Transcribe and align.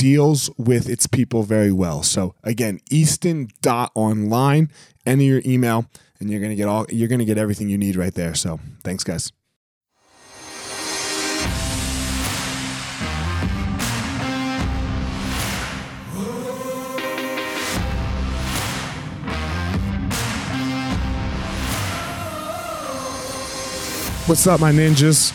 deals 0.00 0.48
with 0.56 0.88
its 0.88 1.06
people 1.06 1.42
very 1.42 1.70
well. 1.70 2.02
So 2.02 2.34
again, 2.42 2.80
Easton.online, 2.90 4.70
enter 5.04 5.22
your 5.22 5.42
email 5.44 5.84
and 6.18 6.30
you're 6.30 6.40
gonna 6.40 6.54
get 6.54 6.68
all 6.68 6.86
you're 6.88 7.06
gonna 7.06 7.26
get 7.26 7.36
everything 7.36 7.68
you 7.68 7.76
need 7.76 7.96
right 7.96 8.14
there. 8.14 8.34
So 8.34 8.58
thanks, 8.82 9.04
guys. 9.04 9.30
What's 24.26 24.46
up, 24.46 24.60
my 24.60 24.72
ninjas? 24.72 25.34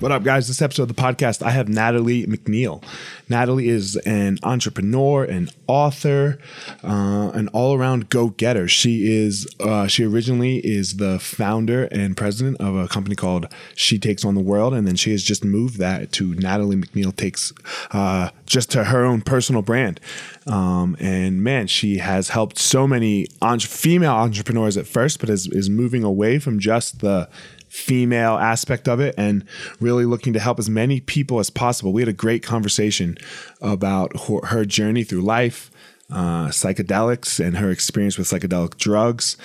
What 0.00 0.12
up, 0.12 0.22
guys? 0.22 0.48
This 0.48 0.62
episode 0.62 0.84
of 0.84 0.88
the 0.88 0.94
podcast, 0.94 1.42
I 1.42 1.50
have 1.50 1.68
Natalie 1.68 2.24
MacNeil. 2.24 2.82
Natalie 3.28 3.68
is 3.68 3.96
an 3.96 4.38
entrepreneur, 4.42 5.24
an 5.24 5.50
author, 5.66 6.38
uh, 6.82 7.30
an 7.34 7.48
all-around 7.48 8.08
go-getter. 8.08 8.66
She 8.66 9.12
is 9.12 9.46
uh, 9.60 9.88
she 9.88 10.04
originally 10.04 10.56
is 10.60 10.96
the 10.96 11.18
founder 11.18 11.84
and 11.84 12.16
president 12.16 12.62
of 12.62 12.76
a 12.76 12.88
company 12.88 13.14
called 13.14 13.46
She 13.74 13.98
Takes 13.98 14.24
on 14.24 14.34
the 14.34 14.40
World, 14.40 14.72
and 14.72 14.88
then 14.88 14.96
she 14.96 15.10
has 15.10 15.22
just 15.22 15.44
moved 15.44 15.76
that 15.80 16.12
to 16.12 16.34
Natalie 16.34 16.76
MacNeil 16.76 17.14
Takes 17.14 17.52
uh, 17.90 18.30
just 18.46 18.70
to 18.70 18.84
her 18.84 19.04
own 19.04 19.20
personal 19.20 19.60
brand. 19.60 20.00
Um, 20.46 20.96
and 20.98 21.44
man, 21.44 21.66
she 21.66 21.98
has 21.98 22.30
helped 22.30 22.58
so 22.58 22.86
many 22.86 23.26
entre- 23.42 23.68
female 23.68 24.12
entrepreneurs 24.12 24.78
at 24.78 24.86
first, 24.86 25.20
but 25.20 25.28
is, 25.28 25.46
is 25.48 25.68
moving 25.68 26.04
away 26.04 26.38
from 26.38 26.58
just 26.58 27.00
the 27.00 27.28
female 27.70 28.36
aspect 28.36 28.88
of 28.88 29.00
it 29.00 29.14
and 29.16 29.44
really 29.80 30.04
looking 30.04 30.32
to 30.32 30.40
help 30.40 30.58
as 30.58 30.68
many 30.68 31.00
people 31.00 31.38
as 31.38 31.48
possible. 31.50 31.92
We 31.92 32.02
had 32.02 32.08
a 32.08 32.12
great 32.12 32.42
conversation 32.42 33.16
about 33.62 34.26
her, 34.26 34.46
her 34.46 34.64
journey 34.64 35.04
through 35.04 35.22
life, 35.22 35.70
uh, 36.10 36.48
psychedelics, 36.48 37.42
and 37.42 37.56
her 37.56 37.70
experience 37.70 38.18
with 38.18 38.26
psychedelic 38.26 38.76
drugs. 38.76 39.36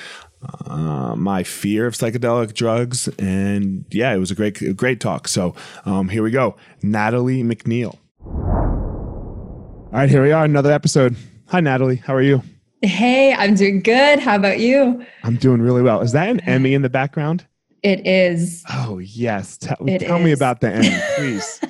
Uh, 0.66 1.16
my 1.16 1.44
fear 1.44 1.88
of 1.88 1.94
psychedelic 1.94 2.53
drugs, 2.53 3.08
and 3.18 3.86
yeah, 3.90 4.13
it 4.13 4.19
was 4.19 4.30
a 4.30 4.36
great, 4.36 4.75
great 4.75 5.00
talk. 5.00 5.28
So 5.28 5.56
um, 5.86 6.09
here 6.09 6.22
we 6.22 6.30
go, 6.30 6.56
Natalie 6.84 7.44
MacNeil. 7.44 7.97
All 8.25 9.90
right, 9.92 10.09
here 10.09 10.22
we 10.22 10.31
are, 10.31 10.46
another 10.46 10.72
episode. 10.72 11.16
Hi, 11.47 11.62
Natalie. 11.62 11.96
How 11.96 12.13
are 12.13 12.22
you? 12.22 12.44
Hey, 12.81 13.34
I'm 13.34 13.56
doing 13.56 13.81
good. 13.81 14.19
How 14.19 14.36
about 14.36 14.59
you? 14.59 15.03
I'm 15.24 15.38
doing 15.38 15.62
really 15.62 15.81
well. 15.81 16.02
Is 16.02 16.12
that 16.12 16.30
an 16.30 16.40
Emmy 16.42 16.74
in 16.74 16.84
the 16.84 16.90
background? 16.90 17.46
It 17.85 18.07
is. 18.07 18.63
Oh 18.68 18.97
yes, 18.97 19.57
tell, 19.57 19.78
tell 20.00 20.18
me 20.18 20.31
about 20.31 20.59
the 20.59 20.73
end, 20.73 21.03
please. 21.18 21.62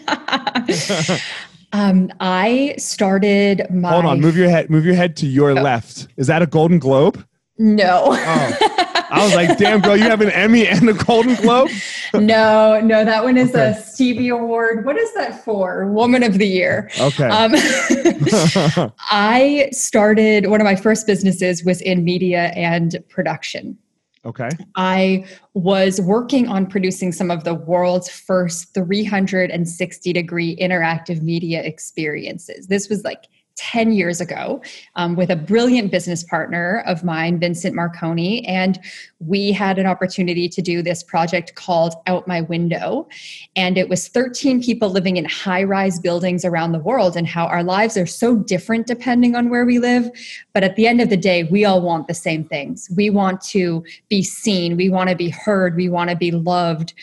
um, 1.74 2.09
I 2.22 2.76
started 2.78 3.68
my. 3.70 3.92
Hold 3.92 4.06
on, 4.06 4.22
move 4.22 4.38
your 4.38 4.50
head. 4.50 4.70
Move 4.70 4.86
your 4.86 4.96
head 4.96 5.18
to 5.18 5.28
your 5.28 5.50
oh. 5.50 5.62
left. 5.62 6.08
Is 6.16 6.28
that 6.28 6.42
a 6.42 6.46
Golden 6.46 6.80
Globe? 6.80 7.22
No. 7.58 8.04
Oh. 8.12 8.75
I 9.09 9.24
was 9.24 9.36
like, 9.36 9.58
damn, 9.58 9.81
girl, 9.81 9.98
you 9.98 10.04
have 10.04 10.22
an 10.22 10.31
Emmy 10.31 10.68
and 10.68 10.90
a 10.90 10.94
Golden 10.94 11.36
Globe? 11.36 11.70
no, 12.14 12.80
no, 12.81 13.04
that 13.04 13.24
one 13.24 13.38
is 13.38 13.50
okay. 13.50 13.72
a 13.72 13.81
Stevie 13.81 14.30
Award. 14.30 14.86
What 14.86 14.98
is 14.98 15.14
that 15.16 15.44
for? 15.44 15.86
Woman 15.92 16.24
of 16.24 16.38
the 16.38 16.48
Year. 16.48 16.90
Okay. 17.00 17.28
Um, 17.28 17.52
I 19.12 19.70
started, 19.72 20.48
one 20.48 20.59
of 20.59 20.66
my 20.66 20.75
first 20.75 21.08
businesses 21.08 21.64
was 21.64 21.81
in 21.81 22.04
media 22.04 22.48
and 22.56 22.98
production. 23.09 23.78
Okay. 24.25 24.50
I 24.75 25.25
was 25.53 26.02
working 26.02 26.47
on 26.47 26.66
producing 26.66 27.12
some 27.12 27.30
of 27.30 27.44
the 27.44 27.53
world's 27.53 28.09
first 28.09 28.74
360 28.74 30.13
degree 30.13 30.56
interactive 30.58 31.22
media 31.22 31.62
experiences. 31.62 32.68
This 32.68 32.90
was 32.90 33.03
like 33.03 33.25
10 33.56 33.94
years 33.94 34.22
ago 34.22 34.62
um, 34.96 35.16
with 35.16 35.30
a 35.30 35.36
brilliant 35.36 35.92
business 35.92 36.24
partner 36.24 36.84
of 36.86 37.04
mine, 37.04 37.40
Vincent 37.40 37.76
Marconi. 37.76 38.46
And 38.46 38.80
we 39.20 39.52
had 39.52 39.80
an 39.80 39.86
opportunity 39.86 40.50
to 40.50 40.62
do 40.62 40.82
this 40.82 41.02
project 41.04 41.56
called 41.56 41.96
Out 42.06 42.28
My 42.28 42.42
Window. 42.42 43.08
And 43.56 43.78
it 43.78 43.90
was 43.90 44.08
13 44.08 44.62
people 44.62 44.90
living 44.90 45.18
in 45.18 45.26
high 45.26 45.64
rise 45.64 46.00
buildings 46.00 46.44
around 46.44 46.74
the 46.74 46.80
world, 46.80 47.16
and 47.16 47.28
how 47.28 47.46
our 47.48 47.63
lives 47.63 47.98
are 47.98 48.06
so 48.06 48.36
different 48.36 48.88
depending 48.88 49.36
on 49.36 49.50
where 49.50 49.66
we 49.66 49.80
live. 49.80 50.10
But 50.54 50.63
at 50.63 50.75
the 50.75 50.88
end 50.88 51.01
of 51.01 51.10
the 51.10 51.18
day, 51.18 51.44
we 51.44 51.66
all 51.66 51.81
want 51.81 52.08
the 52.08 52.13
same 52.13 52.44
things. 52.44 52.90
We 52.96 53.10
want 53.10 53.42
to 53.42 53.84
be 54.10 54.22
seen, 54.22 54.78
we 54.78 54.90
want 54.90 55.10
to 55.10 55.16
be 55.16 55.30
heard, 55.30 55.75
we 55.75 55.90
want 55.90 56.10
to 56.10 56.16
be 56.16 56.31
loved. 56.31 56.94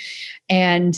And 0.48 0.96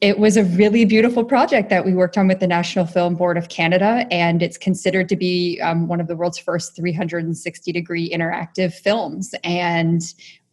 it 0.00 0.18
was 0.18 0.36
a 0.36 0.44
really 0.44 0.84
beautiful 0.84 1.24
project 1.24 1.70
that 1.70 1.84
we 1.84 1.94
worked 1.94 2.18
on 2.18 2.28
with 2.28 2.40
the 2.40 2.46
National 2.46 2.84
Film 2.84 3.14
Board 3.14 3.38
of 3.38 3.48
Canada, 3.48 4.06
and 4.10 4.42
it's 4.42 4.58
considered 4.58 5.08
to 5.08 5.16
be 5.16 5.60
um, 5.62 5.88
one 5.88 6.00
of 6.00 6.08
the 6.08 6.16
world's 6.16 6.38
first 6.38 6.76
360 6.76 7.72
degree 7.72 8.10
interactive 8.10 8.74
films. 8.74 9.34
And 9.44 10.02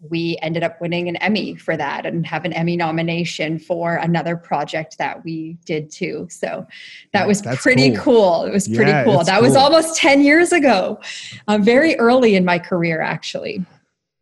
we 0.09 0.37
ended 0.41 0.63
up 0.63 0.79
winning 0.79 1.07
an 1.09 1.15
Emmy 1.17 1.55
for 1.55 1.75
that 1.75 2.05
and 2.05 2.25
have 2.25 2.45
an 2.45 2.53
Emmy 2.53 2.75
nomination 2.75 3.59
for 3.59 3.95
another 3.97 4.35
project 4.35 4.97
that 4.97 5.23
we 5.23 5.57
did 5.65 5.91
too. 5.91 6.27
So 6.29 6.65
that 7.13 7.27
was 7.27 7.41
pretty 7.57 7.91
cool. 7.91 8.03
cool. 8.03 8.45
It 8.45 8.53
was 8.53 8.67
yeah, 8.67 8.77
pretty 8.77 9.03
cool. 9.03 9.23
That 9.23 9.39
cool. 9.39 9.41
was 9.41 9.55
almost 9.55 9.97
10 9.97 10.21
years 10.21 10.51
ago, 10.51 10.99
um, 11.47 11.61
very 11.61 11.95
early 11.97 12.35
in 12.35 12.45
my 12.45 12.57
career, 12.57 13.01
actually 13.01 13.65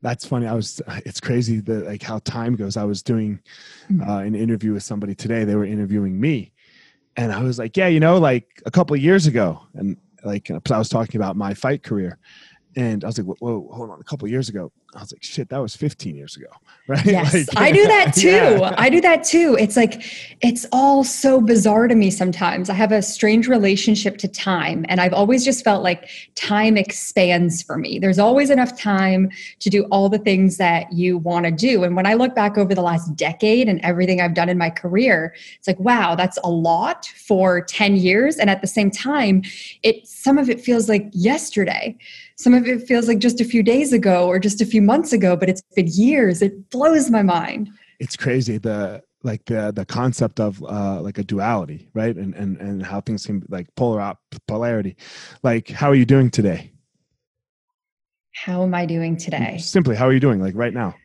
that's 0.02 0.26
funny. 0.26 0.48
I 0.48 0.54
was, 0.54 0.82
it's 1.06 1.20
crazy 1.20 1.60
that 1.62 1.86
like 1.86 2.02
how 2.02 2.20
time 2.20 2.56
goes. 2.56 2.78
I 2.78 2.84
was 2.86 3.04
doing 3.04 3.40
mm-hmm. 3.92 4.10
uh, 4.10 4.20
an 4.20 4.36
interview 4.36 4.74
with 4.74 4.84
somebody 4.84 5.16
today. 5.16 5.44
They 5.44 5.56
were 5.56 5.66
interviewing 5.66 6.20
me 6.20 6.54
and 7.20 7.34
I 7.34 7.44
was 7.44 7.60
like, 7.60 7.76
yeah, 7.76 7.88
you 7.88 8.00
know, 8.00 8.18
like 8.18 8.62
a 8.66 8.72
couple 8.72 8.96
of 8.96 9.02
years 9.02 9.28
ago, 9.28 9.62
and 9.74 9.98
like 10.24 10.50
I 10.50 10.78
was 10.78 10.88
talking 10.88 11.20
about 11.20 11.36
my 11.36 11.54
fight 11.54 11.84
career, 11.84 12.18
and 12.78 13.04
I 13.04 13.08
was 13.08 13.18
like, 13.18 13.28
whoa, 13.28 13.36
whoa 13.60 13.76
hold 13.76 13.90
on, 13.90 14.00
a 14.00 14.04
couple 14.06 14.26
of 14.26 14.32
years 14.32 14.48
ago, 14.48 14.72
I 14.96 15.02
was 15.02 15.12
like, 15.12 15.24
shit, 15.24 15.50
that 15.50 15.60
was 15.60 15.76
15 15.76 16.16
years 16.16 16.36
ago, 16.36 16.48
right? 16.88 17.06
Yes, 17.06 17.34
like, 17.34 17.58
I 17.58 17.72
do 17.72 17.86
that 17.86 18.14
too. 18.16 18.28
Yeah. 18.28 18.76
I 18.78 18.90
do 18.90 19.00
that 19.02 19.24
too. 19.24 19.56
It's 19.60 19.78
like, 19.78 20.04
it's 20.42 20.66
all 20.72 21.04
so 21.04 21.40
bizarre 21.40 21.88
to 21.88 21.96
me 21.96 22.10
sometimes. 22.10 22.70
I 22.70 22.74
have 22.74 22.92
a 22.92 23.02
strange 23.02 23.48
relationship 23.48 24.18
to 24.20 24.28
time, 24.28 24.86
and 24.90 25.00
I've 25.00 25.14
always 25.14 25.46
just 25.46 25.64
felt 25.64 25.84
like 25.84 26.10
time 26.36 26.76
expands 26.76 27.62
for 27.62 27.78
me. 27.78 28.00
There's 28.00 28.20
always 28.20 28.50
enough 28.50 28.80
time 28.80 29.30
to 29.60 29.70
do 29.70 29.84
all 29.92 30.10
the 30.10 30.18
things 30.18 30.58
that 30.58 30.92
you 30.92 31.20
want 31.20 31.46
to 31.46 31.52
do. 31.52 31.84
And 31.84 31.96
when 31.96 32.08
I 32.08 32.16
look 32.16 32.34
back 32.34 32.58
over 32.58 32.74
the 32.74 32.82
last 32.82 33.16
decade 33.16 33.70
and 33.70 33.80
everything 33.82 34.22
I've 34.22 34.34
done 34.34 34.50
in 34.50 34.58
my 34.58 34.72
career, 34.72 35.36
it's 35.58 35.68
like, 35.68 35.80
wow, 35.80 36.16
that's 36.16 36.40
a 36.44 36.50
lot 36.50 37.06
for 37.06 37.62
10 37.62 37.96
years. 37.96 38.38
And 38.38 38.50
at 38.50 38.62
the 38.62 38.68
same 38.68 38.90
time, 38.90 39.44
it 39.84 40.08
some 40.08 40.38
of 40.38 40.50
it 40.50 40.60
feels 40.60 40.90
like 40.90 41.08
yesterday. 41.14 41.96
Some 42.36 42.54
of 42.54 42.66
it 42.66 42.88
feels 42.88 43.10
like 43.10 43.20
just 43.20 43.42
a 43.42 43.46
few 43.46 43.62
days 43.62 43.92
ago 43.92 44.28
or 44.28 44.40
just 44.40 44.62
a 44.62 44.66
few 44.66 44.79
months 44.82 45.14
ago, 45.14 45.36
but 45.36 45.50
it's 45.50 45.62
been 45.76 45.88
years. 45.88 46.42
It 46.42 46.70
blows 46.70 47.10
my 47.10 47.22
mind. 47.24 47.70
It's 48.00 48.16
crazy 48.16 48.58
the 48.58 49.04
like 49.24 49.44
the 49.46 49.72
the 49.76 49.86
concept 49.86 50.40
of 50.40 50.64
uh 50.64 51.02
like 51.02 51.18
a 51.18 51.24
duality, 51.24 51.90
right? 51.94 52.16
And 52.16 52.34
and 52.36 52.58
and 52.58 52.84
how 52.86 53.02
things 53.02 53.26
can 53.26 53.44
like 53.50 53.68
polar 53.76 54.00
op 54.02 54.20
polarity. 54.48 54.96
Like, 55.44 55.70
how 55.70 55.90
are 55.90 55.96
you 55.96 56.06
doing 56.06 56.30
today? 56.30 56.72
How 58.34 58.64
am 58.64 58.74
I 58.74 58.86
doing 58.86 59.18
today? 59.18 59.58
Simply, 59.58 59.96
how 59.96 60.08
are 60.08 60.14
you 60.14 60.20
doing? 60.20 60.40
Like 60.40 60.56
right 60.56 60.74
now. 60.74 60.96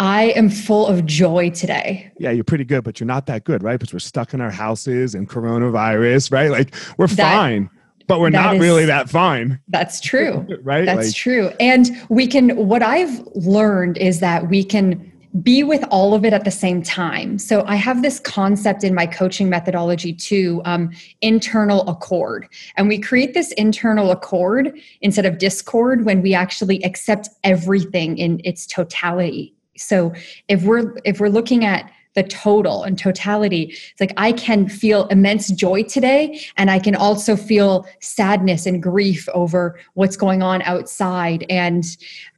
I 0.00 0.26
am 0.36 0.48
full 0.48 0.86
of 0.86 1.04
joy 1.06 1.50
today. 1.50 2.12
Yeah, 2.20 2.30
you're 2.30 2.44
pretty 2.44 2.62
good, 2.64 2.84
but 2.84 3.00
you're 3.00 3.06
not 3.08 3.26
that 3.26 3.42
good, 3.42 3.64
right? 3.64 3.80
Because 3.80 3.92
we're 3.92 3.98
stuck 3.98 4.32
in 4.32 4.40
our 4.40 4.50
houses 4.52 5.16
and 5.16 5.28
coronavirus, 5.28 6.30
right? 6.30 6.52
Like 6.52 6.72
we're 6.98 7.08
That- 7.08 7.32
fine, 7.32 7.68
but 8.08 8.20
we're 8.20 8.30
not 8.30 8.56
is- 8.56 8.60
really 8.60 8.86
that 8.86 9.08
fine, 9.08 9.60
That's 9.68 10.00
true. 10.00 10.46
right? 10.62 10.84
That's 10.84 11.08
like, 11.08 11.14
true. 11.14 11.52
And 11.60 11.90
we 12.08 12.26
can, 12.26 12.56
what 12.56 12.82
I've 12.82 13.24
learned 13.34 13.98
is 13.98 14.18
that 14.20 14.48
we 14.48 14.64
can 14.64 15.12
be 15.42 15.62
with 15.62 15.84
all 15.90 16.14
of 16.14 16.24
it 16.24 16.32
at 16.32 16.44
the 16.44 16.50
same 16.50 16.82
time. 16.82 17.38
So 17.38 17.62
I 17.66 17.76
have 17.76 18.02
this 18.02 18.18
concept 18.18 18.82
in 18.82 18.94
my 18.94 19.06
coaching 19.06 19.50
methodology 19.50 20.12
too 20.12 20.62
um, 20.64 20.90
internal 21.20 21.86
accord. 21.88 22.48
And 22.76 22.88
we 22.88 22.98
create 22.98 23.34
this 23.34 23.52
internal 23.52 24.10
accord 24.10 24.72
instead 25.02 25.26
of 25.26 25.36
discord 25.36 26.06
when 26.06 26.22
we 26.22 26.34
actually 26.34 26.82
accept 26.82 27.28
everything 27.44 28.16
in 28.16 28.40
its 28.42 28.66
totality. 28.66 29.54
So 29.76 30.12
if 30.48 30.64
we're 30.64 30.96
if 31.04 31.20
we're 31.20 31.28
looking 31.28 31.64
at 31.64 31.92
the 32.14 32.22
total 32.22 32.82
and 32.82 32.98
totality. 32.98 33.74
It's 33.92 34.00
like 34.00 34.12
i 34.16 34.32
can 34.32 34.68
feel 34.68 35.06
immense 35.06 35.50
joy 35.50 35.82
today 35.84 36.40
and 36.56 36.70
i 36.70 36.78
can 36.78 36.94
also 36.94 37.36
feel 37.36 37.86
sadness 38.00 38.66
and 38.66 38.82
grief 38.82 39.28
over 39.34 39.78
what's 39.94 40.16
going 40.16 40.42
on 40.42 40.62
outside 40.62 41.44
and 41.48 41.84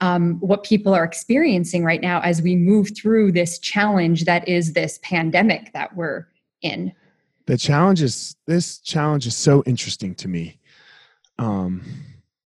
um, 0.00 0.38
what 0.40 0.64
people 0.64 0.93
are 0.94 1.05
experiencing 1.05 1.84
right 1.84 2.00
now 2.00 2.20
as 2.20 2.43
we 2.43 2.56
move 2.56 2.90
through 2.96 3.32
this 3.32 3.58
challenge 3.58 4.25
that 4.25 4.46
is 4.49 4.72
this 4.72 4.99
pandemic 5.02 5.72
that 5.72 5.94
we're 5.96 6.26
in. 6.62 6.93
The 7.46 7.56
challenge 7.56 8.02
is 8.02 8.37
this 8.46 8.78
challenge 8.78 9.26
is 9.26 9.37
so 9.37 9.62
interesting 9.67 10.14
to 10.17 10.28
me 10.28 10.58
um 11.38 11.82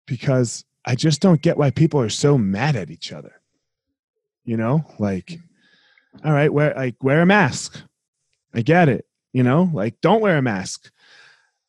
because 0.06 0.64
i 0.84 0.94
just 0.94 1.20
don't 1.20 1.42
get 1.42 1.56
why 1.56 1.70
people 1.70 2.00
are 2.00 2.10
so 2.10 2.38
mad 2.38 2.76
at 2.76 2.90
each 2.90 3.12
other. 3.12 3.40
You 4.44 4.56
know 4.56 4.84
like 4.98 5.40
all 6.24 6.32
right 6.32 6.52
wear 6.52 6.74
like 6.74 7.02
wear 7.02 7.22
a 7.22 7.26
mask. 7.26 7.82
I 8.52 8.62
get 8.62 8.88
it 8.88 9.06
you 9.32 9.42
know? 9.42 9.68
Like 9.72 10.00
don't 10.00 10.22
wear 10.22 10.38
a 10.38 10.42
mask. 10.42 10.90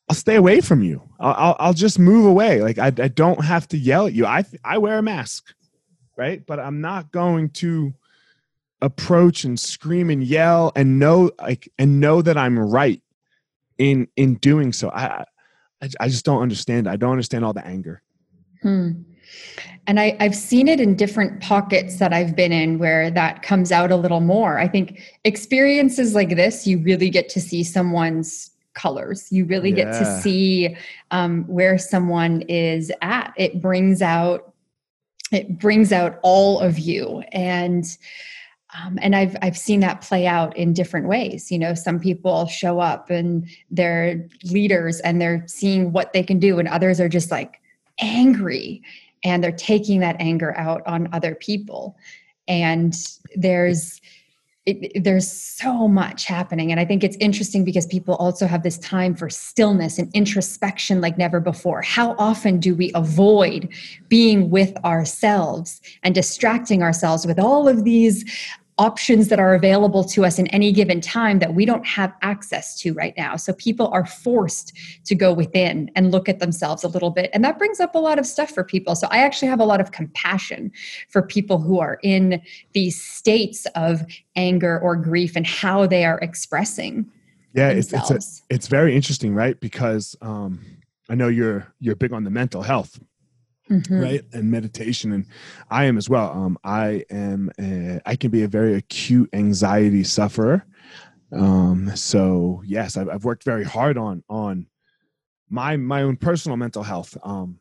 I'll 0.08 0.14
stay 0.14 0.36
away 0.36 0.60
from 0.60 0.82
you. 0.82 1.02
I'll 1.18 1.34
i'll, 1.34 1.56
I'll 1.58 1.74
just 1.74 1.98
move 1.98 2.26
away. 2.26 2.62
Like 2.62 2.78
I, 2.78 2.86
I 2.86 3.08
don't 3.08 3.44
have 3.44 3.66
to 3.68 3.78
yell 3.78 4.06
at 4.06 4.12
you. 4.12 4.26
I 4.26 4.44
i 4.64 4.78
wear 4.78 4.98
a 4.98 5.02
mask 5.02 5.52
right? 6.16 6.44
But 6.44 6.58
i'm 6.58 6.80
not 6.80 7.12
going 7.12 7.50
to 7.50 7.94
approach 8.82 9.44
and 9.44 9.58
scream 9.58 10.10
and 10.10 10.22
yell 10.22 10.72
and 10.76 10.98
know 10.98 11.30
like 11.40 11.66
and 11.78 11.98
know 11.98 12.20
that 12.20 12.36
i'm 12.36 12.58
right 12.58 13.02
in 13.78 14.06
in 14.16 14.34
doing 14.34 14.72
so. 14.72 14.90
I 14.90 15.24
i, 15.82 15.88
I 16.00 16.08
just 16.08 16.24
don't 16.24 16.42
understand. 16.42 16.88
I 16.88 16.96
don't 16.96 17.12
understand 17.12 17.44
all 17.44 17.52
the 17.52 17.66
anger. 17.66 18.02
Hmm. 18.62 19.02
And 19.86 20.00
I, 20.00 20.16
I've 20.18 20.34
seen 20.34 20.68
it 20.68 20.80
in 20.80 20.96
different 20.96 21.40
pockets 21.40 21.98
that 21.98 22.12
I've 22.12 22.34
been 22.34 22.52
in 22.52 22.78
where 22.78 23.10
that 23.10 23.42
comes 23.42 23.70
out 23.70 23.92
a 23.92 23.96
little 23.96 24.20
more. 24.20 24.58
I 24.58 24.66
think 24.66 25.00
experiences 25.24 26.14
like 26.14 26.30
this, 26.30 26.66
you 26.66 26.78
really 26.78 27.08
get 27.08 27.28
to 27.30 27.40
see 27.40 27.62
someone's 27.62 28.50
colors. 28.74 29.32
You 29.32 29.44
really 29.46 29.72
get 29.72 29.92
to 29.92 30.20
see 30.20 30.76
um, 31.10 31.44
where 31.44 31.78
someone 31.78 32.42
is 32.42 32.92
at. 33.00 33.32
It 33.36 33.60
brings 33.60 34.02
out 34.02 34.52
it 35.32 35.58
brings 35.58 35.90
out 35.90 36.20
all 36.22 36.60
of 36.60 36.78
you 36.78 37.20
and 37.32 37.84
um, 38.78 38.98
and 39.00 39.16
I've 39.16 39.36
I've 39.42 39.56
seen 39.56 39.80
that 39.80 40.02
play 40.02 40.26
out 40.26 40.56
in 40.56 40.72
different 40.72 41.08
ways. 41.08 41.50
You 41.50 41.58
know, 41.58 41.74
some 41.74 41.98
people 41.98 42.46
show 42.46 42.78
up 42.80 43.10
and 43.10 43.48
they're 43.70 44.28
leaders 44.44 45.00
and 45.00 45.20
they're 45.20 45.44
seeing 45.46 45.92
what 45.92 46.12
they 46.12 46.22
can 46.22 46.38
do, 46.38 46.58
and 46.58 46.68
others 46.68 47.00
are 47.00 47.08
just 47.08 47.30
like 47.30 47.60
angry 47.98 48.82
and 49.26 49.42
they're 49.42 49.50
taking 49.50 50.00
that 50.00 50.16
anger 50.20 50.56
out 50.56 50.86
on 50.86 51.08
other 51.12 51.34
people. 51.34 51.96
And 52.46 52.94
there's 53.34 54.00
it, 54.66 55.04
there's 55.04 55.30
so 55.30 55.86
much 55.86 56.24
happening, 56.24 56.72
and 56.72 56.80
I 56.80 56.84
think 56.84 57.04
it's 57.04 57.16
interesting 57.20 57.64
because 57.64 57.86
people 57.86 58.16
also 58.16 58.48
have 58.48 58.64
this 58.64 58.78
time 58.78 59.14
for 59.14 59.30
stillness 59.30 59.96
and 59.96 60.10
introspection 60.12 61.00
like 61.00 61.16
never 61.16 61.38
before. 61.38 61.82
How 61.82 62.16
often 62.18 62.58
do 62.58 62.74
we 62.74 62.90
avoid 62.96 63.68
being 64.08 64.50
with 64.50 64.76
ourselves 64.84 65.80
and 66.02 66.16
distracting 66.16 66.82
ourselves 66.82 67.24
with 67.28 67.38
all 67.38 67.68
of 67.68 67.84
these 67.84 68.24
options 68.78 69.28
that 69.28 69.38
are 69.38 69.54
available 69.54 70.04
to 70.04 70.24
us 70.24 70.38
in 70.38 70.46
any 70.48 70.70
given 70.70 71.00
time 71.00 71.38
that 71.38 71.54
we 71.54 71.64
don't 71.64 71.86
have 71.86 72.12
access 72.20 72.78
to 72.78 72.92
right 72.92 73.14
now. 73.16 73.34
So 73.36 73.54
people 73.54 73.88
are 73.88 74.04
forced 74.04 74.76
to 75.06 75.14
go 75.14 75.32
within 75.32 75.90
and 75.96 76.10
look 76.10 76.28
at 76.28 76.40
themselves 76.40 76.84
a 76.84 76.88
little 76.88 77.10
bit. 77.10 77.30
And 77.32 77.42
that 77.44 77.58
brings 77.58 77.80
up 77.80 77.94
a 77.94 77.98
lot 77.98 78.18
of 78.18 78.26
stuff 78.26 78.50
for 78.50 78.64
people. 78.64 78.94
So 78.94 79.08
I 79.10 79.18
actually 79.18 79.48
have 79.48 79.60
a 79.60 79.64
lot 79.64 79.80
of 79.80 79.92
compassion 79.92 80.70
for 81.08 81.22
people 81.22 81.58
who 81.58 81.80
are 81.80 81.98
in 82.02 82.42
these 82.74 83.02
states 83.02 83.66
of 83.74 84.02
anger 84.36 84.78
or 84.80 84.94
grief 84.94 85.36
and 85.36 85.46
how 85.46 85.86
they 85.86 86.04
are 86.04 86.18
expressing 86.18 87.10
yeah 87.56 87.70
it's 87.70 87.92
it's 87.92 88.10
a, 88.10 88.54
it's 88.54 88.68
very 88.68 88.94
interesting 88.94 89.34
right 89.34 89.58
because 89.60 90.14
um 90.20 90.60
i 91.08 91.14
know 91.14 91.28
you're 91.28 91.66
you're 91.80 91.96
big 91.96 92.12
on 92.12 92.22
the 92.22 92.30
mental 92.30 92.62
health 92.62 93.00
Mhm. 93.70 94.00
right? 94.00 94.22
And 94.32 94.50
meditation 94.50 95.12
and 95.12 95.26
i 95.70 95.84
am 95.84 95.96
as 95.98 96.08
well. 96.08 96.30
Um 96.32 96.58
i 96.64 97.04
am 97.10 97.50
a, 97.60 98.00
i 98.06 98.14
can 98.16 98.30
be 98.30 98.42
a 98.44 98.48
very 98.48 98.74
acute 98.74 99.28
anxiety 99.32 100.04
sufferer. 100.04 100.64
Um 101.32 101.94
so 101.96 102.62
yes 102.66 102.96
I've, 102.96 103.08
I've 103.08 103.24
worked 103.24 103.44
very 103.44 103.64
hard 103.64 103.98
on 103.98 104.22
on 104.28 104.66
my 105.50 105.76
my 105.76 106.02
own 106.02 106.16
personal 106.16 106.56
mental 106.56 106.82
health. 106.82 107.16
Um 107.24 107.58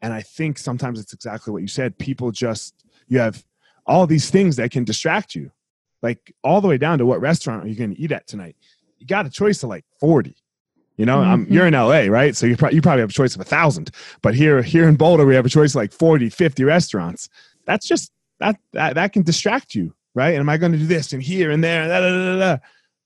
and 0.00 0.12
i 0.12 0.22
think 0.22 0.58
sometimes 0.58 1.00
it's 1.00 1.12
exactly 1.12 1.52
what 1.52 1.62
you 1.62 1.68
said. 1.68 1.98
People 1.98 2.30
just 2.30 2.74
you 3.08 3.18
have 3.18 3.44
all 3.86 4.06
these 4.06 4.30
things 4.30 4.56
that 4.56 4.70
can 4.70 4.84
distract 4.84 5.34
you 5.34 5.50
like 6.02 6.32
all 6.44 6.60
the 6.60 6.68
way 6.68 6.78
down 6.78 6.98
to 6.98 7.06
what 7.06 7.20
restaurant 7.20 7.64
are 7.64 7.68
you 7.68 7.74
going 7.74 7.94
to 7.94 8.00
eat 8.00 8.12
at 8.12 8.26
tonight? 8.28 8.54
You 8.98 9.06
got 9.06 9.26
a 9.26 9.30
choice 9.30 9.62
of 9.64 9.70
like 9.70 9.84
40 9.98 10.36
you 10.98 11.06
know 11.06 11.20
I'm, 11.20 11.46
Mhm. 11.46 11.50
you're 11.52 11.66
in 11.66 11.72
la 11.74 11.88
right 11.88 12.36
so 12.36 12.44
you, 12.46 12.56
pro- 12.56 12.70
you 12.70 12.82
probably 12.82 13.00
have 13.00 13.10
a 13.10 13.12
choice 13.12 13.34
of 13.34 13.40
a 13.40 13.44
thousand 13.44 13.90
but 14.20 14.34
here 14.34 14.62
here 14.62 14.86
in 14.88 14.96
boulder 14.96 15.24
we 15.24 15.34
have 15.34 15.46
a 15.46 15.48
choice 15.48 15.70
of 15.72 15.76
like 15.76 15.92
40 15.92 16.28
50 16.28 16.64
restaurants 16.64 17.28
that's 17.64 17.86
just 17.88 18.10
that 18.40 18.56
that, 18.74 18.94
that 18.96 19.12
can 19.14 19.22
distract 19.22 19.74
you 19.74 19.94
right 20.14 20.30
and 20.30 20.40
am 20.40 20.48
i 20.48 20.56
going 20.58 20.72
to 20.72 20.78
do 20.78 20.86
this 20.86 21.12
and 21.14 21.22
here 21.22 21.50
and 21.50 21.64
there 21.64 21.88
da, 21.88 22.00
da, 22.00 22.38
da, 22.38 22.56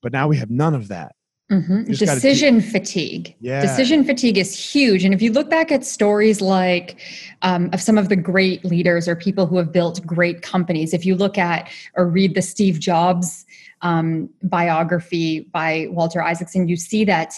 but 0.01 0.11
now 0.11 0.27
we 0.27 0.35
have 0.37 0.49
none 0.49 0.73
of 0.73 0.89
that 0.89 1.15
Mhm. 1.51 1.85
gotta 1.85 2.15
Decision 2.15 2.61
fatigue. 2.61 3.35
Yeah. 3.39 3.61
Decision 3.61 4.05
fatigue 4.05 4.37
is 4.39 4.57
huge. 4.57 5.03
And 5.03 5.13
if 5.13 5.21
you 5.21 5.31
look 5.31 5.49
back 5.51 5.71
at 5.71 5.85
stories 5.85 6.41
like 6.41 6.99
um, 7.43 7.69
of 7.73 7.81
some 7.81 7.97
of 7.97 8.07
the 8.09 8.15
great 8.15 8.63
leaders 8.65 9.07
or 9.09 9.15
people 9.15 9.45
who 9.45 9.57
have 9.57 9.71
built 9.71 10.03
great 10.05 10.41
companies, 10.41 10.93
if 10.93 11.05
you 11.05 11.15
look 11.15 11.37
at 11.37 11.69
or 11.95 12.07
read 12.07 12.33
the 12.33 12.41
Steve 12.41 12.79
Jobs 12.79 13.45
um, 13.81 14.29
biography 14.41 15.41
by 15.51 15.87
Walter 15.91 16.23
Isaacson, 16.23 16.67
you 16.69 16.77
see 16.77 17.03
that 17.05 17.35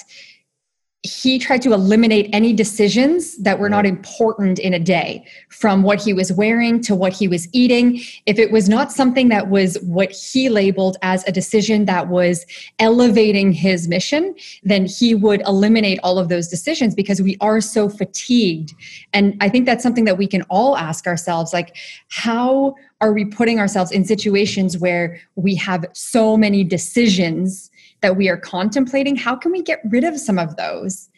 he 1.05 1.37
tried 1.37 1.61
to 1.61 1.71
eliminate 1.71 2.29
any 2.33 2.51
decisions 2.51 3.37
that 3.37 3.59
were 3.59 3.69
not 3.69 3.85
important 3.85 4.57
in 4.57 4.73
a 4.73 4.79
day 4.79 5.23
from 5.49 5.83
what 5.83 6.01
he 6.01 6.13
was 6.13 6.33
wearing 6.33 6.81
to 6.81 6.95
what 6.95 7.13
he 7.13 7.27
was 7.27 7.47
eating. 7.53 8.01
If 8.25 8.39
it 8.39 8.51
was 8.51 8.67
not 8.67 8.91
something 8.91 9.29
that 9.29 9.49
was 9.49 9.77
what 9.83 10.11
he 10.11 10.49
labeled 10.49 10.97
as 11.03 11.23
a 11.27 11.31
decision 11.31 11.85
that 11.85 12.07
was 12.07 12.45
elevating 12.79 13.51
his 13.51 13.87
mission 13.87 14.35
then 14.63 14.85
he 14.85 15.13
would 15.13 15.41
eliminate 15.41 15.99
all 16.03 16.17
of 16.17 16.29
those 16.29 16.47
decisions 16.47 16.95
because 16.95 17.21
we 17.21 17.37
are 17.39 17.61
so 17.61 17.87
fatigued. 17.87 18.73
And 19.13 19.37
i 19.41 19.49
think 19.49 19.65
that's 19.65 19.83
something 19.83 20.05
that 20.05 20.17
we 20.17 20.27
can 20.27 20.41
all 20.43 20.75
ask 20.77 21.05
ourselves 21.07 21.53
like 21.53 21.75
how 22.09 22.75
are 23.01 23.13
we 23.13 23.25
putting 23.25 23.59
ourselves 23.59 23.91
in 23.91 24.05
situations 24.05 24.77
where 24.77 25.19
we 25.35 25.53
have 25.55 25.85
so 25.93 26.37
many 26.37 26.63
decisions 26.63 27.69
that 28.05 28.15
we 28.15 28.29
are 28.29 28.37
contemplating, 28.37 29.15
how 29.15 29.35
can 29.35 29.51
we 29.51 29.61
get 29.61 29.81
rid 29.85 30.03
of 30.03 30.19
some 30.19 30.39
of 30.39 30.55
those? 30.55 31.09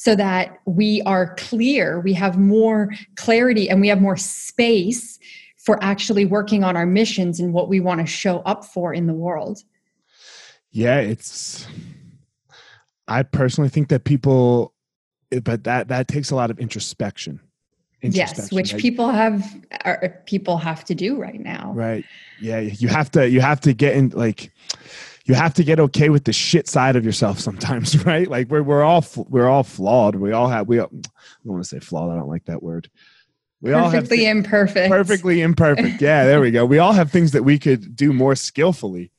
so 0.00 0.16
that 0.16 0.58
we 0.64 1.02
are 1.04 1.34
clear, 1.34 2.00
we 2.00 2.14
have 2.14 2.38
more 2.38 2.90
clarity, 3.16 3.68
and 3.68 3.82
we 3.82 3.88
have 3.88 4.00
more 4.00 4.16
space 4.16 5.18
for 5.58 5.78
actually 5.84 6.24
working 6.24 6.64
on 6.64 6.74
our 6.74 6.86
missions 6.86 7.38
and 7.38 7.52
what 7.52 7.68
we 7.68 7.80
want 7.80 8.00
to 8.00 8.06
show 8.06 8.38
up 8.40 8.64
for 8.64 8.94
in 8.94 9.06
the 9.06 9.12
world. 9.12 9.62
Yeah, 10.70 11.00
it's. 11.00 11.66
I 13.08 13.24
personally 13.24 13.68
think 13.68 13.88
that 13.88 14.04
people, 14.04 14.72
eh, 15.32 15.40
but 15.40 15.64
that 15.64 15.88
that 15.88 16.08
takes 16.08 16.30
a 16.30 16.34
lot 16.34 16.50
of 16.50 16.58
introspection. 16.58 17.38
introspection 18.00 18.44
yes, 18.44 18.52
which 18.52 18.72
right? 18.72 18.80
people 18.80 19.10
have 19.10 19.44
are, 19.84 20.22
people 20.24 20.56
have 20.56 20.82
to 20.86 20.94
do 20.94 21.20
right 21.20 21.40
now. 21.40 21.72
Right. 21.74 22.06
Yeah, 22.40 22.60
you 22.60 22.88
have 22.88 23.10
to 23.10 23.28
you 23.28 23.42
have 23.42 23.60
to 23.60 23.74
get 23.74 23.96
in 23.96 24.10
like 24.10 24.50
you 25.30 25.36
have 25.36 25.54
to 25.54 25.62
get 25.62 25.78
okay 25.78 26.08
with 26.08 26.24
the 26.24 26.32
shit 26.32 26.66
side 26.66 26.96
of 26.96 27.04
yourself 27.04 27.38
sometimes, 27.38 28.04
right? 28.04 28.26
Like 28.26 28.48
we're 28.48 28.64
we're 28.64 28.82
all 28.82 29.04
we're 29.28 29.46
all 29.46 29.62
flawed. 29.62 30.16
We 30.16 30.32
all 30.32 30.48
have 30.48 30.66
we. 30.66 30.80
All, 30.80 30.88
I 30.92 31.08
don't 31.44 31.52
want 31.52 31.62
to 31.62 31.68
say 31.68 31.78
flawed. 31.78 32.10
I 32.10 32.16
don't 32.16 32.28
like 32.28 32.46
that 32.46 32.60
word. 32.60 32.90
We 33.60 33.70
perfectly 33.70 33.84
all 33.84 33.90
have 33.90 34.08
th- 34.08 34.28
imperfect. 34.28 34.90
Perfectly 34.90 35.40
imperfect. 35.42 36.02
Yeah, 36.02 36.24
there 36.24 36.40
we 36.40 36.50
go. 36.50 36.66
We 36.66 36.78
all 36.78 36.92
have 36.92 37.12
things 37.12 37.30
that 37.30 37.44
we 37.44 37.60
could 37.60 37.94
do 37.94 38.12
more 38.12 38.34
skillfully. 38.34 39.12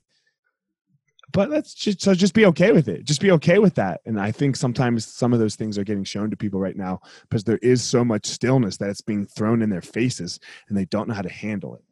But 1.32 1.50
let's 1.50 1.74
just 1.74 2.02
so 2.02 2.14
just 2.14 2.34
be 2.34 2.46
okay 2.48 2.74
with 2.74 2.90
it. 2.90 3.06
Just 3.06 3.22
be 3.22 3.32
okay 3.32 3.60
with 3.60 3.76
that. 3.76 4.02
And 4.06 4.20
I 4.20 4.34
think 4.34 4.58
sometimes 4.58 5.06
some 5.06 5.32
of 5.32 5.40
those 5.40 5.56
things 5.56 5.78
are 5.78 5.86
getting 5.86 6.04
shown 6.04 6.30
to 6.30 6.36
people 6.36 6.60
right 6.60 6.76
now 6.76 7.00
because 7.22 7.46
there 7.46 7.60
is 7.62 7.82
so 7.82 8.04
much 8.04 8.26
stillness 8.26 8.76
that 8.78 8.90
it's 8.90 9.00
being 9.00 9.26
thrown 9.26 9.62
in 9.62 9.70
their 9.70 9.82
faces 9.82 10.42
and 10.68 10.78
they 10.78 10.84
don't 10.84 11.08
know 11.08 11.14
how 11.14 11.22
to 11.22 11.32
handle 11.32 11.76
it. 11.76 11.84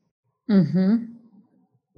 Mm-hmm 0.52 1.19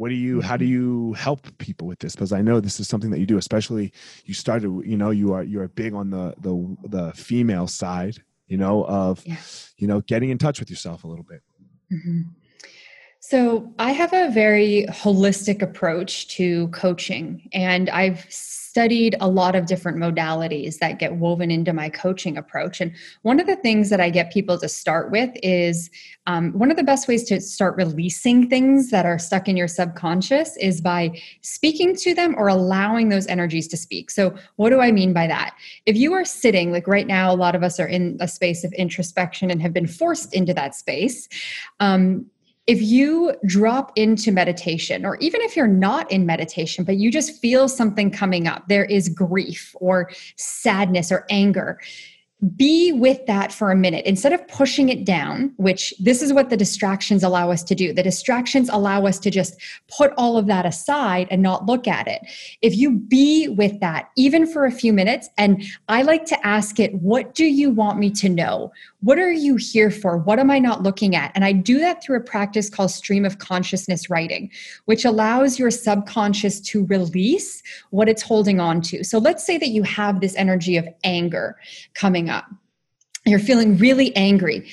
what 0.02 0.10
do 0.10 0.16
you 0.16 0.42
how 0.42 0.58
do 0.58 0.66
mm-hmm. 0.66 0.74
you 0.74 1.14
help 1.14 1.46
people 1.60 1.86
with 1.86 2.00
this 2.00 2.16
because 2.16 2.34
i 2.34 2.42
know 2.42 2.60
this 2.60 2.80
is 2.80 2.88
something 2.88 3.12
that 3.12 3.20
you 3.20 3.28
do 3.28 3.38
especially 3.38 3.94
you 4.26 4.34
started 4.34 4.68
you 4.84 4.98
know 4.98 5.12
you 5.12 5.32
are 5.32 5.44
you're 5.44 5.68
big 5.68 5.94
on 5.94 6.10
the 6.10 6.34
the 6.40 6.78
the 6.88 7.12
female 7.14 7.68
side 7.68 8.18
you 8.48 8.58
know 8.58 8.84
of 8.86 9.22
yeah. 9.28 9.38
you 9.78 9.86
know 9.86 10.02
getting 10.02 10.32
in 10.32 10.40
touch 10.40 10.60
with 10.60 10.72
yourself 10.72 11.04
a 11.04 11.08
little 11.08 11.24
bit 11.24 11.44
mm-hmm. 11.94 12.22
So 13.22 13.74
i 13.80 13.92
have 13.92 14.12
a 14.14 14.30
very 14.32 14.86
holistic 14.90 15.62
approach 15.62 16.28
to 16.28 16.68
coaching 16.70 17.48
and 17.54 17.90
i've 17.92 18.26
studied 18.72 19.18
a 19.20 19.28
lot 19.28 19.54
of 19.54 19.66
different 19.66 19.98
modalities 19.98 20.78
that 20.78 20.98
get 20.98 21.18
woven 21.18 21.52
into 21.52 21.74
my 21.74 21.90
coaching 21.90 22.38
approach. 22.38 22.80
And 22.80 22.94
one 23.22 23.38
of 23.38 23.46
the 23.46 23.58
things 23.58 23.90
that 23.90 24.00
I 24.00 24.10
get 24.10 24.32
people 24.32 24.58
to 24.58 24.70
start 24.70 25.12
with 25.12 25.30
is 25.44 25.90
um, 26.26 26.54
one 26.54 26.72
of 26.72 26.78
the 26.78 26.84
best 26.84 27.06
ways 27.06 27.26
to 27.26 27.42
start 27.42 27.76
releasing 27.76 28.50
things 28.50 28.90
that 28.92 29.06
are 29.06 29.20
stuck 29.20 29.50
in 29.50 29.58
your 29.58 29.68
subconscious 29.68 30.56
is 30.56 30.80
by 30.80 31.20
speaking 31.42 31.98
to 31.98 32.14
them 32.16 32.34
or 32.38 32.48
allowing 32.48 33.10
those 33.10 33.28
energies 33.28 33.68
to 33.68 33.76
speak. 33.76 34.10
So, 34.10 34.34
what 34.56 34.70
do 34.70 34.80
I 34.80 34.94
mean 34.94 35.12
by 35.12 35.28
that? 35.28 35.54
If 35.86 35.98
you 35.98 36.14
are 36.14 36.24
sitting, 36.24 36.72
like 36.72 36.88
right 36.88 37.08
now, 37.08 37.34
a 37.34 37.36
lot 37.36 37.56
of 37.56 37.64
us 37.64 37.78
are 37.78 37.88
in 37.88 38.16
a 38.22 38.28
space 38.30 38.64
of 38.64 38.72
introspection 38.74 39.52
and 39.52 39.62
have 39.62 39.74
been 39.74 39.86
forced 39.86 40.34
into 40.34 40.54
that 40.54 40.76
space. 40.76 41.28
Um, 41.82 42.28
if 42.68 42.82
you 42.82 43.34
drop 43.46 43.92
into 43.96 44.32
meditation, 44.32 45.06
or 45.06 45.18
even 45.18 45.42
if 45.42 45.56
you're 45.56 45.68
not 45.68 46.12
in 46.12 46.26
meditation, 46.26 46.84
but 46.84 46.98
you 46.98 47.12
just 47.12 47.42
feel 47.42 47.68
something 47.68 48.12
coming 48.12 48.48
up, 48.48 48.68
there 48.68 48.86
is 48.86 49.10
grief 49.10 49.76
or 49.80 50.12
sadness 50.36 51.12
or 51.12 51.26
anger, 51.30 51.80
be 52.56 52.92
with 52.92 53.24
that 53.28 53.52
for 53.52 53.72
a 53.72 53.76
minute. 53.76 54.04
Instead 54.06 54.34
of 54.34 54.48
pushing 54.48 54.90
it 54.90 55.06
down 55.06 55.54
which 55.58 55.94
this 56.00 56.24
is 56.24 56.34
what 56.34 56.50
the 56.50 56.58
distractions 56.58 57.24
allow 57.24 57.52
us 57.52 57.64
to 57.64 57.76
do. 57.76 57.94
The 57.94 58.02
distractions 58.02 58.68
allow 58.70 59.06
us 59.06 59.20
to 59.20 59.30
just 59.30 59.62
put 59.96 60.12
all 60.18 60.38
of 60.38 60.48
that 60.48 60.66
aside 60.66 61.28
and 61.30 61.42
not 61.42 61.68
look 61.68 61.88
at 61.88 62.08
it. 62.08 62.22
If 62.62 62.76
you 62.76 62.92
be 62.92 63.48
with 63.48 63.80
that 63.82 64.10
even 64.18 64.48
for 64.48 64.66
a 64.66 64.72
few 64.72 64.92
minutes 64.92 65.30
and 65.38 65.64
i 65.88 66.02
like 66.02 66.26
to 66.26 66.48
ask 66.48 66.80
it 66.80 66.94
what 66.96 67.36
do 67.36 67.46
you 67.46 67.70
want 67.70 68.00
me 68.00 68.10
to 68.12 68.30
know? 68.30 68.72
What 69.02 69.20
are 69.20 69.32
you 69.32 69.56
here 69.56 69.92
for? 69.92 70.18
What 70.18 70.40
am 70.40 70.50
i 70.50 70.58
not 70.58 70.82
looking 70.82 71.16
at? 71.16 71.32
And 71.36 71.46
i 71.46 71.52
do 71.52 71.78
that 71.80 72.04
through 72.04 72.18
a 72.18 72.24
practice 72.24 72.70
called 72.70 72.90
stream 72.90 73.24
of 73.24 73.38
consciousness 73.38 74.10
writing 74.10 74.50
which 74.86 75.06
allows 75.06 75.60
your 75.60 75.70
subconscious 75.70 76.60
to 76.62 76.86
release 76.88 77.62
what 77.92 78.10
it's 78.10 78.22
holding 78.22 78.60
on 78.60 78.82
to. 78.82 79.04
So 79.04 79.20
let's 79.20 79.46
say 79.46 79.58
that 79.60 79.70
you 79.70 79.84
have 79.84 80.22
this 80.22 80.36
energy 80.36 80.78
of 80.78 80.88
anger 81.04 81.58
coming 81.94 82.31
up. 82.32 82.46
You're 83.26 83.40
feeling 83.40 83.78
really 83.78 84.16
angry. 84.16 84.68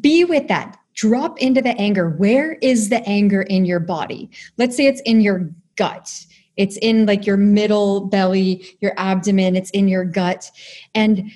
Be 0.00 0.24
with 0.24 0.48
that. 0.48 0.78
Drop 0.94 1.38
into 1.38 1.62
the 1.62 1.76
anger. 1.80 2.10
Where 2.10 2.52
is 2.54 2.88
the 2.88 3.06
anger 3.08 3.42
in 3.42 3.64
your 3.64 3.80
body? 3.80 4.30
Let's 4.58 4.76
say 4.76 4.86
it's 4.86 5.00
in 5.02 5.20
your 5.20 5.50
gut. 5.76 6.26
It's 6.56 6.76
in 6.76 7.06
like 7.06 7.26
your 7.26 7.36
middle 7.36 8.02
belly, 8.02 8.76
your 8.80 8.92
abdomen, 8.96 9.56
it's 9.56 9.70
in 9.70 9.88
your 9.88 10.04
gut. 10.04 10.50
And 10.94 11.32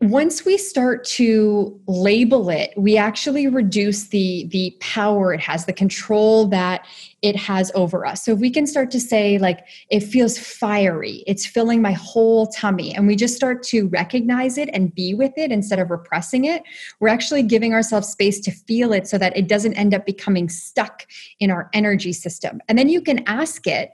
once 0.00 0.46
we 0.46 0.56
start 0.56 1.04
to 1.04 1.78
label 1.86 2.48
it 2.48 2.72
we 2.74 2.96
actually 2.96 3.46
reduce 3.46 4.08
the 4.08 4.46
the 4.50 4.74
power 4.80 5.34
it 5.34 5.40
has 5.40 5.66
the 5.66 5.74
control 5.74 6.46
that 6.46 6.86
it 7.22 7.36
has 7.36 7.70
over 7.74 8.06
us. 8.06 8.24
So 8.24 8.32
if 8.32 8.38
we 8.38 8.48
can 8.48 8.66
start 8.66 8.90
to 8.92 9.00
say 9.00 9.36
like 9.36 9.66
it 9.90 10.00
feels 10.00 10.38
fiery 10.38 11.22
it's 11.26 11.44
filling 11.44 11.82
my 11.82 11.92
whole 11.92 12.46
tummy 12.46 12.94
and 12.94 13.06
we 13.06 13.14
just 13.14 13.36
start 13.36 13.62
to 13.64 13.88
recognize 13.88 14.56
it 14.56 14.70
and 14.72 14.94
be 14.94 15.12
with 15.12 15.32
it 15.36 15.52
instead 15.52 15.78
of 15.78 15.90
repressing 15.90 16.46
it 16.46 16.62
we're 16.98 17.08
actually 17.08 17.42
giving 17.42 17.74
ourselves 17.74 18.08
space 18.08 18.40
to 18.40 18.50
feel 18.50 18.94
it 18.94 19.06
so 19.06 19.18
that 19.18 19.36
it 19.36 19.48
doesn't 19.48 19.74
end 19.74 19.92
up 19.92 20.06
becoming 20.06 20.48
stuck 20.48 21.06
in 21.40 21.50
our 21.50 21.68
energy 21.74 22.12
system. 22.12 22.60
And 22.68 22.78
then 22.78 22.88
you 22.88 23.02
can 23.02 23.22
ask 23.26 23.66
it 23.66 23.92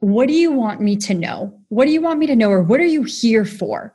what 0.00 0.28
do 0.28 0.34
you 0.34 0.52
want 0.52 0.82
me 0.82 0.96
to 0.96 1.14
know? 1.14 1.58
What 1.68 1.86
do 1.86 1.90
you 1.90 2.02
want 2.02 2.18
me 2.18 2.26
to 2.26 2.36
know 2.36 2.50
or 2.50 2.62
what 2.62 2.78
are 2.78 2.84
you 2.84 3.04
here 3.04 3.46
for 3.46 3.94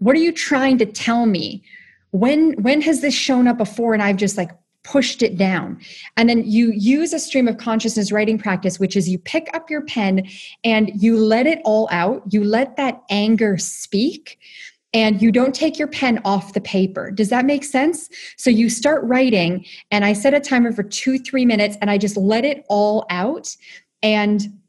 what 0.00 0.16
are 0.16 0.20
you 0.20 0.32
trying 0.32 0.76
to 0.78 0.86
tell 0.86 1.26
me 1.26 1.62
when 2.10 2.52
when 2.62 2.80
has 2.80 3.00
this 3.00 3.14
shown 3.14 3.46
up 3.46 3.56
before 3.56 3.94
and 3.94 4.02
i've 4.02 4.16
just 4.16 4.36
like 4.36 4.50
pushed 4.82 5.22
it 5.22 5.36
down 5.36 5.78
and 6.16 6.28
then 6.28 6.42
you 6.44 6.72
use 6.72 7.12
a 7.12 7.18
stream 7.18 7.46
of 7.46 7.58
consciousness 7.58 8.10
writing 8.10 8.38
practice 8.38 8.80
which 8.80 8.96
is 8.96 9.08
you 9.08 9.18
pick 9.18 9.48
up 9.54 9.70
your 9.70 9.82
pen 9.82 10.26
and 10.64 10.90
you 10.94 11.16
let 11.18 11.46
it 11.46 11.60
all 11.64 11.86
out 11.92 12.22
you 12.32 12.42
let 12.42 12.76
that 12.76 13.02
anger 13.10 13.58
speak 13.58 14.38
and 14.92 15.22
you 15.22 15.30
don't 15.30 15.54
take 15.54 15.78
your 15.78 15.88
pen 15.88 16.20
off 16.24 16.52
the 16.52 16.60
paper. 16.60 17.10
Does 17.10 17.28
that 17.28 17.44
make 17.44 17.64
sense? 17.64 18.08
So 18.36 18.50
you 18.50 18.68
start 18.68 19.04
writing, 19.04 19.64
and 19.90 20.04
I 20.04 20.12
set 20.12 20.34
a 20.34 20.40
timer 20.40 20.72
for 20.72 20.82
two, 20.82 21.18
three 21.18 21.46
minutes, 21.46 21.76
and 21.80 21.90
I 21.90 21.98
just 21.98 22.16
let 22.16 22.44
it 22.44 22.64
all 22.68 23.06
out. 23.08 23.54
And 24.02 24.59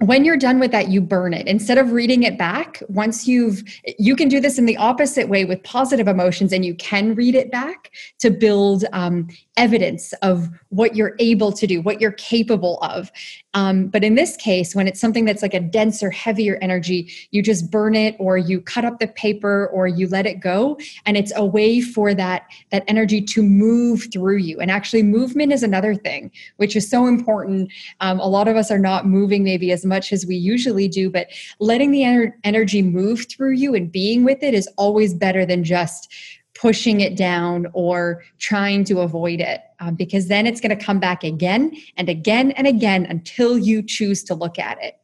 when 0.00 0.24
you're 0.24 0.36
done 0.36 0.58
with 0.58 0.72
that 0.72 0.88
you 0.88 1.00
burn 1.00 1.32
it. 1.32 1.46
Instead 1.46 1.78
of 1.78 1.92
reading 1.92 2.22
it 2.22 2.36
back 2.36 2.82
once 2.88 3.26
you've 3.26 3.62
you 3.98 4.14
can 4.14 4.28
do 4.28 4.40
this 4.40 4.58
in 4.58 4.66
the 4.66 4.76
opposite 4.76 5.28
way 5.28 5.44
with 5.44 5.62
positive 5.62 6.08
emotions 6.08 6.52
and 6.52 6.64
you 6.64 6.74
can 6.74 7.14
read 7.14 7.34
it 7.34 7.50
back 7.50 7.90
to 8.18 8.30
build 8.30 8.84
um, 8.92 9.28
evidence 9.56 10.12
of 10.22 10.48
what 10.68 10.94
you're 10.94 11.16
able 11.18 11.52
to 11.52 11.66
do 11.66 11.80
what 11.80 12.00
you're 12.00 12.12
capable 12.12 12.78
of. 12.82 13.10
Um, 13.54 13.86
but 13.86 14.04
in 14.04 14.14
this 14.14 14.36
case 14.36 14.74
when 14.74 14.86
it's 14.86 15.00
something 15.00 15.24
that's 15.24 15.42
like 15.42 15.54
a 15.54 15.60
denser 15.60 16.10
heavier 16.10 16.58
energy 16.60 17.10
you 17.30 17.42
just 17.42 17.70
burn 17.70 17.94
it 17.94 18.14
or 18.18 18.36
you 18.36 18.60
cut 18.60 18.84
up 18.84 18.98
the 18.98 19.08
paper 19.08 19.68
or 19.68 19.86
you 19.86 20.08
let 20.08 20.26
it 20.26 20.40
go 20.40 20.78
and 21.06 21.16
it's 21.16 21.32
a 21.36 21.44
way 21.44 21.80
for 21.80 22.14
that 22.14 22.46
that 22.70 22.84
energy 22.86 23.22
to 23.22 23.42
move 23.42 24.08
through 24.12 24.36
you. 24.36 24.60
And 24.60 24.70
actually 24.70 25.02
movement 25.02 25.52
is 25.52 25.62
another 25.62 25.94
thing 25.94 26.30
which 26.56 26.76
is 26.76 26.88
so 26.88 27.06
important. 27.06 27.72
Um, 28.00 28.20
a 28.20 28.26
lot 28.28 28.48
of 28.48 28.56
us 28.56 28.70
are 28.70 28.78
not 28.78 29.06
moving 29.06 29.42
maybe 29.42 29.72
as 29.72 29.84
much 29.84 30.12
as 30.12 30.26
we 30.26 30.36
usually 30.36 30.88
do 30.88 31.10
but 31.10 31.28
letting 31.60 31.90
the 31.90 32.00
ener- 32.00 32.32
energy 32.44 32.82
move 32.82 33.26
through 33.28 33.52
you 33.52 33.74
and 33.74 33.90
being 33.90 34.24
with 34.24 34.42
it 34.42 34.54
is 34.54 34.68
always 34.76 35.14
better 35.14 35.46
than 35.46 35.64
just 35.64 36.12
pushing 36.58 37.00
it 37.00 37.16
down 37.16 37.66
or 37.72 38.24
trying 38.38 38.84
to 38.84 39.00
avoid 39.00 39.40
it 39.40 39.60
um, 39.80 39.94
because 39.94 40.28
then 40.28 40.46
it's 40.46 40.60
going 40.60 40.76
to 40.76 40.84
come 40.84 40.98
back 40.98 41.22
again 41.22 41.76
and 41.96 42.08
again 42.08 42.52
and 42.52 42.66
again 42.66 43.06
until 43.06 43.58
you 43.58 43.82
choose 43.82 44.24
to 44.24 44.34
look 44.34 44.58
at 44.58 44.82
it. 44.82 44.96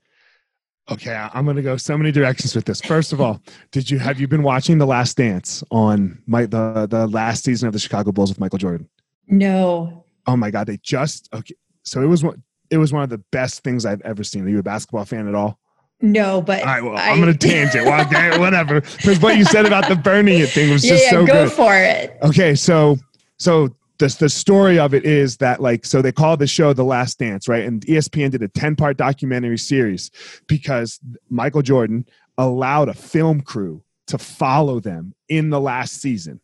Okay 0.91 1.15
i'm 1.15 1.45
going 1.45 1.57
to 1.57 1.63
go 1.63 1.77
so 1.77 1.97
many 1.97 2.11
directions 2.11 2.57
with 2.57 2.65
this. 2.65 2.81
First 2.81 3.13
of 3.13 3.21
all 3.21 3.41
did 3.71 3.89
you 3.89 3.99
have 3.99 4.19
you 4.19 4.27
been 4.27 4.43
watching 4.43 4.79
the 4.79 4.87
last 4.87 5.17
dance 5.17 5.63
on 5.71 6.21
my 6.27 6.45
the 6.45 6.87
the 6.91 7.07
last 7.07 7.45
season 7.45 7.69
of 7.69 7.73
the 7.73 7.79
chicago 7.79 8.11
bulls 8.11 8.31
with 8.31 8.41
michael 8.41 8.59
jordan? 8.59 8.89
No. 9.29 10.05
Oh 10.27 10.37
my 10.37 10.51
god 10.51 10.67
they 10.67 10.79
just 10.79 11.29
okay 11.33 11.55
so 11.85 12.03
it 12.03 12.07
was 12.07 12.25
one 12.25 12.43
it 12.71 12.79
was 12.79 12.93
one 12.93 13.03
of 13.05 13.11
the 13.11 13.19
best 13.31 13.63
things 13.63 13.87
i've 13.87 14.01
ever 14.03 14.25
seen. 14.25 14.45
Are 14.45 14.49
you 14.49 14.59
a 14.59 14.63
basketball 14.63 15.05
fan 15.05 15.29
at 15.29 15.37
all 15.37 15.61
no, 16.03 16.43
but 16.43 16.61
all 16.61 16.67
right. 16.67 16.83
Well, 16.83 16.97
I, 16.97 17.11
am 17.11 17.21
gonna 17.21 17.33
tangent. 17.33 17.85
Well, 17.85 18.05
okay, 18.07 18.37
whatever. 18.41 18.81
Because 18.81 19.21
what 19.21 19.37
you 19.37 19.45
said 19.45 19.67
about 19.67 19.89
the 19.89 19.95
burning 19.95 20.41
it 20.41 20.49
thing 20.49 20.71
was 20.71 20.83
just 20.83 21.05
yeah, 21.05 21.11
so 21.11 21.25
go 21.25 21.45
good. 21.45 21.53
for 21.53 21.77
it. 21.77 22.19
Okay, 22.23 22.57
so 22.57 22.99
so 23.39 23.69
the 23.99 24.09
the 24.19 24.29
story 24.29 24.81
of 24.81 24.95
it 24.95 25.05
is 25.05 25.37
that 25.37 25.61
like 25.61 25.87
so 25.87 26.03
they 26.03 26.11
called 26.11 26.41
the 26.41 26.47
show 26.47 26.73
The 26.73 26.85
Last 26.85 27.21
Dance, 27.21 27.47
right? 27.47 27.65
And 27.65 27.87
ESPN 27.87 28.33
did 28.33 28.43
a 28.43 28.49
10 28.49 28.75
part 28.75 28.97
documentary 28.97 29.59
series 29.59 30.11
because 30.49 30.99
Michael 31.31 31.63
Jordan 31.63 32.05
allowed 32.37 32.89
a 32.89 32.95
film 32.95 33.41
crew 33.41 33.83
to 34.09 34.19
follow 34.19 34.81
them 34.81 35.15
in 35.29 35.51
the 35.51 35.61
last 35.61 36.01
season, 36.01 36.41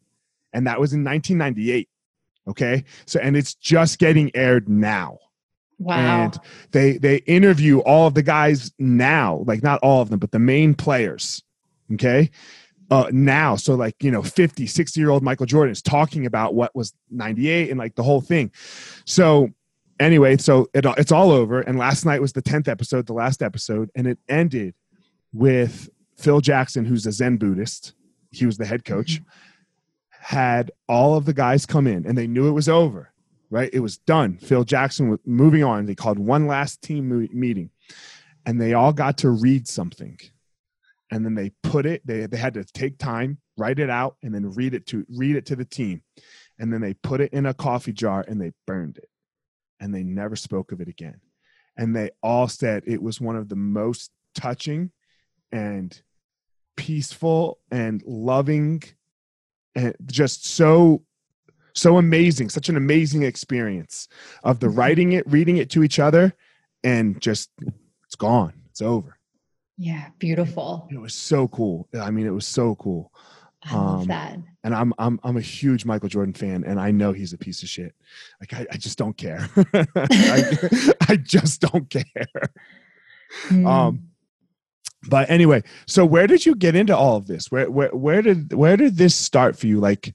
and 0.52 0.68
that 0.68 0.78
was 0.78 0.92
in 0.92 1.02
1998. 1.02 1.88
Okay, 2.46 2.84
so 3.06 3.18
and 3.18 3.36
it's 3.36 3.54
just 3.54 3.98
getting 3.98 4.30
aired 4.36 4.68
now. 4.68 5.18
Wow. 5.78 6.24
And 6.24 6.38
they 6.72 6.98
they 6.98 7.16
interview 7.18 7.78
all 7.80 8.06
of 8.06 8.14
the 8.14 8.22
guys 8.22 8.72
now, 8.78 9.44
like 9.46 9.62
not 9.62 9.80
all 9.82 10.02
of 10.02 10.10
them, 10.10 10.18
but 10.18 10.32
the 10.32 10.38
main 10.38 10.74
players. 10.74 11.42
Okay. 11.94 12.30
Uh, 12.90 13.10
now, 13.12 13.54
so 13.54 13.74
like, 13.74 14.02
you 14.02 14.10
know, 14.10 14.22
50, 14.22 14.66
60 14.66 14.98
year 14.98 15.10
old 15.10 15.22
Michael 15.22 15.46
Jordan 15.46 15.72
is 15.72 15.82
talking 15.82 16.24
about 16.24 16.54
what 16.54 16.74
was 16.74 16.94
98 17.10 17.68
and 17.68 17.78
like 17.78 17.94
the 17.94 18.02
whole 18.02 18.22
thing. 18.22 18.50
So, 19.04 19.50
anyway, 20.00 20.38
so 20.38 20.68
it, 20.72 20.86
it's 20.96 21.12
all 21.12 21.30
over. 21.30 21.60
And 21.60 21.78
last 21.78 22.06
night 22.06 22.22
was 22.22 22.32
the 22.32 22.42
10th 22.42 22.66
episode, 22.66 23.06
the 23.06 23.12
last 23.12 23.42
episode, 23.42 23.90
and 23.94 24.06
it 24.06 24.18
ended 24.26 24.74
with 25.34 25.90
Phil 26.16 26.40
Jackson, 26.40 26.86
who's 26.86 27.06
a 27.06 27.12
Zen 27.12 27.36
Buddhist. 27.36 27.92
He 28.30 28.46
was 28.46 28.56
the 28.56 28.64
head 28.64 28.86
coach, 28.86 29.20
mm-hmm. 29.20 29.24
had 30.36 30.70
all 30.88 31.14
of 31.14 31.26
the 31.26 31.34
guys 31.34 31.66
come 31.66 31.86
in 31.86 32.06
and 32.06 32.16
they 32.16 32.26
knew 32.26 32.48
it 32.48 32.52
was 32.52 32.70
over 32.70 33.12
right? 33.50 33.70
It 33.72 33.80
was 33.80 33.98
done. 33.98 34.38
Phil 34.38 34.64
Jackson 34.64 35.08
was 35.08 35.20
moving 35.24 35.64
on. 35.64 35.86
They 35.86 35.94
called 35.94 36.18
one 36.18 36.46
last 36.46 36.82
team 36.82 37.28
meeting 37.32 37.70
and 38.46 38.60
they 38.60 38.74
all 38.74 38.92
got 38.92 39.18
to 39.18 39.30
read 39.30 39.66
something. 39.68 40.18
And 41.10 41.24
then 41.24 41.34
they 41.34 41.52
put 41.62 41.86
it, 41.86 42.06
they, 42.06 42.26
they 42.26 42.36
had 42.36 42.54
to 42.54 42.64
take 42.64 42.98
time, 42.98 43.38
write 43.56 43.78
it 43.78 43.88
out, 43.88 44.16
and 44.22 44.34
then 44.34 44.52
read 44.52 44.74
it 44.74 44.86
to 44.86 45.06
read 45.08 45.36
it 45.36 45.46
to 45.46 45.56
the 45.56 45.64
team. 45.64 46.02
And 46.58 46.72
then 46.72 46.80
they 46.80 46.94
put 46.94 47.20
it 47.20 47.32
in 47.32 47.46
a 47.46 47.54
coffee 47.54 47.92
jar 47.92 48.24
and 48.26 48.40
they 48.40 48.52
burned 48.66 48.98
it. 48.98 49.08
And 49.80 49.94
they 49.94 50.02
never 50.02 50.36
spoke 50.36 50.72
of 50.72 50.80
it 50.80 50.88
again. 50.88 51.20
And 51.76 51.94
they 51.94 52.10
all 52.22 52.48
said 52.48 52.82
it 52.86 53.02
was 53.02 53.20
one 53.20 53.36
of 53.36 53.48
the 53.48 53.56
most 53.56 54.10
touching 54.34 54.90
and 55.52 55.98
peaceful 56.76 57.58
and 57.70 58.02
loving 58.04 58.82
and 59.74 59.94
just 60.06 60.46
so 60.46 61.02
so 61.78 61.98
amazing, 61.98 62.50
such 62.50 62.68
an 62.68 62.76
amazing 62.76 63.22
experience 63.22 64.08
of 64.42 64.60
the 64.60 64.66
mm-hmm. 64.66 64.78
writing 64.78 65.12
it, 65.12 65.26
reading 65.30 65.56
it 65.58 65.70
to 65.70 65.82
each 65.82 65.98
other, 65.98 66.34
and 66.84 67.20
just 67.20 67.50
it's 68.04 68.16
gone. 68.16 68.52
It's 68.70 68.82
over. 68.82 69.18
Yeah, 69.76 70.08
beautiful. 70.18 70.88
It 70.90 70.98
was 70.98 71.14
so 71.14 71.46
cool. 71.48 71.88
I 71.98 72.10
mean, 72.10 72.26
it 72.26 72.30
was 72.30 72.46
so 72.46 72.74
cool. 72.74 73.12
I 73.64 73.74
love 73.74 74.00
um, 74.02 74.06
that. 74.08 74.38
And 74.64 74.74
I'm 74.74 74.92
I'm 74.98 75.20
I'm 75.22 75.36
a 75.36 75.42
huge 75.42 75.84
Michael 75.84 76.08
Jordan 76.08 76.34
fan, 76.34 76.64
and 76.64 76.80
I 76.80 76.90
know 76.90 77.12
he's 77.12 77.32
a 77.32 77.38
piece 77.38 77.62
of 77.62 77.68
shit. 77.68 77.94
Like 78.40 78.54
I, 78.54 78.66
I 78.72 78.76
just 78.76 78.98
don't 78.98 79.16
care. 79.16 79.48
I, 79.74 80.58
I, 81.08 81.16
just 81.16 81.60
don't 81.60 81.88
care. 81.88 82.04
Mm. 83.48 83.66
Um, 83.66 84.08
but 85.04 85.30
anyway, 85.30 85.62
so 85.86 86.04
where 86.04 86.26
did 86.26 86.44
you 86.44 86.54
get 86.54 86.74
into 86.74 86.96
all 86.96 87.16
of 87.16 87.26
this? 87.26 87.50
Where 87.50 87.70
where 87.70 87.90
where 87.90 88.22
did 88.22 88.52
where 88.52 88.76
did 88.76 88.96
this 88.96 89.14
start 89.14 89.56
for 89.56 89.66
you? 89.66 89.78
Like, 89.78 90.14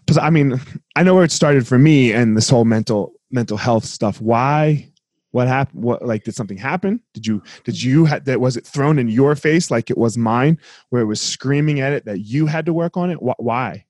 because 0.00 0.18
I 0.18 0.30
mean, 0.30 0.60
I 0.96 1.02
know 1.02 1.14
where 1.14 1.24
it 1.24 1.30
started 1.30 1.66
for 1.66 1.78
me 1.78 2.12
and 2.12 2.36
this 2.36 2.50
whole 2.50 2.64
mental 2.64 3.12
mental 3.30 3.56
health 3.56 3.84
stuff. 3.84 4.20
Why? 4.20 4.90
What 5.30 5.48
happened? 5.48 5.84
What 5.84 6.04
like 6.04 6.24
did 6.24 6.34
something 6.34 6.56
happen? 6.56 7.00
Did 7.14 7.26
you 7.26 7.42
did 7.64 7.80
you 7.80 8.04
had 8.04 8.24
that 8.24 8.40
was 8.40 8.56
it 8.56 8.66
thrown 8.66 8.98
in 8.98 9.08
your 9.08 9.36
face 9.36 9.70
like 9.70 9.90
it 9.90 9.98
was 9.98 10.18
mine, 10.18 10.58
where 10.90 11.02
it 11.02 11.06
was 11.06 11.20
screaming 11.20 11.80
at 11.80 11.92
it 11.92 12.04
that 12.06 12.20
you 12.20 12.46
had 12.46 12.66
to 12.66 12.72
work 12.72 12.96
on 12.96 13.10
it? 13.10 13.18
Why? 13.20 13.84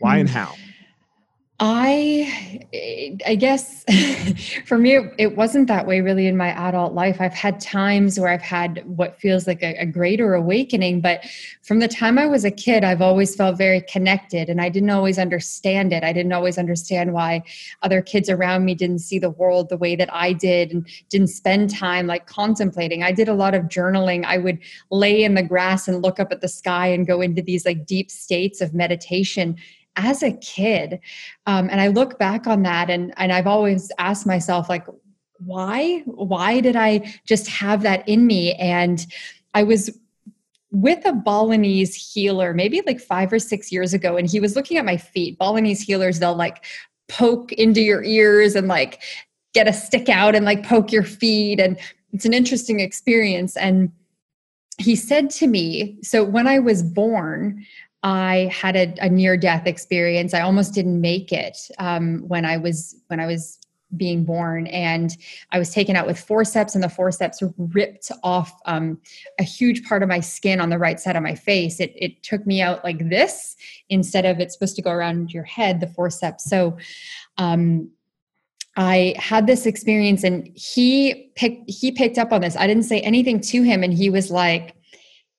Why 0.00 0.18
and 0.18 0.28
hmm. 0.28 0.34
how? 0.34 0.54
I, 1.60 2.64
eh, 2.72 3.16
I 3.26 3.34
guess 3.34 3.84
for 4.66 4.78
me, 4.78 4.96
it 5.18 5.36
wasn't 5.36 5.66
that 5.66 5.88
way 5.88 6.00
really 6.00 6.28
in 6.28 6.36
my 6.36 6.50
adult 6.50 6.92
life. 6.92 7.20
I've 7.20 7.34
had 7.34 7.58
times 7.58 8.18
where 8.18 8.28
I've 8.28 8.42
had 8.42 8.84
what 8.86 9.20
feels 9.20 9.48
like 9.48 9.60
a, 9.64 9.74
a, 9.78 9.86
greater 9.86 10.34
awakening, 10.34 11.00
but 11.00 11.24
from 11.62 11.80
the 11.80 11.88
time 11.88 12.16
I 12.16 12.26
was 12.26 12.44
a 12.44 12.52
kid, 12.52 12.84
I've 12.84 13.02
always 13.02 13.34
felt 13.34 13.58
very 13.58 13.80
connected 13.80 14.48
and 14.48 14.60
I 14.60 14.68
didn't 14.68 14.90
always 14.90 15.18
understand 15.18 15.92
it. 15.92 16.04
I 16.04 16.12
didn't 16.12 16.32
always 16.32 16.58
understand 16.58 17.12
why 17.12 17.42
other 17.82 18.02
kids 18.02 18.30
around 18.30 18.64
me 18.64 18.76
didn't 18.76 19.00
see 19.00 19.18
the 19.18 19.30
world 19.30 19.68
the 19.68 19.78
way 19.78 19.96
that 19.96 20.14
I 20.14 20.34
did 20.34 20.70
and 20.70 20.86
didn't 21.08 21.28
spend 21.28 21.70
time 21.70 22.06
like 22.06 22.28
contemplating. 22.28 23.02
I 23.02 23.10
did 23.10 23.28
a 23.28 23.34
lot 23.34 23.54
of 23.54 23.64
journaling. 23.64 24.24
I 24.24 24.38
would 24.38 24.60
lay 24.92 25.24
in 25.24 25.34
the 25.34 25.42
grass 25.42 25.88
and 25.88 26.02
look 26.02 26.20
up 26.20 26.30
at 26.30 26.40
the 26.40 26.48
sky 26.48 26.86
and 26.86 27.04
go 27.04 27.20
into 27.20 27.42
these 27.42 27.66
like 27.66 27.84
deep 27.84 28.12
states 28.12 28.60
of 28.60 28.74
meditation 28.74 29.56
as 29.98 30.22
a 30.22 30.32
kid 30.38 31.00
um, 31.46 31.68
and 31.70 31.80
i 31.80 31.88
look 31.88 32.18
back 32.18 32.46
on 32.46 32.62
that 32.62 32.88
and 32.88 33.12
and 33.16 33.32
i've 33.32 33.46
always 33.46 33.92
asked 33.98 34.26
myself 34.26 34.68
like 34.68 34.86
why 35.38 36.02
why 36.06 36.60
did 36.60 36.76
i 36.76 37.00
just 37.26 37.46
have 37.48 37.82
that 37.82 38.08
in 38.08 38.26
me 38.26 38.54
and 38.54 39.06
i 39.54 39.62
was 39.62 39.90
with 40.70 41.04
a 41.06 41.12
Balinese 41.12 41.94
healer, 41.94 42.52
maybe 42.52 42.82
like 42.86 43.00
five 43.00 43.32
or 43.32 43.38
six 43.38 43.72
years 43.72 43.94
ago, 43.94 44.16
and 44.16 44.28
he 44.28 44.40
was 44.40 44.54
looking 44.54 44.76
at 44.76 44.84
my 44.84 44.96
feet. 44.96 45.38
Balinese 45.38 45.80
healers, 45.80 46.18
they'll 46.18 46.36
like 46.36 46.64
poke 47.08 47.52
into 47.52 47.80
your 47.80 48.04
ears 48.04 48.54
and 48.54 48.68
like 48.68 49.02
get 49.54 49.66
a 49.66 49.72
stick 49.72 50.08
out 50.08 50.34
and 50.34 50.44
like 50.44 50.64
poke 50.64 50.92
your 50.92 51.02
feet. 51.02 51.58
And 51.58 51.78
it's 52.12 52.26
an 52.26 52.34
interesting 52.34 52.80
experience. 52.80 53.56
And 53.56 53.90
he 54.78 54.94
said 54.94 55.30
to 55.30 55.46
me, 55.46 55.98
so 56.02 56.22
when 56.22 56.46
I 56.46 56.58
was 56.58 56.82
born, 56.82 57.64
I 58.02 58.50
had 58.52 58.76
a, 58.76 58.94
a 59.00 59.08
near 59.08 59.36
death 59.36 59.66
experience. 59.66 60.32
I 60.34 60.40
almost 60.40 60.74
didn't 60.74 61.00
make 61.00 61.32
it 61.32 61.58
um, 61.78 62.24
when 62.28 62.44
I 62.44 62.56
was 62.56 62.96
when 63.08 63.20
I 63.20 63.26
was 63.26 63.58
being 63.96 64.24
born, 64.24 64.66
and 64.68 65.16
I 65.50 65.58
was 65.58 65.70
taken 65.70 65.96
out 65.96 66.06
with 66.06 66.20
forceps, 66.20 66.74
and 66.74 66.84
the 66.84 66.88
forceps 66.88 67.42
ripped 67.56 68.12
off 68.22 68.52
um, 68.66 69.00
a 69.40 69.42
huge 69.42 69.84
part 69.84 70.02
of 70.02 70.08
my 70.08 70.20
skin 70.20 70.60
on 70.60 70.68
the 70.68 70.78
right 70.78 71.00
side 71.00 71.16
of 71.16 71.22
my 71.22 71.34
face. 71.34 71.80
It 71.80 71.92
it 71.96 72.22
took 72.22 72.46
me 72.46 72.60
out 72.60 72.84
like 72.84 73.08
this 73.08 73.56
instead 73.88 74.24
of 74.24 74.38
it's 74.38 74.54
supposed 74.54 74.76
to 74.76 74.82
go 74.82 74.90
around 74.90 75.32
your 75.32 75.44
head. 75.44 75.80
The 75.80 75.88
forceps. 75.88 76.48
So. 76.48 76.76
Um, 77.36 77.90
I 78.80 79.16
had 79.18 79.48
this 79.48 79.66
experience 79.66 80.22
and 80.22 80.48
he 80.54 81.32
picked 81.34 81.68
he 81.68 81.90
picked 81.90 82.16
up 82.16 82.32
on 82.32 82.42
this. 82.42 82.54
I 82.54 82.68
didn't 82.68 82.84
say 82.84 83.00
anything 83.00 83.40
to 83.40 83.62
him 83.62 83.82
and 83.82 83.92
he 83.92 84.08
was 84.08 84.30
like, 84.30 84.76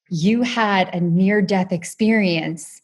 you 0.10 0.42
had 0.42 0.94
a 0.94 1.00
near 1.00 1.42
death 1.42 1.72
experience 1.72 2.82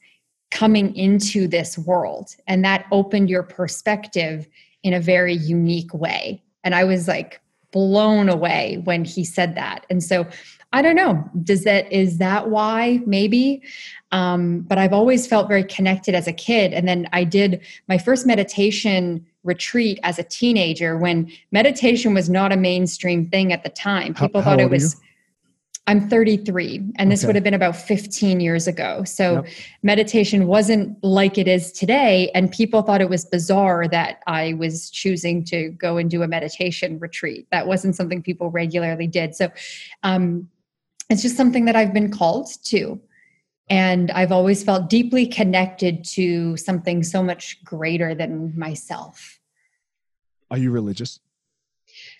coming 0.51 0.95
into 0.95 1.47
this 1.47 1.77
world. 1.77 2.35
And 2.47 2.63
that 2.63 2.85
opened 2.91 3.29
your 3.29 3.43
perspective 3.43 4.47
in 4.83 4.93
a 4.93 4.99
very 4.99 5.33
unique 5.33 5.93
way. 5.93 6.41
And 6.63 6.73
i 6.73 6.83
was 6.83 7.07
like 7.07 7.41
blown 7.71 8.29
away 8.29 8.81
when 8.85 9.03
he 9.03 9.25
said 9.25 9.55
that. 9.55 9.85
And 9.89 10.03
so 10.03 10.25
i 10.73 10.81
don't 10.81 10.95
know 10.95 11.29
does 11.43 11.63
that 11.63 11.91
is 11.91 12.19
that 12.19 12.49
why? 12.49 13.01
Maybe. 13.05 13.63
Um, 14.11 14.61
but 14.61 14.77
i've 14.77 14.93
always 14.93 15.27
felt 15.27 15.47
very 15.47 15.63
connected 15.63 16.15
as 16.15 16.27
a 16.27 16.33
kid. 16.33 16.73
And 16.73 16.87
then 16.87 17.09
i 17.11 17.23
did 17.23 17.61
my 17.89 17.97
first 17.97 18.25
meditation 18.25 19.25
retreat 19.43 19.99
as 20.03 20.19
a 20.19 20.23
teenager 20.23 20.97
when 20.97 21.31
meditation 21.51 22.13
was 22.13 22.29
not 22.29 22.51
a 22.51 22.57
mainstream 22.57 23.29
thing 23.29 23.53
at 23.53 23.63
the 23.63 23.69
time. 23.69 24.13
People 24.13 24.41
how, 24.41 24.51
how 24.51 24.51
thought 24.51 24.59
it 24.59 24.69
was 24.69 24.99
I'm 25.87 26.09
33, 26.09 26.93
and 26.95 27.11
this 27.11 27.21
okay. 27.21 27.27
would 27.27 27.35
have 27.35 27.43
been 27.43 27.53
about 27.53 27.75
15 27.75 28.39
years 28.39 28.67
ago. 28.67 29.03
So 29.03 29.43
yep. 29.43 29.53
meditation 29.83 30.47
wasn't 30.47 31.01
like 31.03 31.37
it 31.37 31.47
is 31.47 31.71
today, 31.71 32.31
and 32.33 32.51
people 32.51 32.81
thought 32.81 33.01
it 33.01 33.09
was 33.09 33.25
bizarre 33.25 33.87
that 33.89 34.23
I 34.25 34.53
was 34.53 34.89
choosing 34.89 35.43
to 35.45 35.69
go 35.69 35.97
and 35.97 36.09
do 36.09 36.23
a 36.23 36.27
meditation 36.27 36.97
retreat. 36.97 37.47
That 37.51 37.67
wasn't 37.67 37.95
something 37.95 38.23
people 38.23 38.49
regularly 38.49 39.05
did. 39.05 39.35
So 39.35 39.51
um, 40.01 40.49
it's 41.11 41.21
just 41.21 41.37
something 41.37 41.65
that 41.65 41.75
I've 41.75 41.93
been 41.93 42.11
called 42.11 42.49
to. 42.65 42.99
And 43.69 44.09
I've 44.11 44.31
always 44.31 44.63
felt 44.63 44.89
deeply 44.89 45.27
connected 45.27 46.03
to 46.05 46.57
something 46.57 47.03
so 47.03 47.21
much 47.21 47.63
greater 47.63 48.15
than 48.15 48.57
myself. 48.57 49.39
Are 50.49 50.57
you 50.57 50.71
religious? 50.71 51.19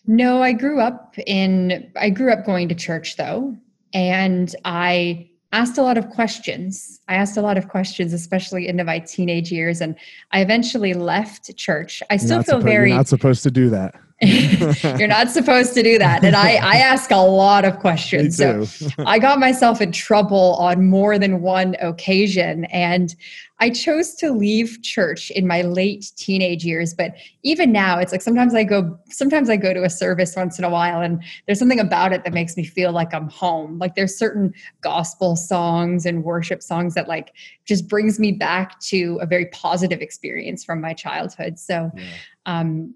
No, 0.07 0.41
I 0.41 0.53
grew 0.53 0.79
up 0.79 1.15
in 1.25 1.91
I 1.95 2.09
grew 2.09 2.31
up 2.31 2.45
going 2.45 2.69
to 2.69 2.75
church 2.75 3.17
though, 3.17 3.55
and 3.93 4.55
I 4.65 5.29
asked 5.51 5.77
a 5.77 5.81
lot 5.81 5.97
of 5.97 6.09
questions. 6.09 6.99
I 7.07 7.15
asked 7.15 7.37
a 7.37 7.41
lot 7.41 7.57
of 7.57 7.69
questions, 7.69 8.13
especially 8.13 8.67
into 8.67 8.83
my 8.83 8.99
teenage 8.99 9.51
years, 9.51 9.81
and 9.81 9.95
I 10.31 10.41
eventually 10.41 10.93
left 10.93 11.55
church. 11.57 12.03
I 12.09 12.17
still 12.17 12.43
feel 12.43 12.59
suppo- 12.59 12.63
very 12.63 12.89
you're 12.89 12.97
not 12.97 13.07
supposed 13.07 13.41
to 13.43 13.51
do 13.51 13.69
that. 13.69 13.95
you're 14.21 15.07
not 15.07 15.29
supposed 15.29 15.73
to 15.73 15.83
do 15.83 15.97
that. 15.97 16.23
And 16.23 16.37
I, 16.37 16.55
I 16.55 16.75
ask 16.77 17.11
a 17.11 17.17
lot 17.17 17.65
of 17.65 17.79
questions. 17.79 18.37
So 18.37 18.65
I 19.05 19.19
got 19.19 19.39
myself 19.39 19.81
in 19.81 19.91
trouble 19.91 20.55
on 20.55 20.85
more 20.85 21.19
than 21.19 21.41
one 21.41 21.75
occasion. 21.81 22.63
And 22.65 23.13
I 23.59 23.69
chose 23.69 24.15
to 24.15 24.31
leave 24.31 24.81
church 24.83 25.31
in 25.31 25.47
my 25.47 25.63
late 25.63 26.11
teenage 26.15 26.63
years, 26.63 26.93
but 26.93 27.15
even 27.43 27.73
now 27.73 27.97
it's 27.99 28.11
like 28.11 28.21
sometimes 28.21 28.53
I 28.53 28.63
go 28.63 28.97
sometimes 29.09 29.49
I 29.49 29.55
go 29.55 29.73
to 29.73 29.83
a 29.83 29.89
service 29.89 30.35
once 30.35 30.59
in 30.59 30.65
a 30.65 30.69
while 30.69 31.01
and 31.01 31.23
there's 31.45 31.59
something 31.59 31.79
about 31.79 32.11
it 32.11 32.23
that 32.25 32.33
makes 32.33 32.57
me 32.57 32.65
feel 32.65 32.91
like 32.91 33.13
I'm 33.13 33.29
home. 33.29 33.79
Like 33.79 33.95
there's 33.95 34.17
certain 34.17 34.53
gospel 34.81 35.35
songs 35.35 36.05
and 36.05 36.23
worship 36.23 36.61
songs 36.61 36.93
that 36.95 37.07
like 37.07 37.33
just 37.65 37.87
brings 37.87 38.19
me 38.19 38.33
back 38.33 38.79
to 38.81 39.19
a 39.21 39.25
very 39.25 39.47
positive 39.47 40.01
experience 40.01 40.63
from 40.63 40.79
my 40.79 40.93
childhood. 40.93 41.57
So 41.59 41.91
yeah. 41.95 42.03
um 42.45 42.93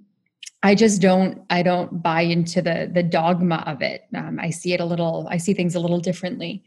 I 0.61 0.75
just 0.75 1.01
don't 1.01 1.41
I 1.49 1.63
don't 1.63 2.03
buy 2.03 2.21
into 2.21 2.61
the 2.61 2.89
the 2.93 3.03
dogma 3.03 3.63
of 3.65 3.81
it. 3.81 4.03
Um, 4.15 4.39
I 4.39 4.49
see 4.49 4.73
it 4.73 4.79
a 4.79 4.85
little 4.85 5.27
I 5.29 5.37
see 5.37 5.53
things 5.53 5.75
a 5.75 5.79
little 5.79 5.99
differently. 5.99 6.63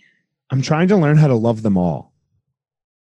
I'm 0.51 0.63
trying 0.63 0.89
to 0.89 0.97
learn 0.97 1.17
how 1.17 1.29
to 1.29 1.35
love 1.35 1.63
them 1.63 1.77
all 1.77 2.13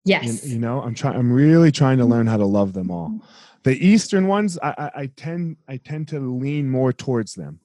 Yes. 0.06 0.46
You, 0.46 0.54
you 0.54 0.60
know, 0.60 0.82
I'm 0.82 0.96
trying. 0.96 1.16
I'm 1.16 1.32
really 1.32 1.72
trying 1.72 1.98
to 2.00 2.06
learn 2.06 2.28
how 2.28 2.38
to 2.38 2.46
love 2.46 2.74
them 2.74 2.90
all. 2.90 3.22
The 3.64 3.86
Eastern 3.86 4.28
ones, 4.28 4.58
I, 4.64 4.74
I, 4.78 4.92
I 5.02 5.06
tend 5.16 5.58
I 5.68 5.78
tend 5.78 6.08
to 6.10 6.20
lean 6.20 6.70
more 6.70 6.94
towards 6.94 7.36
them. 7.36 7.60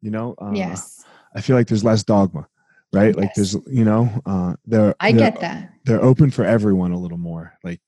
You 0.00 0.10
know. 0.10 0.34
Uh, 0.40 0.52
yes. 0.54 1.04
I 1.34 1.40
feel 1.40 1.56
like 1.56 1.66
there's 1.66 1.84
less 1.84 2.02
dogma, 2.02 2.46
right? 2.92 3.08
Yes. 3.08 3.16
Like 3.16 3.34
there's, 3.34 3.54
you 3.66 3.84
know, 3.84 4.10
uh, 4.26 4.54
they're. 4.66 4.94
I 5.00 5.12
they're, 5.12 5.30
get 5.30 5.40
that. 5.40 5.72
They're 5.84 6.02
open 6.02 6.30
for 6.30 6.44
everyone 6.44 6.92
a 6.92 6.98
little 6.98 7.18
more, 7.18 7.52
like. 7.62 7.80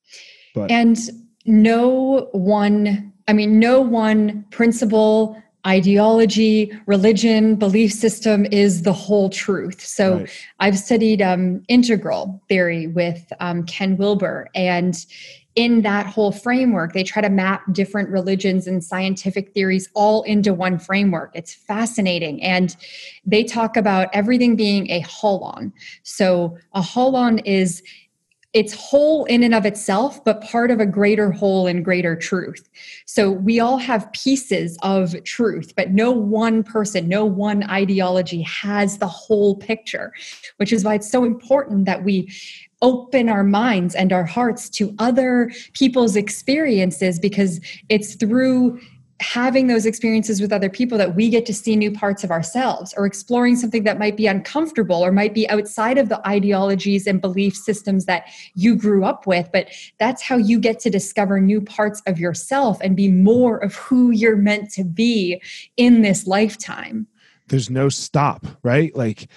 But 0.55 0.71
and 0.71 0.99
no 1.47 2.29
one. 2.33 3.13
I 3.29 3.33
mean, 3.33 3.59
no 3.59 3.81
one 3.81 4.45
principle 4.51 5.41
ideology, 5.67 6.71
religion, 6.87 7.57
belief 7.57 7.93
system 7.93 8.45
is 8.47 8.83
the 8.83 8.93
whole 8.93 9.31
truth. 9.31 9.81
So 9.81 10.19
right. 10.19 10.31
I've 10.61 10.79
studied 10.79 11.23
um, 11.23 11.63
integral 11.69 12.43
theory 12.49 12.87
with 12.89 13.33
um, 13.41 13.65
Ken 13.65 13.97
Wilber, 13.97 14.49
and 14.55 14.95
in 15.57 15.83
that 15.83 16.07
whole 16.07 16.33
framework, 16.33 16.93
they 16.93 17.05
try 17.05 17.23
to 17.23 17.31
map 17.31 17.63
different 17.73 18.11
religions 18.11 18.67
and 18.67 18.83
scientific 18.83 19.53
theories 19.53 19.89
all 19.95 20.23
into 20.25 20.53
one 20.53 20.79
framework. 20.79 21.31
It's 21.35 21.55
fascinating. 21.55 22.43
And 22.43 22.77
they 23.25 23.45
talk 23.45 23.77
about 23.77 24.09
everything 24.13 24.57
being 24.57 24.91
a 24.91 25.01
holon. 25.03 25.73
So 26.03 26.59
a 26.73 26.81
holon 26.81 27.41
is 27.45 27.83
it's 28.55 28.73
whole 28.73 29.25
in 29.25 29.43
and 29.43 29.53
of 29.53 29.67
itself, 29.67 30.25
but 30.25 30.41
part 30.41 30.71
of 30.71 30.79
a 30.79 30.87
greater 30.87 31.33
whole 31.33 31.67
and 31.67 31.85
greater 31.85 32.15
truth. 32.15 32.69
So 33.05 33.33
we 33.33 33.59
all 33.59 33.79
have 33.79 34.11
pieces 34.13 34.79
of 34.83 35.23
truth, 35.25 35.73
but 35.77 35.91
no 35.91 36.13
one 36.13 36.63
person, 36.63 37.09
no 37.09 37.25
one 37.25 37.69
ideology 37.69 38.43
has 38.43 38.99
the 38.99 39.09
whole 39.09 39.57
picture, 39.57 40.13
which 40.59 40.73
is 40.73 40.85
why 40.85 40.95
it's 40.95 41.11
so 41.11 41.25
important 41.25 41.85
that 41.87 42.05
we 42.05 42.33
open 42.81 43.29
our 43.29 43.43
minds 43.43 43.95
and 43.95 44.13
our 44.13 44.25
hearts 44.25 44.69
to 44.69 44.95
other 44.99 45.51
people's 45.73 46.17
experiences 46.17 47.19
because 47.19 47.61
it's 47.89 48.15
through 48.15 48.79
having 49.25 49.69
those 49.69 49.87
experiences 49.87 50.41
with 50.41 50.53
other 50.53 50.69
people 50.69 50.99
that 50.99 51.15
we 51.15 51.31
get 51.31 51.47
to 51.47 51.55
see 51.55 51.75
new 51.77 51.91
parts 51.91 52.23
of 52.23 52.31
ourselves 52.31 52.93
or 52.97 53.07
exploring 53.07 53.57
something 53.57 53.83
that 53.85 53.99
might 53.99 54.17
be 54.17 54.27
uncomfortable 54.27 55.03
or 55.03 55.11
might 55.11 55.33
be 55.33 55.49
outside 55.49 55.97
of 55.97 56.11
the 56.11 56.27
ideologies 56.29 57.07
and 57.07 57.21
belief 57.23 57.57
systems 57.57 58.05
that 58.05 58.27
you 58.55 58.77
grew 58.77 59.05
up 59.05 59.27
with 59.27 59.49
but 59.53 59.69
that's 59.99 60.23
how 60.23 60.37
you 60.37 60.61
get 60.61 60.79
to 60.79 60.91
discover 60.91 61.41
new 61.41 61.61
parts 61.61 62.03
of 62.07 62.19
yourself 62.19 62.79
and 62.83 62.97
be 62.97 63.09
more 63.09 63.57
of 63.59 63.75
who 63.77 64.11
you're 64.11 64.37
meant 64.37 64.71
to 64.71 64.85
be 64.85 65.41
in 65.79 66.03
this 66.03 66.27
lifetime. 66.27 67.07
There's 67.49 67.71
no 67.71 67.89
stop 67.89 68.47
right? 68.63 68.95
Like 68.95 69.29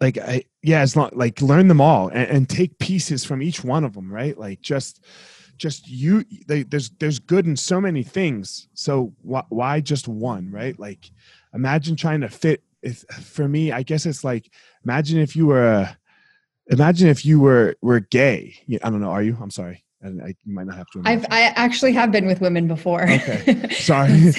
like 0.00 0.16
i 0.16 0.44
yeah 0.62 0.80
it's 0.84 0.94
not 0.94 1.16
like 1.16 1.42
learn 1.42 1.66
them 1.66 1.80
all 1.80 2.06
and, 2.08 2.30
and 2.30 2.48
take 2.48 2.78
pieces 2.78 3.24
from 3.24 3.42
each 3.42 3.62
one 3.62 3.84
of 3.84 3.94
them 3.94 4.12
right? 4.12 4.36
Like 4.36 4.60
just 4.60 5.04
just 5.58 5.88
you 5.88 6.24
they, 6.46 6.62
there's 6.62 6.90
there's 6.98 7.18
good 7.18 7.46
in 7.46 7.56
so 7.56 7.80
many 7.80 8.02
things 8.02 8.68
so 8.74 9.12
wh- 9.28 9.50
why 9.50 9.80
just 9.80 10.08
one 10.08 10.50
right 10.50 10.78
like 10.78 11.10
imagine 11.54 11.96
trying 11.96 12.20
to 12.20 12.28
fit 12.28 12.62
if 12.82 13.00
for 13.10 13.48
me 13.48 13.72
i 13.72 13.82
guess 13.82 14.06
it's 14.06 14.24
like 14.24 14.50
imagine 14.84 15.18
if 15.18 15.34
you 15.34 15.46
were 15.46 15.66
a, 15.66 15.98
imagine 16.68 17.08
if 17.08 17.24
you 17.26 17.40
were 17.40 17.74
were 17.82 18.00
gay 18.00 18.54
i 18.82 18.90
don't 18.90 19.00
know 19.00 19.10
are 19.10 19.22
you 19.22 19.36
i'm 19.40 19.50
sorry 19.50 19.84
and 20.00 20.22
I, 20.22 20.28
you 20.44 20.54
might 20.54 20.68
not 20.68 20.76
have 20.76 20.86
to. 20.92 21.02
I've 21.04 21.26
I 21.28 21.40
actually 21.56 21.92
have 21.94 22.12
been 22.12 22.26
with 22.26 22.40
women 22.40 22.68
before. 22.68 23.10
Okay, 23.10 23.68
sorry, 23.72 24.30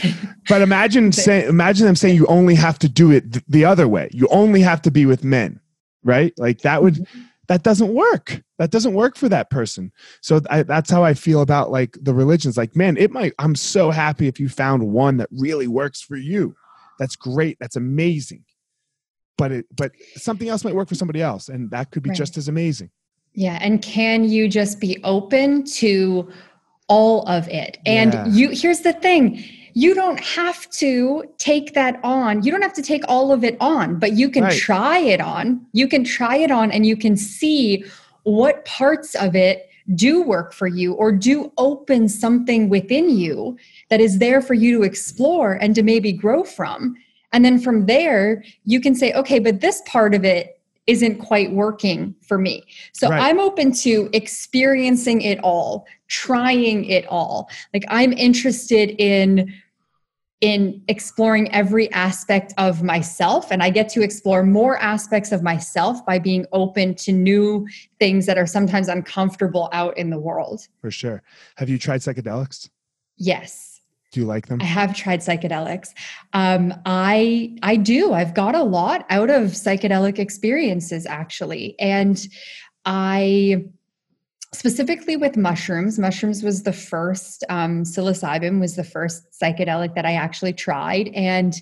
but 0.47 0.61
imagine 0.61 1.11
saying 1.11 1.49
imagine 1.49 1.85
them 1.85 1.97
saying 1.97 2.15
you 2.15 2.25
only 2.27 2.55
have 2.55 2.79
to 2.79 2.87
do 2.87 3.11
it 3.11 3.33
th- 3.33 3.45
the 3.49 3.65
other 3.65 3.85
way. 3.85 4.09
You 4.13 4.29
only 4.29 4.61
have 4.61 4.81
to 4.83 4.89
be 4.89 5.05
with 5.05 5.25
men, 5.25 5.59
right? 6.01 6.31
Like 6.37 6.59
that 6.59 6.81
would 6.81 6.93
mm-hmm 6.93 7.28
that 7.49 7.63
doesn't 7.63 7.91
work. 7.93 8.43
That 8.59 8.69
doesn't 8.69 8.93
work 8.93 9.17
for 9.17 9.27
that 9.27 9.49
person. 9.49 9.91
So 10.21 10.39
I, 10.51 10.61
that's 10.63 10.89
how 10.89 11.03
i 11.03 11.13
feel 11.15 11.41
about 11.41 11.71
like 11.71 11.97
the 12.01 12.13
religions. 12.13 12.55
Like 12.55 12.75
man 12.75 12.95
it 12.95 13.11
might 13.11 13.33
i'm 13.39 13.55
so 13.55 13.91
happy 13.91 14.27
if 14.27 14.39
you 14.39 14.47
found 14.47 14.87
one 14.87 15.17
that 15.17 15.29
really 15.31 15.67
works 15.67 16.01
for 16.01 16.15
you. 16.15 16.55
That's 16.99 17.15
great. 17.15 17.57
That's 17.59 17.75
amazing. 17.75 18.45
But 19.37 19.51
it 19.51 19.65
but 19.75 19.91
something 20.15 20.47
else 20.47 20.63
might 20.63 20.75
work 20.75 20.87
for 20.87 20.95
somebody 20.95 21.21
else 21.21 21.49
and 21.49 21.69
that 21.71 21.91
could 21.91 22.03
be 22.03 22.11
right. 22.11 22.17
just 22.17 22.37
as 22.37 22.47
amazing. 22.47 22.91
Yeah 23.33 23.57
and 23.61 23.81
can 23.81 24.23
you 24.23 24.47
just 24.47 24.79
be 24.79 24.99
open 25.03 25.65
to 25.81 26.29
all 26.87 27.27
of 27.27 27.47
it? 27.47 27.79
And 27.87 28.13
yeah. 28.13 28.27
you 28.27 28.49
here's 28.49 28.81
the 28.81 28.93
thing 28.93 29.43
you 29.79 29.95
don't 29.95 30.19
have 30.19 30.69
to 30.71 31.23
take 31.37 31.73
that 31.73 32.01
on. 32.03 32.43
You 32.43 32.51
don't 32.51 32.61
have 32.61 32.73
to 32.73 32.81
take 32.81 33.03
all 33.07 33.31
of 33.31 33.45
it 33.45 33.55
on, 33.61 33.97
but 33.97 34.11
you 34.11 34.29
can 34.29 34.43
right. 34.43 34.59
try 34.59 34.99
it 34.99 35.21
on. 35.21 35.65
You 35.71 35.87
can 35.87 36.03
try 36.03 36.35
it 36.35 36.51
on 36.51 36.69
and 36.69 36.85
you 36.85 36.97
can 36.97 37.15
see 37.15 37.85
what 38.23 38.65
parts 38.65 39.15
of 39.15 39.37
it 39.37 39.69
do 39.95 40.21
work 40.21 40.51
for 40.51 40.67
you 40.67 40.95
or 40.95 41.13
do 41.13 41.53
open 41.57 42.09
something 42.09 42.67
within 42.67 43.09
you 43.09 43.57
that 43.89 44.01
is 44.01 44.19
there 44.19 44.41
for 44.41 44.53
you 44.53 44.79
to 44.79 44.83
explore 44.83 45.53
and 45.53 45.73
to 45.75 45.81
maybe 45.81 46.11
grow 46.11 46.43
from. 46.43 46.97
And 47.31 47.45
then 47.45 47.57
from 47.57 47.85
there, 47.85 48.43
you 48.65 48.81
can 48.81 48.93
say, 48.93 49.13
okay, 49.13 49.39
but 49.39 49.61
this 49.61 49.81
part 49.85 50.13
of 50.13 50.25
it 50.25 50.59
isn't 50.87 51.19
quite 51.19 51.53
working 51.53 52.13
for 52.27 52.37
me. 52.37 52.65
So 52.91 53.07
right. 53.07 53.21
I'm 53.21 53.39
open 53.39 53.71
to 53.83 54.09
experiencing 54.11 55.21
it 55.21 55.39
all, 55.41 55.85
trying 56.09 56.83
it 56.83 57.05
all. 57.07 57.49
Like 57.73 57.85
I'm 57.87 58.11
interested 58.11 59.01
in 59.01 59.53
in 60.41 60.81
exploring 60.87 61.51
every 61.51 61.91
aspect 61.91 62.53
of 62.57 62.81
myself 62.81 63.51
and 63.51 63.61
I 63.61 63.69
get 63.69 63.89
to 63.89 64.01
explore 64.01 64.41
more 64.41 64.77
aspects 64.77 65.31
of 65.33 65.43
myself 65.43 66.05
by 66.05 66.17
being 66.17 66.45
open 66.53 66.95
to 66.95 67.11
new 67.11 67.67
things 67.99 68.25
that 68.25 68.37
are 68.37 68.47
sometimes 68.47 68.87
uncomfortable 68.87 69.69
out 69.73 69.97
in 69.97 70.09
the 70.09 70.19
world. 70.19 70.67
For 70.81 70.91
sure. 70.91 71.23
Have 71.57 71.67
you 71.67 71.77
tried 71.77 71.99
psychedelics? 71.99 72.69
Yes. 73.17 73.81
Do 74.11 74.21
you 74.21 74.25
like 74.25 74.47
them? 74.47 74.59
I 74.61 74.65
have 74.65 74.95
tried 74.95 75.19
psychedelics. 75.19 75.89
Um, 76.33 76.73
I 76.85 77.55
I 77.61 77.75
do. 77.75 78.13
I've 78.13 78.33
got 78.33 78.55
a 78.55 78.63
lot 78.63 79.05
out 79.09 79.29
of 79.29 79.51
psychedelic 79.51 80.17
experiences 80.17 81.05
actually, 81.05 81.75
and 81.79 82.27
I 82.85 83.65
specifically 84.53 85.15
with 85.15 85.37
mushrooms 85.37 85.99
mushrooms 85.99 86.43
was 86.43 86.63
the 86.63 86.73
first 86.73 87.43
um, 87.49 87.83
psilocybin 87.83 88.59
was 88.59 88.75
the 88.75 88.83
first 88.83 89.23
psychedelic 89.31 89.93
that 89.95 90.05
i 90.05 90.13
actually 90.13 90.53
tried 90.53 91.09
and 91.09 91.61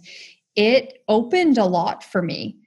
it 0.55 1.03
opened 1.07 1.57
a 1.57 1.65
lot 1.65 2.03
for 2.03 2.21
me 2.21 2.57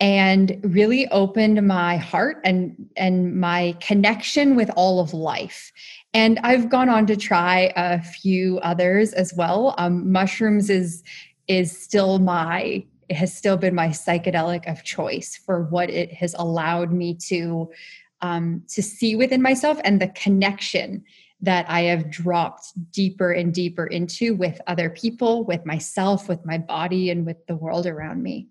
and 0.00 0.60
really 0.62 1.08
opened 1.08 1.66
my 1.66 1.96
heart 1.96 2.40
and 2.44 2.88
and 2.96 3.38
my 3.38 3.74
connection 3.80 4.54
with 4.54 4.70
all 4.76 5.00
of 5.00 5.12
life. 5.12 5.72
And 6.14 6.38
i've 6.44 6.68
gone 6.68 6.88
on 6.88 7.06
to 7.06 7.16
try 7.16 7.72
a 7.74 8.00
few 8.00 8.58
others 8.60 9.12
as 9.12 9.34
well. 9.34 9.74
Um, 9.78 10.10
mushrooms 10.12 10.70
is 10.70 11.02
is 11.48 11.76
still 11.76 12.18
my 12.18 12.84
it 13.08 13.16
has 13.16 13.34
still 13.34 13.56
been 13.56 13.74
my 13.74 13.88
psychedelic 13.88 14.70
of 14.70 14.84
choice 14.84 15.34
for 15.34 15.64
what 15.64 15.88
it 15.88 16.12
has 16.12 16.34
allowed 16.34 16.92
me 16.92 17.14
to 17.14 17.70
um, 18.20 18.62
to 18.68 18.82
see 18.82 19.16
within 19.16 19.42
myself 19.42 19.78
and 19.84 20.00
the 20.00 20.08
connection 20.08 21.04
that 21.40 21.66
I 21.68 21.82
have 21.82 22.10
dropped 22.10 22.72
deeper 22.92 23.32
and 23.32 23.54
deeper 23.54 23.86
into 23.86 24.34
with 24.34 24.60
other 24.66 24.90
people, 24.90 25.44
with 25.44 25.64
myself, 25.64 26.28
with 26.28 26.44
my 26.44 26.58
body, 26.58 27.10
and 27.10 27.24
with 27.24 27.46
the 27.46 27.54
world 27.54 27.86
around 27.86 28.22
me. 28.22 28.48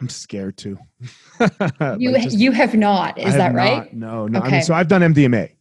I'm 0.00 0.08
scared 0.08 0.56
too. 0.56 0.78
you 1.98 2.18
just, 2.18 2.36
you 2.36 2.50
have 2.50 2.74
not, 2.74 3.18
is 3.18 3.36
that 3.36 3.54
right? 3.54 3.94
Not, 3.94 3.94
no, 3.94 4.26
no. 4.26 4.38
Okay. 4.40 4.48
I 4.48 4.50
mean, 4.50 4.62
so 4.62 4.74
I've 4.74 4.88
done 4.88 5.02
MDMA, 5.02 5.52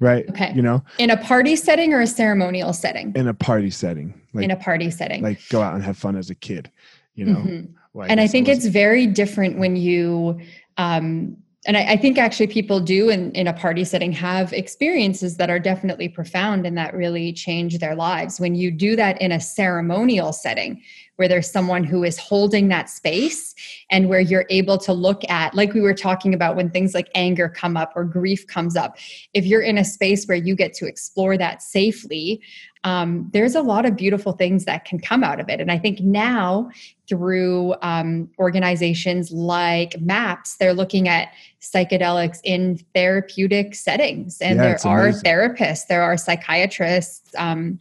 right? 0.00 0.28
Okay. 0.30 0.52
You 0.52 0.62
know, 0.62 0.82
in 0.98 1.10
a 1.10 1.16
party 1.16 1.54
setting 1.54 1.92
or 1.92 2.00
a 2.00 2.06
ceremonial 2.08 2.72
setting? 2.72 3.12
In 3.14 3.28
a 3.28 3.34
party 3.34 3.70
setting. 3.70 4.20
Like, 4.32 4.46
in 4.46 4.50
a 4.50 4.56
party 4.56 4.90
setting. 4.90 5.22
Like 5.22 5.38
go 5.48 5.62
out 5.62 5.74
and 5.74 5.84
have 5.84 5.96
fun 5.96 6.16
as 6.16 6.28
a 6.28 6.34
kid, 6.34 6.72
you 7.14 7.26
know. 7.26 7.38
Mm-hmm. 7.38 8.00
And 8.08 8.20
I 8.20 8.26
think 8.26 8.48
it's 8.48 8.66
very 8.66 9.06
different 9.06 9.58
when 9.58 9.76
you 9.76 10.40
um, 10.76 11.36
and 11.66 11.76
I, 11.76 11.92
I, 11.92 11.96
think 11.96 12.18
actually 12.18 12.48
people 12.48 12.80
do 12.80 13.08
in, 13.08 13.32
in 13.32 13.46
a 13.46 13.52
party 13.52 13.84
setting 13.84 14.12
have 14.12 14.52
experiences 14.52 15.36
that 15.38 15.50
are 15.50 15.58
definitely 15.58 16.08
profound 16.08 16.66
and 16.66 16.76
that 16.76 16.94
really 16.94 17.32
change 17.32 17.78
their 17.78 17.94
lives. 17.94 18.38
When 18.38 18.54
you 18.54 18.70
do 18.70 18.96
that 18.96 19.20
in 19.20 19.32
a 19.32 19.40
ceremonial 19.40 20.32
setting, 20.32 20.82
where 21.16 21.28
there's 21.28 21.50
someone 21.50 21.84
who 21.84 22.02
is 22.02 22.18
holding 22.18 22.68
that 22.68 22.90
space 22.90 23.54
and 23.90 24.08
where 24.08 24.20
you're 24.20 24.46
able 24.50 24.78
to 24.78 24.92
look 24.92 25.22
at, 25.30 25.54
like 25.54 25.72
we 25.72 25.80
were 25.80 25.94
talking 25.94 26.34
about 26.34 26.56
when 26.56 26.70
things 26.70 26.94
like 26.94 27.08
anger 27.14 27.48
come 27.48 27.76
up 27.76 27.92
or 27.94 28.04
grief 28.04 28.46
comes 28.46 28.76
up, 28.76 28.98
if 29.32 29.46
you're 29.46 29.62
in 29.62 29.78
a 29.78 29.84
space 29.84 30.26
where 30.26 30.36
you 30.36 30.56
get 30.56 30.74
to 30.74 30.86
explore 30.86 31.38
that 31.38 31.62
safely, 31.62 32.40
um, 32.84 33.30
there's 33.32 33.54
a 33.54 33.62
lot 33.62 33.86
of 33.86 33.96
beautiful 33.96 34.32
things 34.32 34.66
that 34.66 34.84
can 34.84 34.98
come 34.98 35.24
out 35.24 35.40
of 35.40 35.48
it. 35.48 35.60
And 35.60 35.72
I 35.72 35.78
think 35.78 36.00
now 36.00 36.70
through 37.08 37.74
um, 37.80 38.28
organizations 38.38 39.32
like 39.32 39.98
MAPS, 40.00 40.56
they're 40.56 40.74
looking 40.74 41.08
at 41.08 41.32
psychedelics 41.60 42.40
in 42.44 42.78
therapeutic 42.94 43.74
settings. 43.74 44.40
And 44.40 44.56
yeah, 44.56 44.76
there 44.76 44.92
are 44.92 45.08
therapists, 45.10 45.86
there 45.86 46.02
are 46.02 46.16
psychiatrists 46.16 47.34
um, 47.38 47.78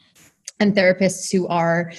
and 0.63 0.75
therapists 0.75 1.31
who 1.31 1.47
are, 1.47 1.91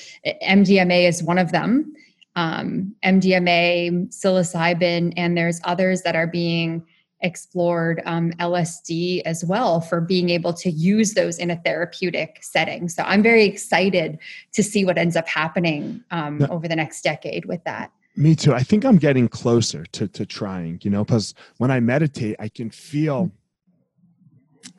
MDMA 0.42 1.08
is 1.08 1.22
one 1.22 1.38
of 1.38 1.52
them. 1.52 1.94
Um, 2.34 2.96
MDMA, 3.04 4.08
psilocybin, 4.08 5.12
and 5.16 5.38
there's 5.38 5.60
others 5.62 6.02
that 6.02 6.16
are 6.16 6.26
being 6.26 6.84
explored 7.20 8.02
um, 8.04 8.32
LSD 8.32 9.22
as 9.24 9.44
well 9.44 9.80
for 9.80 10.00
being 10.00 10.30
able 10.30 10.52
to 10.52 10.70
use 10.70 11.14
those 11.14 11.38
in 11.38 11.50
a 11.50 11.56
therapeutic 11.56 12.38
setting. 12.42 12.88
So 12.88 13.04
I'm 13.04 13.22
very 13.22 13.44
excited 13.44 14.18
to 14.52 14.62
see 14.62 14.84
what 14.84 14.98
ends 14.98 15.16
up 15.16 15.28
happening 15.28 16.02
um, 16.10 16.44
over 16.50 16.66
the 16.66 16.76
next 16.76 17.02
decade 17.02 17.44
with 17.46 17.62
that. 17.64 17.92
Me 18.16 18.36
too. 18.36 18.52
I 18.52 18.62
think 18.62 18.84
I'm 18.84 18.98
getting 18.98 19.26
closer 19.28 19.84
to 19.86 20.06
to 20.08 20.24
trying, 20.24 20.78
you 20.82 20.90
know, 20.90 21.04
because 21.04 21.34
when 21.58 21.70
I 21.72 21.80
meditate, 21.80 22.36
I 22.38 22.48
can 22.48 22.70
feel 22.70 23.32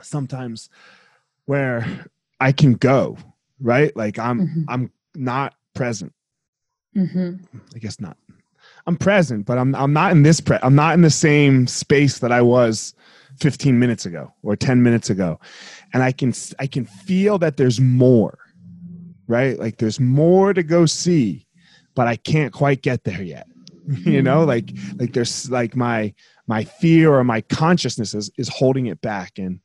sometimes 0.02 0.70
where 1.46 2.08
I 2.40 2.52
can 2.54 2.74
go, 2.74 3.18
right? 3.62 3.96
Like 3.96 4.20
I'm 4.20 4.42
mm-hmm. 4.42 4.64
I'm 4.68 4.92
not 5.16 5.56
present. 5.74 6.14
Mm-hmm. 6.96 7.44
I 7.76 7.80
guess 7.80 8.00
not. 8.00 8.18
I'm 8.88 8.98
present, 8.98 9.46
but 9.46 9.58
I'm 9.58 9.76
I'm 9.76 9.94
not 9.94 10.12
in 10.12 10.24
this 10.24 10.40
pre- 10.40 10.60
I'm 10.62 10.76
not 10.76 10.94
in 10.94 11.02
the 11.02 11.10
same 11.10 11.68
space 11.68 12.20
that 12.20 12.32
I 12.32 12.42
was 12.42 12.94
15 13.40 13.78
minutes 13.78 14.06
ago 14.06 14.34
or 14.44 14.56
10 14.56 14.82
minutes 14.82 15.10
ago. 15.10 15.40
And 15.94 16.04
I 16.04 16.12
can 16.12 16.34
I 16.60 16.68
can 16.68 16.86
feel 16.86 17.38
that 17.40 17.58
there's 17.58 17.80
more. 17.80 18.38
Right? 19.28 19.60
Like 19.60 19.78
there's 19.78 20.00
more 20.00 20.54
to 20.54 20.62
go 20.62 20.86
see, 20.86 21.48
but 21.96 22.08
I 22.08 22.16
can't 22.16 22.54
quite 22.54 22.84
get 22.84 23.04
there 23.04 23.24
yet. 23.24 23.48
you 23.88 24.22
know, 24.22 24.44
like 24.44 24.72
like 24.98 25.14
there's 25.14 25.50
like 25.50 25.76
my 25.76 26.14
my 26.48 26.64
fear 26.64 27.14
or 27.14 27.24
my 27.24 27.42
consciousness 27.42 28.14
is, 28.14 28.32
is 28.38 28.50
holding 28.50 28.88
it 28.88 29.02
back 29.02 29.38
and 29.38 29.60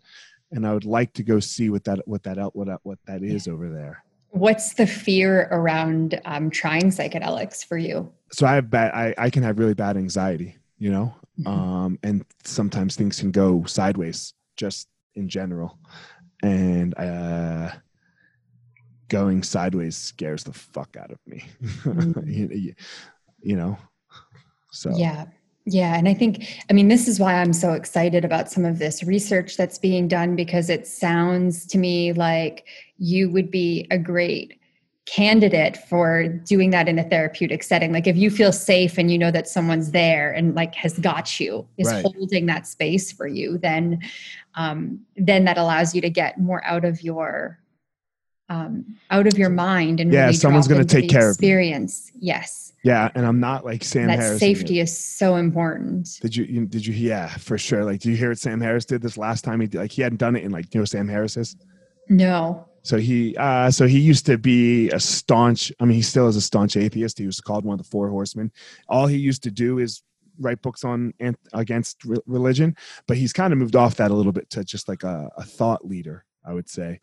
and 0.52 0.66
I 0.66 0.74
would 0.74 0.84
like 0.84 1.12
to 1.14 1.22
go 1.22 1.40
see 1.40 1.70
what 1.70 1.84
that 1.84 2.06
what 2.06 2.22
that 2.24 2.38
what 2.54 2.66
that, 2.66 2.80
what 2.82 2.98
that 3.06 3.22
is 3.22 3.48
over 3.48 3.68
there. 3.68 4.04
What's 4.30 4.74
the 4.74 4.86
fear 4.86 5.48
around 5.50 6.20
um, 6.24 6.50
trying 6.50 6.90
psychedelics 6.90 7.64
for 7.64 7.76
you? 7.76 8.12
So 8.32 8.46
I 8.46 8.54
have 8.54 8.70
bad. 8.70 8.92
I, 8.94 9.14
I 9.18 9.30
can 9.30 9.42
have 9.42 9.58
really 9.58 9.74
bad 9.74 9.96
anxiety, 9.96 10.56
you 10.78 10.90
know, 10.90 11.14
mm-hmm. 11.38 11.48
um, 11.48 11.98
and 12.02 12.24
sometimes 12.44 12.96
things 12.96 13.18
can 13.18 13.32
go 13.32 13.64
sideways 13.64 14.34
just 14.56 14.88
in 15.14 15.28
general, 15.28 15.78
and 16.42 16.96
uh, 16.96 17.72
going 19.08 19.42
sideways 19.42 19.96
scares 19.96 20.44
the 20.44 20.52
fuck 20.52 20.96
out 20.96 21.10
of 21.10 21.18
me. 21.26 21.44
Mm-hmm. 21.80 22.30
you, 22.30 22.74
you 23.42 23.56
know, 23.56 23.78
so 24.70 24.96
yeah. 24.96 25.26
Yeah, 25.72 25.96
and 25.96 26.08
I 26.08 26.14
think, 26.14 26.64
I 26.68 26.72
mean, 26.72 26.88
this 26.88 27.06
is 27.06 27.20
why 27.20 27.34
I'm 27.34 27.52
so 27.52 27.74
excited 27.74 28.24
about 28.24 28.50
some 28.50 28.64
of 28.64 28.80
this 28.80 29.04
research 29.04 29.56
that's 29.56 29.78
being 29.78 30.08
done 30.08 30.34
because 30.34 30.68
it 30.68 30.84
sounds 30.84 31.64
to 31.66 31.78
me 31.78 32.12
like 32.12 32.66
you 32.98 33.30
would 33.30 33.52
be 33.52 33.86
a 33.92 33.96
great 33.96 34.58
candidate 35.06 35.76
for 35.76 36.26
doing 36.26 36.70
that 36.70 36.88
in 36.88 36.98
a 36.98 37.04
therapeutic 37.04 37.62
setting. 37.62 37.92
Like 37.92 38.08
if 38.08 38.16
you 38.16 38.30
feel 38.30 38.52
safe 38.52 38.98
and 38.98 39.12
you 39.12 39.18
know 39.18 39.30
that 39.30 39.46
someone's 39.46 39.92
there 39.92 40.32
and 40.32 40.56
like 40.56 40.74
has 40.74 40.98
got 40.98 41.38
you, 41.38 41.66
is 41.78 41.86
right. 41.86 42.02
holding 42.02 42.46
that 42.46 42.66
space 42.66 43.12
for 43.12 43.28
you, 43.28 43.56
then 43.56 44.00
um, 44.56 45.00
then 45.16 45.44
that 45.44 45.56
allows 45.56 45.94
you 45.94 46.00
to 46.00 46.10
get 46.10 46.40
more 46.40 46.64
out 46.64 46.84
of 46.84 47.02
your 47.02 47.59
um, 48.50 48.84
out 49.10 49.26
of 49.26 49.38
your 49.38 49.48
mind 49.48 50.00
and 50.00 50.12
yeah, 50.12 50.24
really 50.24 50.34
someone's 50.34 50.68
going 50.68 50.86
to 50.86 51.00
take 51.00 51.08
care 51.08 51.30
experience. 51.30 52.00
of 52.00 52.06
experience. 52.06 52.12
Yes 52.20 52.70
yeah, 52.82 53.10
and 53.14 53.26
I'm 53.26 53.40
not 53.40 53.64
like 53.64 53.84
Sam 53.84 54.06
that 54.06 54.18
Harris. 54.18 54.40
safety 54.40 54.80
is 54.80 54.96
so 54.96 55.36
important. 55.36 56.18
Did 56.22 56.34
you, 56.34 56.44
you, 56.44 56.66
did 56.66 56.86
you 56.86 56.94
yeah, 56.94 57.28
for 57.28 57.58
sure. 57.58 57.84
Like 57.84 58.00
did 58.00 58.10
you 58.10 58.16
hear 58.16 58.30
what 58.30 58.38
Sam 58.38 58.60
Harris 58.60 58.86
did 58.86 59.02
this 59.02 59.18
last 59.18 59.44
time 59.44 59.60
he 59.60 59.66
did, 59.66 59.78
like 59.78 59.92
he 59.92 60.02
hadn't 60.02 60.18
done 60.18 60.34
it 60.34 60.44
in 60.44 60.50
like 60.50 60.74
you 60.74 60.80
know 60.80 60.84
Sam 60.86 61.06
Harris 61.06 61.36
is? 61.36 61.56
No. 62.08 62.66
So 62.82 62.96
he 62.96 63.36
uh 63.36 63.70
so 63.70 63.86
he 63.86 63.98
used 63.98 64.24
to 64.26 64.38
be 64.38 64.88
a 64.90 65.00
staunch 65.00 65.70
I 65.78 65.84
mean 65.84 65.96
he 65.96 66.02
still 66.02 66.26
is 66.26 66.36
a 66.36 66.40
staunch 66.40 66.76
atheist. 66.76 67.18
He 67.18 67.26
was 67.26 67.40
called 67.40 67.64
one 67.66 67.74
of 67.74 67.84
the 67.84 67.90
four 67.90 68.08
horsemen. 68.08 68.50
All 68.88 69.06
he 69.06 69.18
used 69.18 69.42
to 69.42 69.50
do 69.50 69.78
is 69.78 70.02
write 70.38 70.62
books 70.62 70.82
on 70.84 71.12
against 71.52 72.02
religion, 72.26 72.74
but 73.06 73.18
he's 73.18 73.34
kind 73.34 73.52
of 73.52 73.58
moved 73.58 73.76
off 73.76 73.96
that 73.96 74.10
a 74.10 74.14
little 74.14 74.32
bit 74.32 74.48
to 74.50 74.64
just 74.64 74.88
like 74.88 75.02
a, 75.02 75.28
a 75.36 75.44
thought 75.44 75.86
leader, 75.86 76.24
I 76.46 76.54
would 76.54 76.70
say. 76.70 77.00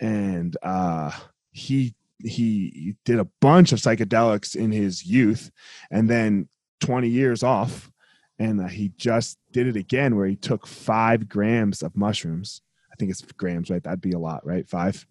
And 0.00 0.56
uh 0.62 1.10
he 1.54 1.94
he 2.18 2.94
did 3.04 3.18
a 3.18 3.28
bunch 3.40 3.72
of 3.72 3.78
psychedelics 3.78 4.56
in 4.56 4.72
his 4.72 5.04
youth 5.04 5.50
and 5.90 6.08
then 6.08 6.48
20 6.80 7.08
years 7.08 7.42
off 7.42 7.90
and 8.38 8.60
uh, 8.60 8.66
he 8.66 8.92
just 8.96 9.38
did 9.52 9.66
it 9.66 9.76
again 9.76 10.16
where 10.16 10.26
he 10.26 10.36
took 10.36 10.66
five 10.66 11.28
grams 11.28 11.82
of 11.82 11.96
mushrooms. 11.96 12.62
I 12.92 12.96
think 12.96 13.10
it's 13.10 13.22
grams 13.22 13.70
right? 13.70 13.82
That'd 13.82 14.00
be 14.00 14.12
a 14.12 14.18
lot 14.18 14.44
right? 14.44 14.68
Five? 14.68 15.06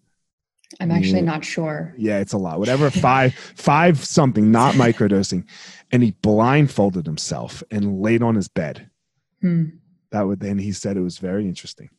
I'm 0.80 0.90
actually 0.90 1.20
yeah. 1.20 1.26
not 1.26 1.44
sure. 1.44 1.94
Yeah 1.96 2.18
it's 2.18 2.32
a 2.32 2.38
lot. 2.38 2.58
Whatever 2.58 2.90
five 2.90 3.34
five 3.34 4.04
something 4.04 4.50
not 4.50 4.74
microdosing. 4.76 5.44
And 5.92 6.02
he 6.02 6.10
blindfolded 6.10 7.06
himself 7.06 7.62
and 7.70 8.00
laid 8.00 8.22
on 8.22 8.34
his 8.34 8.48
bed. 8.48 8.90
Hmm. 9.40 9.64
that 10.10 10.22
would 10.22 10.40
then 10.40 10.58
he 10.58 10.72
said 10.72 10.96
it 10.96 11.02
was 11.02 11.18
very 11.18 11.46
interesting. 11.46 11.90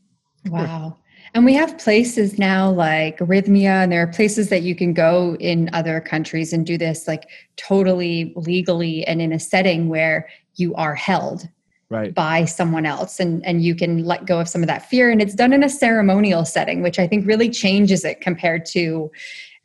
Wow 0.48 0.98
and 1.34 1.46
we 1.46 1.54
have 1.54 1.78
places 1.78 2.38
now 2.38 2.72
like 2.72 3.18
Rythmia, 3.20 3.84
and 3.84 3.92
there 3.92 4.04
are 4.04 4.08
places 4.08 4.50
that 4.50 4.62
you 4.62 4.76
can 4.76 4.94
go 4.94 5.36
in 5.40 5.70
other 5.74 6.00
countries 6.00 6.54
and 6.54 6.66
do 6.66 6.78
this 6.78 7.08
like 7.08 7.30
totally 7.58 8.34
legally 8.36 9.06
and 9.06 9.22
in 9.22 9.32
a 9.32 9.40
setting 9.40 9.90
where 9.90 10.30
you 10.56 10.74
are 10.76 10.96
held 10.96 11.48
right. 11.90 12.14
by 12.14 12.46
someone 12.46 12.86
else 12.86 13.20
and, 13.20 13.46
and 13.46 13.64
you 13.64 13.76
can 13.76 14.04
let 14.04 14.26
go 14.26 14.40
of 14.40 14.48
some 14.48 14.62
of 14.62 14.68
that 14.68 14.90
fear. 14.90 15.10
And 15.10 15.22
it's 15.22 15.36
done 15.36 15.54
in 15.54 15.64
a 15.64 15.70
ceremonial 15.70 16.46
setting, 16.46 16.82
which 16.82 17.00
I 17.00 17.08
think 17.08 17.28
really 17.28 17.50
changes 17.50 18.06
it 18.06 18.22
compared 18.22 18.66
to 18.68 19.12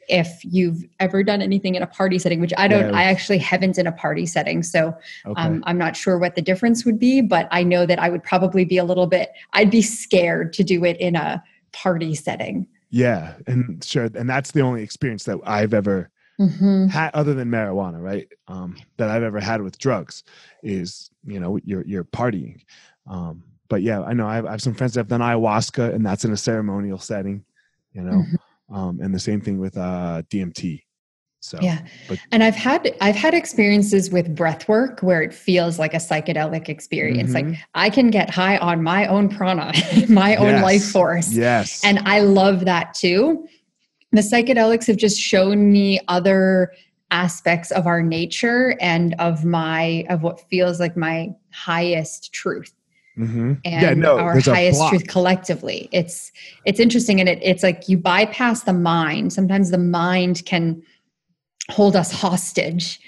if 0.08 0.40
you've 0.44 0.84
ever 0.98 1.22
done 1.22 1.40
anything 1.40 1.76
in 1.76 1.82
a 1.82 1.86
party 1.86 2.18
setting, 2.18 2.40
which 2.40 2.52
I 2.58 2.66
don't, 2.66 2.88
was, 2.88 2.96
I 2.96 3.04
actually 3.04 3.38
haven't 3.38 3.78
in 3.78 3.86
a 3.86 3.92
party 3.92 4.26
setting. 4.26 4.64
So 4.64 4.92
okay. 5.24 5.40
um, 5.40 5.62
I'm 5.66 5.78
not 5.78 5.96
sure 5.96 6.18
what 6.18 6.34
the 6.34 6.42
difference 6.42 6.84
would 6.84 6.98
be, 6.98 7.20
but 7.20 7.46
I 7.52 7.62
know 7.62 7.86
that 7.86 8.00
I 8.00 8.10
would 8.10 8.24
probably 8.24 8.64
be 8.64 8.76
a 8.76 8.84
little 8.84 9.06
bit, 9.06 9.30
I'd 9.52 9.70
be 9.70 9.82
scared 9.82 10.52
to 10.54 10.64
do 10.64 10.84
it 10.84 10.96
in 10.98 11.14
a 11.14 11.42
party 11.72 12.14
setting. 12.14 12.66
Yeah. 12.90 13.34
And 13.46 13.82
sure. 13.84 14.08
And 14.14 14.28
that's 14.28 14.50
the 14.52 14.62
only 14.62 14.82
experience 14.82 15.24
that 15.24 15.38
I've 15.44 15.74
ever 15.74 16.10
mm-hmm. 16.40 16.86
had 16.86 17.14
other 17.14 17.34
than 17.34 17.50
marijuana, 17.50 18.02
right? 18.02 18.28
Um, 18.48 18.76
that 18.96 19.10
I've 19.10 19.22
ever 19.22 19.40
had 19.40 19.62
with 19.62 19.78
drugs 19.78 20.24
is, 20.62 21.10
you 21.24 21.38
know, 21.38 21.58
you're, 21.64 21.84
you're 21.86 22.04
partying. 22.04 22.62
Um, 23.06 23.44
but 23.68 23.82
yeah, 23.82 24.02
I 24.02 24.12
know 24.12 24.26
I 24.26 24.34
have, 24.34 24.46
I 24.46 24.50
have 24.52 24.62
some 24.62 24.74
friends 24.74 24.94
that 24.94 25.00
have 25.00 25.08
done 25.08 25.20
ayahuasca 25.20 25.94
and 25.94 26.04
that's 26.04 26.24
in 26.24 26.32
a 26.32 26.36
ceremonial 26.36 26.98
setting, 26.98 27.44
you 27.92 28.02
know? 28.02 28.18
Mm-hmm 28.18 28.34
um, 28.70 29.00
and 29.00 29.14
the 29.14 29.18
same 29.18 29.40
thing 29.40 29.58
with 29.58 29.76
uh, 29.76 30.22
DMT. 30.30 30.82
So 31.42 31.58
yeah, 31.62 31.80
but, 32.06 32.18
and 32.32 32.44
I've 32.44 32.54
had 32.54 32.94
I've 33.00 33.16
had 33.16 33.32
experiences 33.32 34.10
with 34.10 34.34
breath 34.34 34.68
work 34.68 35.00
where 35.00 35.22
it 35.22 35.32
feels 35.32 35.78
like 35.78 35.94
a 35.94 35.98
psychedelic 35.98 36.68
experience. 36.68 37.32
Mm-hmm. 37.32 37.52
Like 37.52 37.60
I 37.74 37.88
can 37.88 38.10
get 38.10 38.28
high 38.28 38.58
on 38.58 38.82
my 38.82 39.06
own 39.06 39.30
prana, 39.30 39.72
my 40.10 40.36
own 40.36 40.48
yes. 40.48 40.62
life 40.62 40.84
force. 40.90 41.32
Yes, 41.32 41.82
and 41.82 41.98
I 42.00 42.20
love 42.20 42.66
that 42.66 42.92
too. 42.92 43.48
The 44.12 44.20
psychedelics 44.20 44.86
have 44.86 44.98
just 44.98 45.18
shown 45.18 45.72
me 45.72 45.98
other 46.08 46.72
aspects 47.10 47.70
of 47.70 47.86
our 47.86 48.02
nature 48.02 48.76
and 48.78 49.14
of 49.18 49.42
my 49.44 50.04
of 50.10 50.22
what 50.22 50.42
feels 50.50 50.78
like 50.78 50.94
my 50.94 51.30
highest 51.52 52.32
truth 52.34 52.74
mm-hmm. 53.18 53.54
and 53.64 53.82
yeah, 53.82 53.94
no, 53.94 54.18
our 54.18 54.40
highest 54.40 54.86
truth 54.88 55.06
collectively. 55.06 55.88
It's 55.90 56.32
it's 56.66 56.80
interesting, 56.80 57.18
and 57.18 57.30
it, 57.30 57.38
it's 57.42 57.62
like 57.62 57.88
you 57.88 57.96
bypass 57.96 58.64
the 58.64 58.74
mind. 58.74 59.32
Sometimes 59.32 59.70
the 59.70 59.78
mind 59.78 60.44
can 60.44 60.82
hold 61.68 61.96
us 61.96 62.10
hostage, 62.10 63.00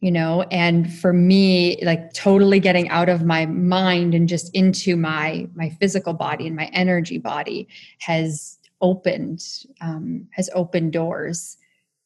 you 0.00 0.10
know. 0.10 0.42
And 0.50 0.92
for 0.92 1.12
me, 1.12 1.78
like 1.82 2.12
totally 2.12 2.60
getting 2.60 2.88
out 2.88 3.08
of 3.08 3.24
my 3.24 3.46
mind 3.46 4.14
and 4.14 4.28
just 4.28 4.54
into 4.54 4.96
my 4.96 5.48
my 5.54 5.70
physical 5.80 6.12
body 6.12 6.46
and 6.46 6.56
my 6.56 6.66
energy 6.66 7.18
body 7.18 7.68
has 7.98 8.58
opened 8.80 9.42
um, 9.80 10.26
has 10.32 10.50
opened 10.54 10.92
doors 10.92 11.56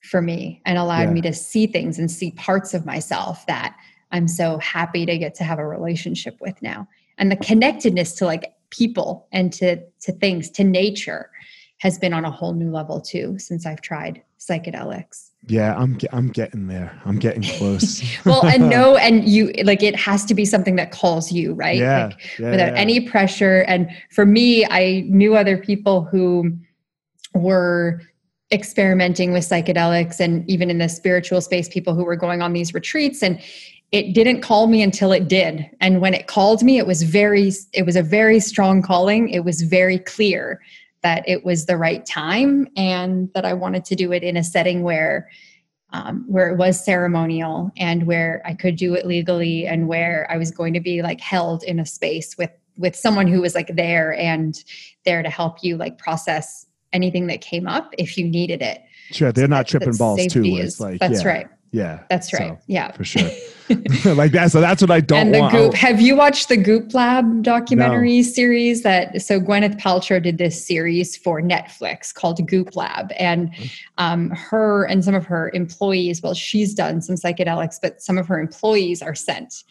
for 0.02 0.22
me 0.22 0.62
and 0.64 0.78
allowed 0.78 1.08
yeah. 1.08 1.12
me 1.12 1.20
to 1.22 1.32
see 1.32 1.66
things 1.66 1.98
and 1.98 2.10
see 2.10 2.30
parts 2.32 2.72
of 2.72 2.86
myself 2.86 3.44
that 3.46 3.76
I'm 4.12 4.28
so 4.28 4.58
happy 4.58 5.04
to 5.04 5.18
get 5.18 5.34
to 5.36 5.44
have 5.44 5.58
a 5.58 5.66
relationship 5.66 6.36
with 6.40 6.60
now 6.62 6.88
and 7.18 7.32
the 7.32 7.36
connectedness 7.36 8.14
to 8.14 8.24
like 8.24 8.54
people 8.70 9.26
and 9.32 9.52
to 9.54 9.76
to 10.00 10.12
things 10.12 10.50
to 10.50 10.64
nature 10.64 11.30
has 11.78 11.98
been 11.98 12.12
on 12.12 12.24
a 12.24 12.30
whole 12.30 12.54
new 12.54 12.70
level 12.70 13.00
too 13.00 13.38
since 13.38 13.66
I've 13.66 13.80
tried 13.80 14.22
psychedelics. 14.38 15.27
Yeah, 15.46 15.74
I'm 15.76 15.98
I'm 16.12 16.28
getting 16.28 16.66
there. 16.66 17.00
I'm 17.04 17.18
getting 17.18 17.42
close. 17.42 18.02
well, 18.24 18.44
and 18.44 18.68
no, 18.70 18.96
and 18.96 19.26
you 19.26 19.52
like 19.64 19.82
it 19.82 19.96
has 19.96 20.24
to 20.26 20.34
be 20.34 20.44
something 20.44 20.76
that 20.76 20.90
calls 20.90 21.32
you, 21.32 21.54
right? 21.54 21.78
Yeah, 21.78 22.06
like, 22.06 22.38
yeah 22.38 22.50
without 22.50 22.72
yeah. 22.72 22.80
any 22.80 23.00
pressure. 23.00 23.60
And 23.68 23.88
for 24.10 24.26
me, 24.26 24.66
I 24.66 25.04
knew 25.08 25.36
other 25.36 25.56
people 25.56 26.04
who 26.04 26.52
were 27.34 28.02
experimenting 28.50 29.32
with 29.32 29.44
psychedelics 29.44 30.20
and 30.20 30.48
even 30.48 30.70
in 30.70 30.78
the 30.78 30.88
spiritual 30.88 31.40
space 31.40 31.68
people 31.68 31.94
who 31.94 32.04
were 32.04 32.16
going 32.16 32.40
on 32.40 32.54
these 32.54 32.72
retreats 32.72 33.22
and 33.22 33.38
it 33.92 34.14
didn't 34.14 34.40
call 34.40 34.66
me 34.66 34.82
until 34.82 35.12
it 35.12 35.28
did 35.28 35.68
and 35.82 36.00
when 36.00 36.14
it 36.14 36.28
called 36.28 36.62
me 36.62 36.78
it 36.78 36.86
was 36.86 37.02
very 37.02 37.52
it 37.74 37.84
was 37.84 37.94
a 37.94 38.02
very 38.02 38.40
strong 38.40 38.80
calling 38.80 39.28
it 39.28 39.40
was 39.40 39.60
very 39.60 39.98
clear 39.98 40.62
that 41.08 41.26
it 41.26 41.42
was 41.42 41.64
the 41.64 41.78
right 41.78 42.04
time 42.04 42.68
and 42.76 43.30
that 43.32 43.46
i 43.46 43.54
wanted 43.54 43.82
to 43.82 43.94
do 43.96 44.12
it 44.12 44.22
in 44.22 44.36
a 44.36 44.44
setting 44.44 44.82
where 44.82 45.28
um, 45.90 46.24
where 46.28 46.50
it 46.50 46.58
was 46.58 46.84
ceremonial 46.84 47.70
and 47.78 48.06
where 48.06 48.42
I 48.44 48.52
could 48.52 48.76
do 48.76 48.92
it 48.92 49.06
legally 49.06 49.66
and 49.66 49.88
where 49.88 50.26
I 50.30 50.36
was 50.36 50.50
going 50.50 50.74
to 50.74 50.80
be 50.80 51.00
like 51.00 51.18
held 51.18 51.62
in 51.62 51.80
a 51.80 51.86
space 51.86 52.36
with 52.36 52.50
with 52.76 52.94
someone 52.94 53.26
who 53.26 53.40
was 53.40 53.54
like 53.54 53.74
there 53.74 54.12
and 54.14 54.62
there 55.06 55.22
to 55.22 55.30
help 55.30 55.64
you 55.64 55.78
like 55.78 55.96
process 55.96 56.66
anything 56.92 57.26
that 57.28 57.40
came 57.40 57.66
up 57.66 57.94
if 57.96 58.18
you 58.18 58.28
needed 58.28 58.60
it. 58.60 58.82
Sure, 59.12 59.32
they're 59.32 59.48
not 59.48 59.66
tripping 59.66 59.96
balls 59.96 60.26
too. 60.26 60.44
Is, 60.44 60.74
it's 60.74 60.80
like 60.80 61.00
that's 61.00 61.22
yeah, 61.22 61.28
right. 61.28 61.46
Yeah, 61.70 62.02
that's 62.08 62.32
right. 62.32 62.58
So, 62.58 62.58
yeah, 62.66 62.92
for 62.92 63.04
sure. 63.04 63.30
like 64.14 64.32
that. 64.32 64.50
So 64.50 64.60
that's 64.60 64.80
what 64.80 64.90
I 64.90 65.00
don't 65.00 65.18
and 65.18 65.34
the 65.34 65.40
want. 65.40 65.52
Goop. 65.52 65.74
Have 65.74 66.00
you 66.00 66.16
watched 66.16 66.48
the 66.48 66.56
Goop 66.56 66.94
Lab 66.94 67.42
documentary 67.42 68.18
no. 68.18 68.22
series? 68.22 68.82
That 68.82 69.20
so 69.20 69.38
Gwyneth 69.38 69.78
Paltrow 69.78 70.22
did 70.22 70.38
this 70.38 70.64
series 70.64 71.16
for 71.16 71.42
Netflix 71.42 72.14
called 72.14 72.46
Goop 72.48 72.76
Lab, 72.76 73.12
and 73.18 73.54
um, 73.98 74.30
her 74.30 74.84
and 74.84 75.04
some 75.04 75.14
of 75.14 75.26
her 75.26 75.50
employees. 75.52 76.22
Well, 76.22 76.34
she's 76.34 76.72
done 76.72 77.02
some 77.02 77.16
psychedelics, 77.16 77.76
but 77.80 78.00
some 78.00 78.16
of 78.16 78.26
her 78.28 78.40
employees 78.40 79.02
are 79.02 79.14
sent 79.14 79.64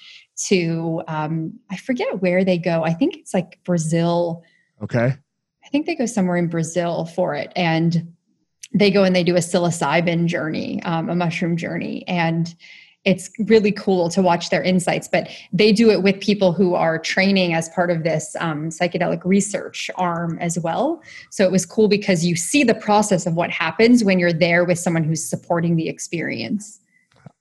to 0.46 1.02
um, 1.08 1.60
I 1.72 1.78
forget 1.78 2.22
where 2.22 2.44
they 2.44 2.60
go. 2.60 2.84
I 2.84 2.94
think 2.94 3.18
it's 3.18 3.34
like 3.34 3.60
Brazil. 3.64 4.44
Okay. 4.84 5.16
I 5.66 5.70
think 5.70 5.88
they 5.88 5.96
go 5.96 6.06
somewhere 6.06 6.38
in 6.38 6.48
Brazil 6.48 7.06
for 7.06 7.34
it, 7.34 7.52
and 7.56 8.14
they 8.74 8.92
go 8.92 9.04
and 9.04 9.16
they 9.16 9.24
do 9.24 9.36
a 9.36 9.40
psilocybin 9.40 10.26
journey, 10.26 10.82
um, 10.84 11.10
a 11.10 11.16
mushroom 11.16 11.58
journey, 11.58 12.06
and 12.08 12.56
it's 13.06 13.30
really 13.40 13.72
cool 13.72 14.10
to 14.10 14.22
watch 14.22 14.50
their 14.50 14.62
insights. 14.62 15.08
But 15.08 15.30
they 15.54 15.72
do 15.72 15.90
it 15.90 16.04
with 16.04 16.20
people 16.20 16.52
who 16.52 16.76
are 16.76 17.00
training 17.00 17.54
as 17.54 17.70
part 17.70 17.90
of 17.90 18.04
this 18.04 18.36
um, 18.40 18.70
psychedelic 18.70 19.24
research 19.24 19.90
arm 19.96 20.38
as 20.42 20.60
well. 20.60 21.02
So 21.32 21.46
it 21.46 21.52
was 21.52 21.66
cool 21.66 21.88
because 21.88 22.26
you 22.26 22.36
see 22.36 22.66
the 22.66 22.76
process 22.76 23.26
of 23.26 23.34
what 23.36 23.50
happens 23.50 24.04
when 24.04 24.20
you're 24.20 24.34
there 24.34 24.66
with 24.66 24.78
someone 24.78 25.06
who's 25.06 25.24
supporting 25.24 25.78
the 25.78 25.88
experience. 25.88 26.82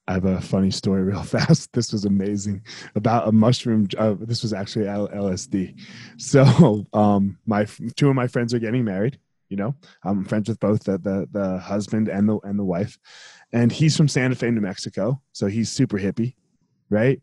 I 0.08 0.12
have 0.12 0.24
a 0.24 0.40
funny 0.40 0.70
story 0.70 1.02
real 1.02 1.24
fast. 1.24 1.72
This 1.72 1.92
was 1.92 2.04
amazing 2.04 2.62
about 2.94 3.26
a 3.26 3.32
mushroom. 3.32 3.88
Uh, 3.98 4.14
this 4.20 4.42
was 4.42 4.52
actually 4.52 4.86
L- 4.86 5.08
LSD. 5.08 5.76
So, 6.16 6.86
um, 6.92 7.38
my 7.46 7.66
two 7.96 8.08
of 8.08 8.14
my 8.14 8.28
friends 8.28 8.54
are 8.54 8.60
getting 8.60 8.84
married. 8.84 9.18
You 9.48 9.56
know, 9.56 9.74
I'm 10.04 10.24
friends 10.24 10.48
with 10.48 10.60
both 10.60 10.84
the, 10.84 10.98
the 10.98 11.28
the 11.30 11.58
husband 11.58 12.08
and 12.08 12.28
the 12.28 12.38
and 12.40 12.58
the 12.58 12.64
wife, 12.64 12.98
and 13.52 13.70
he's 13.70 13.96
from 13.96 14.08
Santa 14.08 14.34
Fe, 14.34 14.50
New 14.50 14.60
Mexico. 14.60 15.20
So 15.32 15.46
he's 15.46 15.70
super 15.70 15.98
hippie, 15.98 16.34
right? 16.90 17.20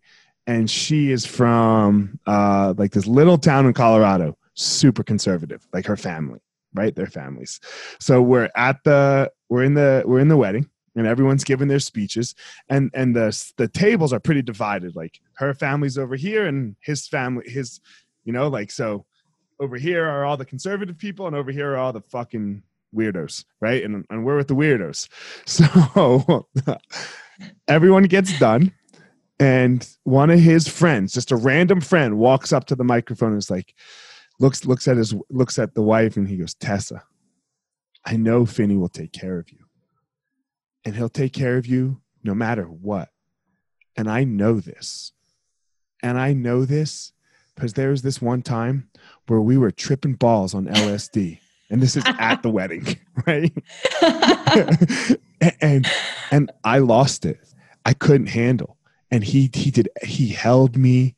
And 0.47 0.69
she 0.69 1.12
is 1.12 1.25
from 1.25 2.19
uh, 2.25 2.73
like 2.77 2.91
this 2.91 3.07
little 3.07 3.38
town 3.38 3.65
in 3.65 3.73
Colorado, 3.73 4.38
super 4.53 5.03
conservative, 5.03 5.67
like 5.73 5.86
her 5.86 5.97
family, 5.97 6.39
right? 6.73 6.95
Their 6.95 7.07
families. 7.07 7.59
So 7.99 8.21
we're 8.21 8.49
at 8.55 8.83
the 8.83 9.31
we're 9.49 9.63
in 9.63 9.73
the 9.73 10.03
we're 10.05 10.19
in 10.19 10.27
the 10.27 10.38
wedding 10.38 10.69
and 10.95 11.07
everyone's 11.07 11.43
giving 11.43 11.67
their 11.67 11.79
speeches 11.79 12.36
and 12.69 12.91
and 12.93 13.15
the 13.15 13.53
the 13.57 13.67
tables 13.67 14.13
are 14.13 14.19
pretty 14.19 14.41
divided 14.41 14.95
like 14.95 15.19
her 15.36 15.53
family's 15.53 15.97
over 15.97 16.15
here 16.15 16.45
and 16.45 16.75
his 16.81 17.07
family 17.07 17.49
his 17.49 17.79
you 18.23 18.33
know 18.33 18.47
like 18.47 18.71
so 18.71 19.05
over 19.63 19.78
here 19.78 20.06
are 20.06 20.26
all 20.26 20.38
the 20.38 20.45
conservative 20.45 20.97
people 20.97 21.28
and 21.28 21.36
over 21.36 21.52
here 21.52 21.71
are 21.71 21.78
all 21.78 21.93
the 21.93 22.02
fucking 22.02 22.62
weirdos 22.95 23.45
right 23.60 23.84
and, 23.84 24.06
and 24.10 24.23
we're 24.23 24.38
with 24.38 24.47
the 24.47 24.56
weirdos 24.56 25.08
so 25.45 26.47
everyone 27.67 28.04
gets 28.04 28.38
done 28.38 28.71
and 29.39 29.89
one 30.04 30.30
of 30.30 30.39
his 30.39 30.67
friends 30.67 31.13
just 31.13 31.32
a 31.32 31.36
random 31.36 31.82
friend 31.82 32.17
walks 32.17 32.54
up 32.54 32.65
to 32.65 32.76
the 32.76 32.84
microphone 32.84 33.30
and 33.30 33.39
is 33.39 33.49
like 33.49 33.73
looks 34.39 34.65
looks 34.65 34.88
at 34.88 34.97
his 34.97 35.15
looks 35.30 35.58
at 35.58 35.73
the 35.73 35.82
wife 35.82 36.17
and 36.17 36.28
he 36.28 36.38
goes 36.38 36.54
tessa 36.54 37.04
i 38.06 38.15
know 38.15 38.45
finney 38.45 38.78
will 38.78 38.89
take 38.89 39.12
care 39.12 39.39
of 39.39 39.49
you 39.52 39.63
and 40.86 40.95
he'll 40.95 41.10
take 41.10 41.34
care 41.34 41.58
of 41.58 41.65
you 41.65 42.02
no 42.23 42.34
matter 42.34 42.65
what. 42.65 43.10
And 43.95 44.10
I 44.10 44.23
know 44.23 44.60
this. 44.60 45.12
And 46.02 46.19
I 46.19 46.34
know 46.34 46.65
this 46.65 47.13
because 47.56 47.73
there 47.73 47.89
was 47.89 48.02
this 48.02 48.21
one 48.21 48.41
time 48.41 48.89
where 49.27 49.41
we 49.41 49.57
were 49.57 49.71
tripping 49.71 50.13
balls 50.13 50.53
on 50.53 50.65
LSD. 50.65 51.39
And 51.69 51.81
this 51.81 51.95
is 51.95 52.03
at 52.05 52.43
the 52.43 52.49
wedding, 52.51 52.99
right? 53.27 53.51
and 55.62 55.88
and 56.31 56.51
I 56.63 56.79
lost 56.79 57.25
it. 57.25 57.39
I 57.86 57.93
couldn't 57.93 58.27
handle. 58.27 58.77
And 59.09 59.23
he 59.23 59.49
he 59.53 59.71
did 59.71 59.89
he 60.03 60.29
held 60.29 60.77
me 60.77 61.15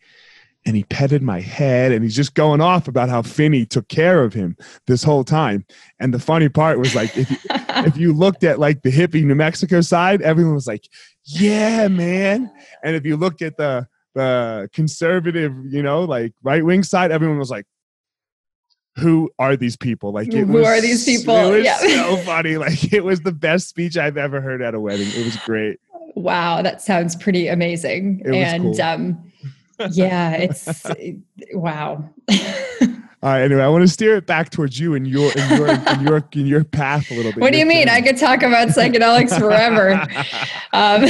and 0.65 0.75
he 0.75 0.83
petted 0.83 1.21
my 1.21 1.39
head 1.41 1.91
and 1.91 2.03
he's 2.03 2.15
just 2.15 2.33
going 2.33 2.59
off 2.59 2.87
about 2.87 3.09
how 3.09 3.21
Finney 3.21 3.65
took 3.65 3.87
care 3.87 4.23
of 4.23 4.33
him 4.33 4.57
this 4.87 5.03
whole 5.03 5.23
time. 5.23 5.65
And 5.99 6.13
the 6.13 6.19
funny 6.19 6.49
part 6.49 6.79
was 6.79 6.95
like 6.95 7.15
if 7.17 7.29
you, 7.29 7.37
if 7.49 7.97
you 7.97 8.13
looked 8.13 8.43
at 8.43 8.59
like 8.59 8.81
the 8.81 8.91
hippie 8.91 9.23
New 9.23 9.35
Mexico 9.35 9.81
side, 9.81 10.21
everyone 10.21 10.55
was 10.55 10.67
like, 10.67 10.87
"Yeah, 11.23 11.87
man." 11.87 12.51
And 12.83 12.95
if 12.95 13.05
you 13.05 13.15
looked 13.15 13.41
at 13.41 13.57
the 13.57 13.87
the 14.15 14.69
conservative, 14.73 15.53
you 15.69 15.83
know, 15.83 16.03
like 16.03 16.33
right 16.41 16.65
wing 16.65 16.83
side, 16.83 17.11
everyone 17.11 17.37
was 17.37 17.51
like, 17.51 17.65
who 18.97 19.29
are 19.39 19.55
these 19.55 19.75
people? 19.75 20.11
Like, 20.11 20.31
who 20.31 20.45
was, 20.45 20.65
are 20.65 20.81
these 20.81 21.05
people? 21.05 21.35
It 21.35 21.57
was 21.57 21.65
yeah. 21.65 21.77
so 21.77 22.17
funny. 22.17 22.57
Like, 22.65 22.93
it 22.93 23.03
was 23.03 23.21
the 23.21 23.31
best 23.31 23.67
speech 23.67 23.97
I've 23.97 24.17
ever 24.17 24.41
heard 24.41 24.61
at 24.61 24.73
a 24.73 24.79
wedding. 24.79 25.07
It 25.07 25.25
was 25.25 25.35
great. 25.37 25.79
Wow, 26.15 26.61
that 26.61 26.81
sounds 26.81 27.15
pretty 27.15 27.47
amazing. 27.47 28.21
and 28.25 28.63
cool. 28.63 28.81
um, 28.81 29.31
yeah, 29.91 30.31
it's 30.37 30.85
wow. 31.53 32.09
All 32.31 33.31
right. 33.31 33.41
Anyway, 33.41 33.61
I 33.61 33.67
want 33.67 33.81
to 33.81 33.87
steer 33.87 34.15
it 34.15 34.25
back 34.25 34.51
towards 34.51 34.79
you 34.79 34.93
and 34.95 35.05
your 35.05 35.31
and 35.35 35.57
your 35.57 35.69
and 35.69 36.01
your 36.01 36.23
in 36.33 36.45
your 36.45 36.63
path 36.63 37.09
a 37.11 37.15
little 37.15 37.31
bit. 37.31 37.41
What 37.41 37.51
do 37.51 37.59
you 37.59 37.65
mean? 37.65 37.89
I 37.89 38.01
could 38.01 38.17
talk 38.17 38.43
about 38.43 38.69
psychedelics 38.69 39.37
forever. 39.37 40.01
um. 40.73 41.05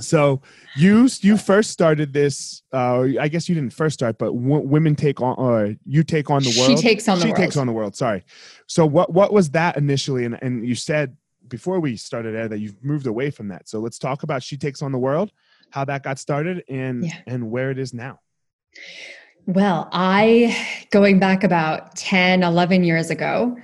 So 0.00 0.40
you 0.76 1.08
you 1.20 1.36
first 1.36 1.70
started 1.70 2.12
this. 2.12 2.62
Uh, 2.72 3.08
I 3.20 3.28
guess 3.28 3.48
you 3.48 3.54
didn't 3.54 3.72
first 3.72 3.94
start, 3.94 4.18
but 4.18 4.32
w- 4.32 4.66
women 4.66 4.96
take 4.96 5.20
on 5.20 5.34
or 5.36 5.74
you 5.84 6.02
take 6.02 6.30
on 6.30 6.42
the 6.42 6.54
world. 6.58 6.78
She 6.78 6.82
takes 6.82 7.08
on 7.08 7.18
the 7.18 7.22
she 7.22 7.28
world. 7.28 7.38
She 7.38 7.42
takes 7.42 7.56
on 7.56 7.66
the 7.66 7.72
world. 7.72 7.94
Sorry. 7.94 8.24
So 8.66 8.86
what 8.86 9.12
what 9.12 9.32
was 9.32 9.50
that 9.50 9.76
initially? 9.76 10.24
And 10.24 10.38
and 10.42 10.66
you 10.66 10.74
said 10.74 11.16
before 11.46 11.80
we 11.80 11.96
started 11.96 12.34
there 12.34 12.48
that 12.48 12.58
you've 12.58 12.82
moved 12.82 13.06
away 13.06 13.30
from 13.30 13.48
that. 13.48 13.68
So 13.68 13.80
let's 13.80 13.98
talk 13.98 14.22
about 14.22 14.42
she 14.42 14.56
takes 14.56 14.80
on 14.80 14.92
the 14.92 14.98
world 14.98 15.32
how 15.70 15.84
that 15.84 16.02
got 16.02 16.18
started 16.18 16.64
and 16.68 17.04
yeah. 17.04 17.18
and 17.26 17.50
where 17.50 17.70
it 17.70 17.78
is 17.78 17.92
now. 17.92 18.20
Well, 19.46 19.88
I 19.92 20.86
going 20.90 21.18
back 21.18 21.42
about 21.42 21.96
10, 21.96 22.42
11 22.42 22.84
years 22.84 23.10
ago, 23.10 23.56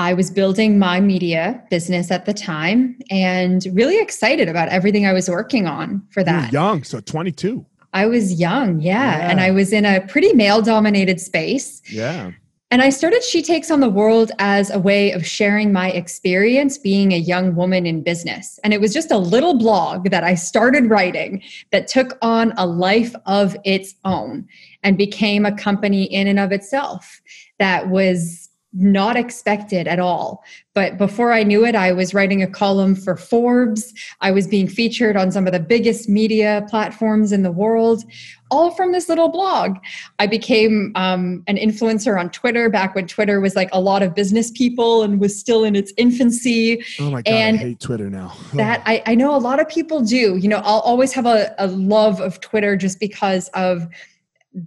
I 0.00 0.14
was 0.14 0.30
building 0.30 0.78
my 0.78 0.98
media 0.98 1.62
business 1.68 2.10
at 2.10 2.24
the 2.24 2.32
time 2.32 2.98
and 3.10 3.66
really 3.72 4.00
excited 4.00 4.48
about 4.48 4.70
everything 4.70 5.04
I 5.04 5.12
was 5.12 5.28
working 5.28 5.66
on 5.66 6.02
for 6.10 6.24
that. 6.24 6.54
young, 6.54 6.84
so 6.84 7.00
22. 7.00 7.66
I 7.92 8.06
was 8.06 8.40
young, 8.40 8.80
yeah, 8.80 9.18
yeah. 9.18 9.30
And 9.30 9.40
I 9.40 9.50
was 9.50 9.74
in 9.74 9.84
a 9.84 10.00
pretty 10.00 10.32
male 10.32 10.62
dominated 10.62 11.20
space. 11.20 11.82
Yeah. 11.92 12.30
And 12.70 12.80
I 12.80 12.88
started 12.88 13.22
She 13.22 13.42
Takes 13.42 13.70
on 13.70 13.80
the 13.80 13.90
World 13.90 14.32
as 14.38 14.70
a 14.70 14.78
way 14.78 15.12
of 15.12 15.26
sharing 15.26 15.70
my 15.70 15.90
experience 15.90 16.78
being 16.78 17.12
a 17.12 17.18
young 17.18 17.54
woman 17.54 17.84
in 17.84 18.02
business. 18.02 18.58
And 18.64 18.72
it 18.72 18.80
was 18.80 18.94
just 18.94 19.10
a 19.10 19.18
little 19.18 19.58
blog 19.58 20.08
that 20.10 20.24
I 20.24 20.34
started 20.34 20.88
writing 20.88 21.42
that 21.72 21.88
took 21.88 22.16
on 22.22 22.54
a 22.56 22.66
life 22.66 23.14
of 23.26 23.54
its 23.66 23.96
own 24.06 24.48
and 24.82 24.96
became 24.96 25.44
a 25.44 25.54
company 25.54 26.04
in 26.04 26.26
and 26.26 26.38
of 26.38 26.52
itself 26.52 27.20
that 27.58 27.90
was 27.90 28.49
not 28.72 29.16
expected 29.16 29.88
at 29.88 29.98
all. 29.98 30.44
But 30.74 30.96
before 30.96 31.32
I 31.32 31.42
knew 31.42 31.64
it, 31.64 31.74
I 31.74 31.92
was 31.92 32.14
writing 32.14 32.42
a 32.42 32.46
column 32.46 32.94
for 32.94 33.16
Forbes. 33.16 33.92
I 34.20 34.30
was 34.30 34.46
being 34.46 34.68
featured 34.68 35.16
on 35.16 35.32
some 35.32 35.46
of 35.46 35.52
the 35.52 35.60
biggest 35.60 36.08
media 36.08 36.64
platforms 36.68 37.32
in 37.32 37.42
the 37.42 37.50
world, 37.50 38.04
all 38.50 38.70
from 38.70 38.92
this 38.92 39.08
little 39.08 39.28
blog. 39.28 39.78
I 40.20 40.28
became 40.28 40.92
um, 40.94 41.42
an 41.48 41.56
influencer 41.56 42.18
on 42.18 42.30
Twitter 42.30 42.70
back 42.70 42.94
when 42.94 43.08
Twitter 43.08 43.40
was 43.40 43.56
like 43.56 43.68
a 43.72 43.80
lot 43.80 44.02
of 44.02 44.14
business 44.14 44.52
people 44.52 45.02
and 45.02 45.20
was 45.20 45.38
still 45.38 45.64
in 45.64 45.74
its 45.74 45.92
infancy. 45.96 46.84
Oh 47.00 47.10
my 47.10 47.22
God, 47.22 47.30
and 47.32 47.56
I 47.56 47.60
hate 47.60 47.80
Twitter 47.80 48.08
now. 48.08 48.36
that 48.54 48.82
I, 48.86 49.02
I 49.06 49.14
know 49.16 49.34
a 49.34 49.38
lot 49.38 49.58
of 49.58 49.68
people 49.68 50.00
do. 50.00 50.36
You 50.36 50.48
know, 50.48 50.58
I'll 50.58 50.80
always 50.80 51.12
have 51.12 51.26
a, 51.26 51.54
a 51.58 51.66
love 51.66 52.20
of 52.20 52.40
Twitter 52.40 52.76
just 52.76 53.00
because 53.00 53.48
of 53.48 53.88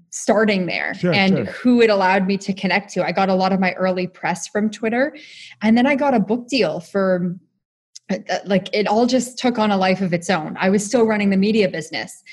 starting 0.10 0.65
there 0.65 0.93
sure, 0.93 1.13
and 1.13 1.36
sure. 1.36 1.46
who 1.46 1.82
it 1.82 1.89
allowed 1.89 2.26
me 2.28 2.38
to 2.38 2.54
connect 2.54 2.93
to. 2.93 3.06
I 3.06 3.12
got 3.12 3.30
a 3.30 3.34
lot 3.34 3.52
of 3.52 3.60
my 3.60 3.74
early 3.74 4.08
press 4.08 4.48
from 4.48 4.69
Twitter. 4.69 5.15
And 5.62 5.78
then 5.78 5.86
I 5.86 5.96
got 5.96 6.13
a 6.13 6.19
book 6.19 6.48
deal 6.48 6.80
for 6.80 7.36
uh, 8.12 8.17
uh, 8.30 8.39
like 8.46 8.69
it 8.74 8.88
all 8.88 9.05
just 9.05 9.38
took 9.38 9.58
on 9.58 9.72
a 9.72 9.78
life 9.78 10.01
of 10.01 10.14
its 10.14 10.30
own. 10.30 10.55
I 10.60 10.70
was 10.70 10.86
still 10.86 11.05
running 11.05 11.30
the 11.30 11.38
media 11.38 11.70
business. 11.70 12.24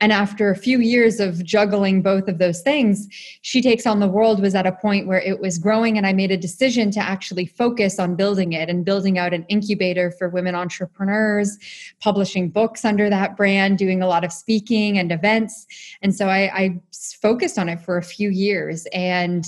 And 0.00 0.12
after 0.12 0.50
a 0.50 0.56
few 0.56 0.80
years 0.80 1.20
of 1.20 1.44
juggling 1.44 2.00
both 2.00 2.26
of 2.26 2.38
those 2.38 2.62
things, 2.62 3.06
She 3.42 3.60
Takes 3.60 3.86
on 3.86 4.00
the 4.00 4.08
World 4.08 4.40
was 4.40 4.54
at 4.54 4.66
a 4.66 4.72
point 4.72 5.06
where 5.06 5.20
it 5.20 5.40
was 5.40 5.58
growing, 5.58 5.98
and 5.98 6.06
I 6.06 6.12
made 6.12 6.30
a 6.30 6.36
decision 6.36 6.90
to 6.92 7.00
actually 7.00 7.46
focus 7.46 7.98
on 7.98 8.16
building 8.16 8.52
it 8.52 8.70
and 8.70 8.84
building 8.84 9.18
out 9.18 9.34
an 9.34 9.44
incubator 9.48 10.10
for 10.10 10.28
women 10.28 10.54
entrepreneurs, 10.54 11.58
publishing 12.00 12.48
books 12.48 12.84
under 12.84 13.10
that 13.10 13.36
brand, 13.36 13.78
doing 13.78 14.02
a 14.02 14.06
lot 14.06 14.24
of 14.24 14.32
speaking 14.32 14.98
and 14.98 15.12
events. 15.12 15.66
And 16.02 16.14
so 16.14 16.28
I, 16.28 16.50
I 16.54 16.80
focused 17.20 17.58
on 17.58 17.68
it 17.68 17.80
for 17.80 17.98
a 17.98 18.02
few 18.02 18.30
years. 18.30 18.86
And 18.92 19.44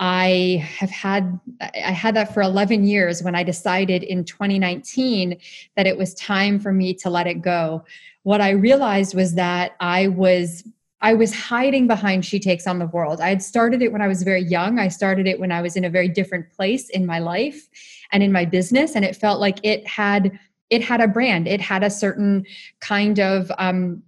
I 0.00 0.66
have 0.76 0.90
had 0.90 1.38
I 1.60 1.92
had 1.92 2.16
that 2.16 2.34
for 2.34 2.42
11 2.42 2.84
years 2.84 3.22
when 3.22 3.36
I 3.36 3.44
decided 3.44 4.02
in 4.02 4.24
2019 4.24 5.38
that 5.76 5.86
it 5.86 5.96
was 5.96 6.14
time 6.14 6.58
for 6.58 6.72
me 6.72 6.94
to 6.94 7.10
let 7.10 7.28
it 7.28 7.42
go. 7.42 7.84
What 8.24 8.40
I 8.40 8.50
realized 8.50 9.14
was 9.14 9.34
that 9.34 9.76
I 9.80 10.08
was 10.08 10.64
I 11.00 11.12
was 11.12 11.34
hiding 11.34 11.86
behind 11.86 12.24
She 12.24 12.40
Takes 12.40 12.66
on 12.66 12.78
the 12.78 12.86
World. 12.86 13.20
I 13.20 13.28
had 13.28 13.42
started 13.42 13.82
it 13.82 13.92
when 13.92 14.00
I 14.00 14.08
was 14.08 14.22
very 14.22 14.42
young. 14.42 14.78
I 14.78 14.88
started 14.88 15.26
it 15.26 15.38
when 15.38 15.52
I 15.52 15.60
was 15.60 15.76
in 15.76 15.84
a 15.84 15.90
very 15.90 16.08
different 16.08 16.50
place 16.50 16.88
in 16.88 17.04
my 17.04 17.18
life 17.18 17.68
and 18.10 18.22
in 18.22 18.32
my 18.32 18.46
business 18.46 18.96
and 18.96 19.04
it 19.04 19.14
felt 19.14 19.38
like 19.40 19.58
it 19.62 19.86
had 19.86 20.38
it 20.70 20.82
had 20.82 21.02
a 21.02 21.06
brand. 21.06 21.46
It 21.46 21.60
had 21.60 21.84
a 21.84 21.90
certain 21.90 22.46
kind 22.80 23.20
of 23.20 23.52
um 23.58 24.02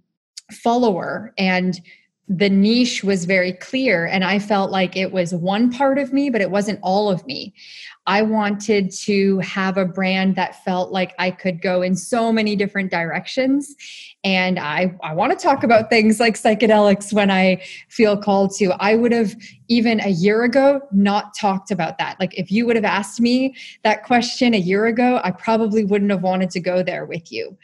follower 0.51 1.33
and 1.37 1.79
the 2.27 2.49
niche 2.49 3.03
was 3.03 3.23
very 3.23 3.53
clear 3.53 4.05
and 4.05 4.23
i 4.23 4.37
felt 4.37 4.69
like 4.69 4.97
it 4.97 5.11
was 5.13 5.33
one 5.33 5.71
part 5.71 5.97
of 5.97 6.11
me 6.11 6.29
but 6.29 6.41
it 6.41 6.51
wasn't 6.51 6.79
all 6.83 7.09
of 7.09 7.25
me. 7.25 7.53
I 8.09 8.21
wanted 8.21 8.89
to 9.01 9.39
have 9.39 9.75
a 9.75 9.83
brand 9.83 10.35
that 10.35 10.63
felt 10.63 10.91
like 10.91 11.13
i 11.19 11.31
could 11.31 11.61
go 11.61 11.81
in 11.81 11.95
so 11.95 12.31
many 12.31 12.55
different 12.55 12.91
directions 12.91 13.75
and 14.23 14.59
i 14.59 14.93
i 15.03 15.13
want 15.13 15.37
to 15.37 15.41
talk 15.41 15.63
about 15.63 15.89
things 15.89 16.19
like 16.19 16.35
psychedelics 16.35 17.13
when 17.13 17.29
i 17.31 17.61
feel 17.89 18.17
called 18.17 18.53
to. 18.55 18.73
I 18.79 18.95
would 18.95 19.11
have 19.11 19.35
even 19.67 19.99
a 20.01 20.09
year 20.09 20.43
ago 20.43 20.81
not 20.91 21.33
talked 21.33 21.71
about 21.71 21.97
that. 21.97 22.17
Like 22.19 22.37
if 22.37 22.51
you 22.51 22.65
would 22.65 22.75
have 22.75 22.85
asked 22.85 23.19
me 23.19 23.55
that 23.83 24.03
question 24.03 24.53
a 24.53 24.57
year 24.57 24.85
ago 24.85 25.21
i 25.23 25.31
probably 25.31 25.85
wouldn't 25.85 26.11
have 26.11 26.23
wanted 26.23 26.49
to 26.51 26.59
go 26.59 26.83
there 26.83 27.05
with 27.05 27.31
you. 27.31 27.57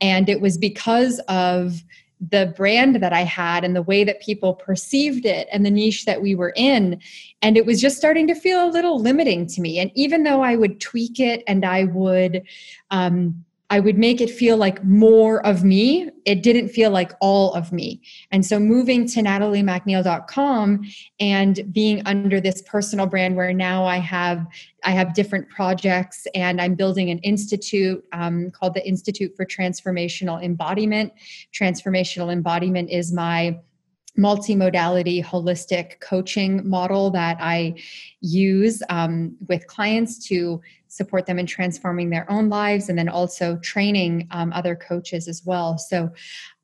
And 0.00 0.28
it 0.28 0.40
was 0.40 0.58
because 0.58 1.20
of 1.28 1.82
the 2.20 2.52
brand 2.56 2.96
that 2.96 3.12
I 3.12 3.22
had 3.22 3.64
and 3.64 3.74
the 3.74 3.82
way 3.82 4.04
that 4.04 4.20
people 4.20 4.54
perceived 4.54 5.24
it 5.24 5.48
and 5.50 5.64
the 5.64 5.70
niche 5.70 6.04
that 6.04 6.20
we 6.20 6.34
were 6.34 6.52
in. 6.54 7.00
And 7.40 7.56
it 7.56 7.64
was 7.64 7.80
just 7.80 7.96
starting 7.96 8.26
to 8.26 8.34
feel 8.34 8.64
a 8.64 8.70
little 8.70 9.00
limiting 9.00 9.46
to 9.46 9.60
me. 9.60 9.78
And 9.78 9.90
even 9.94 10.24
though 10.24 10.42
I 10.42 10.56
would 10.56 10.80
tweak 10.80 11.18
it 11.18 11.42
and 11.46 11.64
I 11.64 11.84
would, 11.84 12.42
um, 12.90 13.44
I 13.70 13.78
would 13.78 13.96
make 13.96 14.20
it 14.20 14.30
feel 14.30 14.56
like 14.56 14.84
more 14.84 15.44
of 15.46 15.62
me. 15.62 16.10
It 16.26 16.42
didn't 16.42 16.70
feel 16.70 16.90
like 16.90 17.12
all 17.20 17.54
of 17.54 17.72
me. 17.72 18.02
And 18.32 18.44
so 18.44 18.58
moving 18.58 19.06
to 19.06 19.20
nataliemacneil.com 19.20 20.84
and 21.20 21.72
being 21.72 22.02
under 22.04 22.40
this 22.40 22.62
personal 22.62 23.06
brand 23.06 23.36
where 23.36 23.54
now 23.54 23.84
I 23.84 23.98
have 23.98 24.44
I 24.82 24.90
have 24.90 25.14
different 25.14 25.48
projects 25.50 26.26
and 26.34 26.60
I'm 26.60 26.74
building 26.74 27.10
an 27.10 27.18
institute 27.18 28.04
um, 28.12 28.50
called 28.50 28.74
the 28.74 28.86
Institute 28.86 29.36
for 29.36 29.44
Transformational 29.44 30.42
Embodiment. 30.42 31.12
Transformational 31.52 32.32
embodiment 32.32 32.90
is 32.90 33.12
my 33.12 33.60
multimodality 34.18 35.24
holistic 35.24 36.00
coaching 36.00 36.68
model 36.68 37.10
that 37.10 37.36
I 37.40 37.74
use 38.20 38.82
um, 38.88 39.36
with 39.48 39.66
clients 39.66 40.26
to 40.28 40.60
support 40.90 41.24
them 41.24 41.38
in 41.38 41.46
transforming 41.46 42.10
their 42.10 42.30
own 42.30 42.48
lives 42.48 42.88
and 42.88 42.98
then 42.98 43.08
also 43.08 43.56
training 43.58 44.26
um, 44.32 44.52
other 44.52 44.74
coaches 44.74 45.28
as 45.28 45.42
well. 45.44 45.78
So 45.78 46.10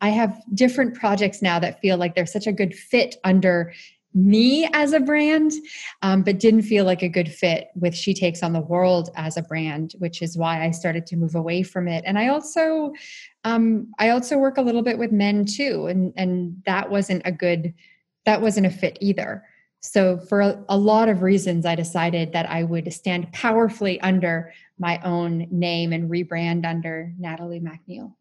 I 0.01 0.09
have 0.11 0.43
different 0.55 0.95
projects 0.95 1.43
now 1.43 1.59
that 1.61 1.81
feel 1.81 1.97
like 1.97 2.15
they're 2.15 2.27
such 2.27 2.47
a 2.47 2.53
good 2.53 2.75
fit 2.75 3.17
under 3.25 3.73
me 4.17 4.69
as 4.73 4.95
a 4.95 5.01
brand, 5.01 5.53
um, 6.01 6.23
but 6.23 6.41
didn't 6.41 6.63
feel 6.63 6.87
like 6.87 7.03
a 7.03 7.09
good 7.09 7.31
fit 7.31 7.69
with 7.75 7.95
She 7.95 8.15
Takes 8.15 8.43
on 8.43 8.55
the 8.55 8.61
World 8.61 9.11
as 9.15 9.37
a 9.37 9.43
brand, 9.43 9.95
which 9.99 10.23
is 10.23 10.39
why 10.39 10.65
I 10.65 10.71
started 10.71 11.07
to 11.07 11.17
move 11.17 11.35
away 11.35 11.63
from 11.63 11.87
it. 11.87 12.03
And 12.07 12.19
I 12.19 12.29
also, 12.29 12.93
um, 13.45 13.93
I 13.99 14.09
also 14.09 14.39
work 14.39 14.57
a 14.57 14.63
little 14.63 14.83
bit 14.83 14.99
with 14.99 15.13
men 15.13 15.45
too, 15.45 15.87
and 15.87 16.15
and 16.17 16.63
that 16.65 16.91
wasn't 16.91 17.23
a 17.27 17.33
good, 17.33 17.75
that 18.25 18.41
wasn't 18.41 18.67
a 18.67 18.71
fit 18.71 18.97
either. 19.03 19.45
So, 19.87 20.19
for 20.19 20.41
a, 20.41 20.65
a, 20.69 20.77
lot 20.77 21.09
of 21.09 21.23
reasons, 21.23 21.65
I 21.65 21.77
decided 21.77 22.33
that 22.33 22.51
I 22.51 22.65
would 22.65 22.93
stand 22.93 23.33
powerfully 23.33 24.01
under 24.01 24.53
my 24.79 25.01
own 25.05 25.47
name 25.51 25.93
and 25.93 26.11
rebrand 26.11 26.67
under 26.67 27.13
Natalie 27.19 27.61
MacNeil. 27.61 28.13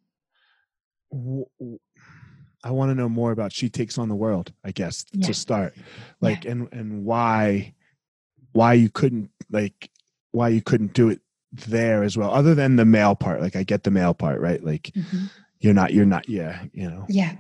I 2.64 2.72
want 2.72 2.92
to 2.92 2.96
know 2.96 3.10
more 3.10 3.32
about 3.32 3.52
She 3.52 3.70
Takes 3.70 3.98
on 3.98 4.10
the 4.10 4.16
World, 4.16 4.54
I 4.64 4.72
guess, 4.72 5.06
yeah. 5.12 5.26
to 5.26 5.34
start. 5.34 5.74
Like 6.22 6.46
yeah. 6.46 6.52
and 6.52 6.70
and 6.72 7.04
why 7.04 7.74
why 8.52 8.74
you 8.74 8.90
couldn't 8.90 9.32
like 9.50 9.90
why 10.32 10.50
you 10.50 10.62
couldn't 10.62 10.94
do 10.94 11.10
it 11.10 11.22
there 11.52 12.04
as 12.04 12.16
well, 12.16 12.32
other 12.32 12.54
than 12.54 12.76
the 12.76 12.86
male 12.86 13.16
part. 13.16 13.42
Like 13.42 13.56
I 13.56 13.64
get 13.64 13.84
the 13.84 13.92
male 13.92 14.14
part, 14.14 14.40
right? 14.40 14.64
Like 14.64 14.92
mm-hmm 14.96 15.26
you're 15.66 15.74
not 15.74 15.94
you're 15.94 16.06
not 16.06 16.30
yeah 16.30 16.64
you 16.74 16.90
know. 16.90 17.06
Yeah. 17.10 17.36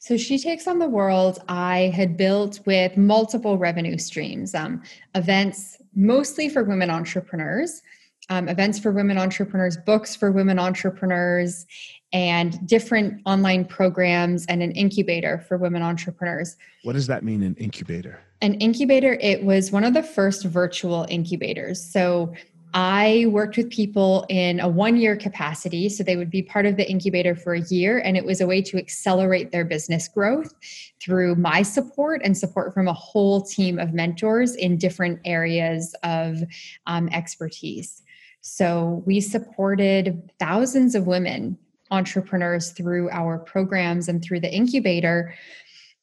So 0.00 0.16
she 0.16 0.38
takes 0.38 0.66
on 0.66 0.78
the 0.78 0.88
world 0.88 1.38
i 1.48 1.92
had 1.94 2.16
built 2.16 2.60
with 2.66 2.96
multiple 2.96 3.56
revenue 3.56 3.98
streams 3.98 4.54
um, 4.54 4.82
events 5.14 5.80
mostly 5.94 6.48
for 6.48 6.64
women 6.64 6.90
entrepreneurs 6.90 7.82
um, 8.30 8.48
events 8.48 8.78
for 8.78 8.90
women 8.92 9.16
entrepreneurs 9.16 9.76
books 9.76 10.14
for 10.14 10.32
women 10.32 10.58
entrepreneurs 10.58 11.66
and 12.12 12.66
different 12.66 13.20
online 13.26 13.64
programs 13.64 14.46
and 14.46 14.62
an 14.62 14.72
incubator 14.72 15.38
for 15.46 15.58
women 15.58 15.82
entrepreneurs. 15.82 16.56
What 16.82 16.94
does 16.94 17.06
that 17.06 17.22
mean 17.22 17.42
an 17.42 17.54
incubator? 17.56 18.20
An 18.40 18.54
incubator 18.54 19.14
it 19.20 19.44
was 19.44 19.70
one 19.72 19.84
of 19.84 19.94
the 19.94 20.02
first 20.02 20.44
virtual 20.44 21.06
incubators. 21.08 21.82
So 21.82 22.34
I 22.74 23.26
worked 23.28 23.56
with 23.56 23.70
people 23.70 24.26
in 24.28 24.60
a 24.60 24.68
one 24.68 24.96
year 24.96 25.16
capacity. 25.16 25.88
So 25.88 26.02
they 26.02 26.16
would 26.16 26.30
be 26.30 26.42
part 26.42 26.66
of 26.66 26.76
the 26.76 26.88
incubator 26.88 27.34
for 27.34 27.54
a 27.54 27.62
year. 27.62 27.98
And 27.98 28.16
it 28.16 28.24
was 28.24 28.40
a 28.40 28.46
way 28.46 28.60
to 28.62 28.76
accelerate 28.76 29.50
their 29.50 29.64
business 29.64 30.08
growth 30.08 30.52
through 31.00 31.36
my 31.36 31.62
support 31.62 32.20
and 32.24 32.36
support 32.36 32.74
from 32.74 32.88
a 32.88 32.92
whole 32.92 33.42
team 33.42 33.78
of 33.78 33.94
mentors 33.94 34.54
in 34.54 34.76
different 34.76 35.20
areas 35.24 35.94
of 36.02 36.42
um, 36.86 37.08
expertise. 37.08 38.02
So 38.40 39.02
we 39.06 39.20
supported 39.20 40.30
thousands 40.38 40.94
of 40.94 41.06
women 41.06 41.58
entrepreneurs 41.90 42.70
through 42.72 43.10
our 43.10 43.38
programs 43.38 44.08
and 44.08 44.22
through 44.22 44.40
the 44.40 44.54
incubator. 44.54 45.34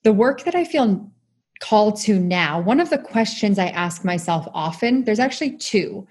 The 0.04 0.14
work 0.14 0.44
that 0.44 0.56
I 0.56 0.66
feel 0.66 1.12
called 1.60 2.00
to 2.02 2.20
now, 2.20 2.60
one 2.60 2.80
of 2.80 2.90
the 2.90 2.98
questions 2.98 3.60
I 3.60 3.68
ask 3.68 4.04
myself 4.04 4.48
often, 4.54 5.04
there's 5.04 5.20
actually 5.20 5.58
two. 5.58 6.08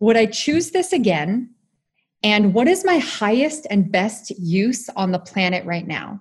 Would 0.00 0.16
I 0.16 0.26
choose 0.26 0.70
this 0.70 0.92
again? 0.92 1.50
And 2.22 2.54
what 2.54 2.68
is 2.68 2.84
my 2.84 2.98
highest 2.98 3.66
and 3.70 3.90
best 3.90 4.30
use 4.38 4.88
on 4.96 5.12
the 5.12 5.18
planet 5.18 5.64
right 5.64 5.86
now? 5.86 6.20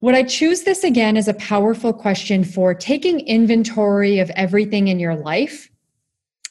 Would 0.00 0.14
I 0.14 0.22
choose 0.22 0.62
this 0.62 0.82
again 0.82 1.16
is 1.16 1.28
a 1.28 1.34
powerful 1.34 1.92
question 1.92 2.42
for 2.44 2.72
taking 2.72 3.20
inventory 3.20 4.18
of 4.18 4.30
everything 4.30 4.88
in 4.88 4.98
your 4.98 5.14
life 5.14 5.70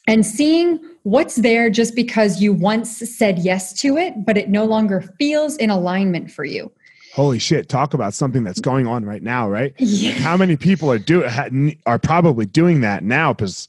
and 0.07 0.25
seeing 0.25 0.79
what's 1.03 1.35
there 1.37 1.69
just 1.69 1.95
because 1.95 2.41
you 2.41 2.53
once 2.53 2.97
said 2.97 3.39
yes 3.39 3.73
to 3.81 3.97
it, 3.97 4.25
but 4.25 4.37
it 4.37 4.49
no 4.49 4.65
longer 4.65 5.01
feels 5.17 5.57
in 5.57 5.69
alignment 5.71 6.29
for 6.29 6.45
you. 6.45 6.71
Holy 7.13 7.39
shit! 7.39 7.69
Talk 7.69 7.95
about 7.95 8.13
something 8.13 8.43
that's 8.43 8.59
going 8.59 8.85
on 8.85 9.03
right 9.03 9.23
now, 9.23 9.49
right? 9.49 9.73
Yeah. 9.79 10.11
How 10.11 10.37
many 10.37 10.55
people 10.55 10.91
are 10.91 10.99
do 10.99 11.27
are 11.87 11.99
probably 11.99 12.45
doing 12.45 12.81
that 12.81 13.03
now 13.03 13.33
because 13.33 13.67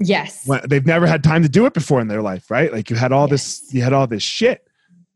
Yes. 0.00 0.46
When, 0.46 0.60
they've 0.66 0.86
never 0.86 1.06
had 1.06 1.22
time 1.22 1.42
to 1.42 1.48
do 1.48 1.66
it 1.66 1.74
before 1.74 2.00
in 2.00 2.08
their 2.08 2.22
life, 2.22 2.50
right? 2.50 2.72
Like 2.72 2.90
you 2.90 2.96
had 2.96 3.12
all 3.12 3.28
yes. 3.28 3.60
this, 3.60 3.74
you 3.74 3.82
had 3.82 3.92
all 3.92 4.06
this 4.06 4.22
shit. 4.22 4.66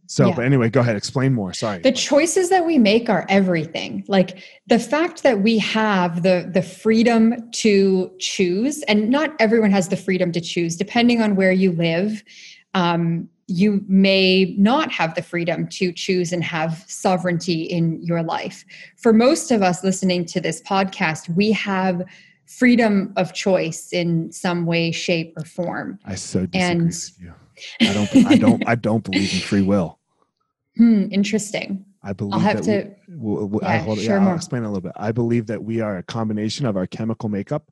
So, 0.06 0.28
yeah. 0.28 0.36
but 0.36 0.44
anyway, 0.44 0.68
go 0.68 0.80
ahead, 0.80 0.96
explain 0.96 1.32
more. 1.32 1.54
Sorry. 1.54 1.78
The 1.78 1.90
choices 1.90 2.50
that 2.50 2.66
we 2.66 2.76
make 2.76 3.08
are 3.08 3.24
everything. 3.30 4.04
Like 4.06 4.44
the 4.66 4.78
fact 4.78 5.22
that 5.22 5.40
we 5.40 5.56
have 5.58 6.22
the 6.22 6.48
the 6.52 6.60
freedom 6.60 7.50
to 7.52 8.12
choose, 8.18 8.82
and 8.82 9.08
not 9.08 9.34
everyone 9.40 9.70
has 9.70 9.88
the 9.88 9.96
freedom 9.96 10.30
to 10.32 10.42
choose, 10.42 10.76
depending 10.76 11.22
on 11.22 11.36
where 11.36 11.52
you 11.52 11.72
live. 11.72 12.22
Um, 12.74 13.28
you 13.46 13.84
may 13.88 14.54
not 14.58 14.90
have 14.90 15.14
the 15.14 15.22
freedom 15.22 15.68
to 15.68 15.92
choose 15.92 16.32
and 16.32 16.42
have 16.42 16.82
sovereignty 16.88 17.62
in 17.62 18.02
your 18.02 18.22
life. 18.22 18.64
For 18.96 19.12
most 19.12 19.50
of 19.50 19.62
us 19.62 19.84
listening 19.84 20.24
to 20.26 20.40
this 20.40 20.62
podcast, 20.62 21.34
we 21.34 21.52
have 21.52 22.02
freedom 22.46 23.12
of 23.16 23.32
choice 23.32 23.92
in 23.92 24.30
some 24.32 24.66
way, 24.66 24.90
shape, 24.90 25.34
or 25.36 25.44
form. 25.44 25.98
I 26.04 26.14
so 26.14 26.46
disagree 26.46 26.60
and, 26.60 26.86
with 26.86 27.20
you. 27.20 27.34
I 27.80 27.92
don't. 27.92 28.26
I 28.26 28.36
don't. 28.36 28.68
I 28.68 28.74
don't 28.74 29.04
believe 29.04 29.32
in 29.32 29.40
free 29.40 29.62
will. 29.62 29.98
Hmm. 30.76 31.06
Interesting. 31.12 31.84
I 32.02 32.14
believe. 32.14 32.34
I'll 32.34 32.40
have 32.40 32.62
to. 32.62 32.90
We, 33.08 33.44
we, 33.44 33.58
yeah, 33.62 33.78
hold, 33.78 33.98
yeah, 33.98 34.28
I'll 34.28 34.34
explain 34.34 34.64
a 34.64 34.66
little 34.66 34.80
bit. 34.80 34.90
I 34.96 35.12
believe 35.12 35.46
that 35.46 35.62
we 35.62 35.80
are 35.80 35.98
a 35.98 36.02
combination 36.02 36.66
of 36.66 36.76
our 36.76 36.88
chemical 36.88 37.28
makeup 37.28 37.70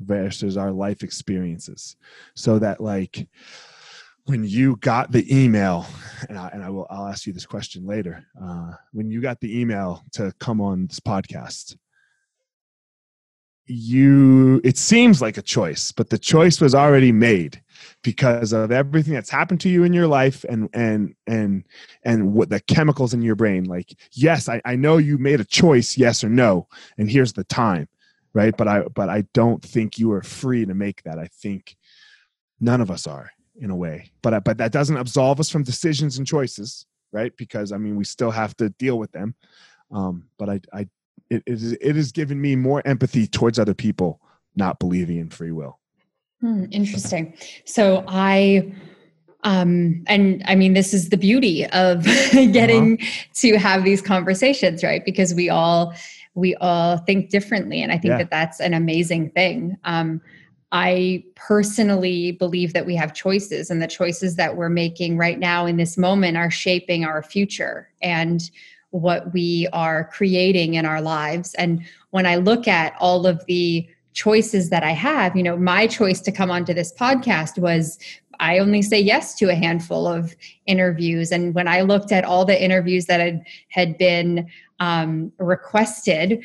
versus 0.00 0.56
our 0.56 0.72
life 0.72 1.04
experiences. 1.04 1.94
So 2.34 2.58
that 2.58 2.80
like 2.80 3.28
when 4.26 4.44
you 4.44 4.76
got 4.76 5.12
the 5.12 5.24
email, 5.34 5.86
and 6.28 6.38
I, 6.38 6.48
and 6.48 6.62
I 6.62 6.70
will 6.70 6.86
I'll 6.90 7.06
ask 7.06 7.26
you 7.26 7.32
this 7.32 7.46
question 7.46 7.86
later. 7.86 8.26
Uh, 8.42 8.72
when 8.92 9.10
you 9.10 9.20
got 9.20 9.40
the 9.40 9.60
email 9.60 10.02
to 10.12 10.32
come 10.38 10.60
on 10.60 10.86
this 10.86 11.00
podcast, 11.00 11.76
you 13.70 14.60
it 14.64 14.76
seems 14.76 15.22
like 15.22 15.36
a 15.36 15.42
choice 15.42 15.92
but 15.92 16.10
the 16.10 16.18
choice 16.18 16.60
was 16.60 16.74
already 16.74 17.12
made 17.12 17.62
because 18.02 18.52
of 18.52 18.72
everything 18.72 19.14
that's 19.14 19.30
happened 19.30 19.60
to 19.60 19.68
you 19.68 19.84
in 19.84 19.92
your 19.92 20.06
life 20.06 20.44
and 20.48 20.68
and 20.72 21.14
and 21.26 21.64
and 22.04 22.34
what 22.34 22.50
the 22.50 22.60
chemicals 22.60 23.14
in 23.14 23.22
your 23.22 23.36
brain 23.36 23.64
like 23.64 23.94
yes 24.12 24.48
I, 24.48 24.60
I 24.64 24.76
know 24.76 24.98
you 24.98 25.18
made 25.18 25.40
a 25.40 25.44
choice 25.44 25.96
yes 25.96 26.24
or 26.24 26.28
no 26.28 26.66
and 26.98 27.10
here's 27.10 27.32
the 27.32 27.44
time 27.44 27.88
right? 28.32 28.56
But 28.56 28.68
I 28.68 28.82
but 28.82 29.08
I 29.08 29.22
don't 29.34 29.62
think 29.62 29.98
you 29.98 30.12
are 30.12 30.22
free 30.22 30.64
to 30.66 30.74
make 30.74 31.02
that. 31.02 31.18
I 31.18 31.26
think 31.26 31.76
none 32.60 32.80
of 32.80 32.90
us 32.90 33.06
are 33.06 33.30
in 33.56 33.70
a 33.70 33.76
way. 33.76 34.10
But 34.22 34.44
but 34.44 34.58
that 34.58 34.72
doesn't 34.72 34.96
absolve 34.96 35.40
us 35.40 35.50
from 35.50 35.62
decisions 35.62 36.18
and 36.18 36.26
choices, 36.26 36.86
right? 37.12 37.36
Because 37.36 37.72
I 37.72 37.78
mean, 37.78 37.96
we 37.96 38.04
still 38.04 38.30
have 38.30 38.56
to 38.58 38.70
deal 38.70 38.98
with 38.98 39.12
them. 39.12 39.34
Um, 39.90 40.28
but 40.38 40.48
I 40.48 40.60
I 40.72 40.88
it 41.30 41.42
it, 41.46 41.52
is, 41.54 41.72
it 41.72 41.96
has 41.96 42.12
given 42.12 42.40
me 42.40 42.56
more 42.56 42.82
empathy 42.84 43.26
towards 43.26 43.58
other 43.58 43.74
people 43.74 44.20
not 44.56 44.78
believing 44.78 45.18
in 45.18 45.30
free 45.30 45.52
will. 45.52 45.78
Hmm, 46.40 46.64
interesting. 46.70 47.34
So 47.64 48.04
I 48.08 48.72
um 49.42 50.02
and 50.06 50.42
i 50.46 50.54
mean 50.54 50.74
this 50.74 50.92
is 50.92 51.08
the 51.08 51.16
beauty 51.16 51.64
of 51.68 52.04
getting 52.32 52.98
uh-huh. 53.00 53.24
to 53.34 53.56
have 53.56 53.84
these 53.84 54.02
conversations 54.02 54.82
right 54.82 55.04
because 55.04 55.34
we 55.34 55.48
all 55.48 55.94
we 56.34 56.54
all 56.56 56.98
think 56.98 57.30
differently 57.30 57.82
and 57.82 57.90
i 57.90 57.96
think 57.96 58.12
yeah. 58.12 58.18
that 58.18 58.30
that's 58.30 58.60
an 58.60 58.74
amazing 58.74 59.30
thing 59.30 59.76
um 59.84 60.20
i 60.72 61.24
personally 61.36 62.32
believe 62.32 62.74
that 62.74 62.84
we 62.84 62.94
have 62.94 63.14
choices 63.14 63.70
and 63.70 63.80
the 63.80 63.86
choices 63.86 64.36
that 64.36 64.56
we're 64.56 64.68
making 64.68 65.16
right 65.16 65.38
now 65.38 65.64
in 65.64 65.78
this 65.78 65.96
moment 65.96 66.36
are 66.36 66.50
shaping 66.50 67.04
our 67.04 67.22
future 67.22 67.88
and 68.02 68.50
what 68.90 69.32
we 69.32 69.68
are 69.72 70.04
creating 70.04 70.74
in 70.74 70.84
our 70.84 71.00
lives 71.00 71.54
and 71.54 71.82
when 72.10 72.26
i 72.26 72.36
look 72.36 72.66
at 72.66 72.94
all 72.98 73.26
of 73.26 73.44
the 73.46 73.88
choices 74.12 74.70
that 74.70 74.82
I 74.82 74.90
have, 74.92 75.36
you 75.36 75.42
know, 75.42 75.56
my 75.56 75.86
choice 75.86 76.20
to 76.22 76.32
come 76.32 76.50
onto 76.50 76.74
this 76.74 76.92
podcast 76.92 77.58
was 77.58 77.98
I 78.40 78.58
only 78.58 78.82
say 78.82 78.98
yes 78.98 79.34
to 79.36 79.50
a 79.50 79.54
handful 79.54 80.06
of 80.06 80.34
interviews. 80.66 81.30
And 81.30 81.54
when 81.54 81.68
I 81.68 81.82
looked 81.82 82.10
at 82.10 82.24
all 82.24 82.44
the 82.44 82.62
interviews 82.62 83.06
that 83.06 83.20
had, 83.20 83.44
had 83.68 83.98
been 83.98 84.48
um, 84.80 85.30
requested, 85.38 86.42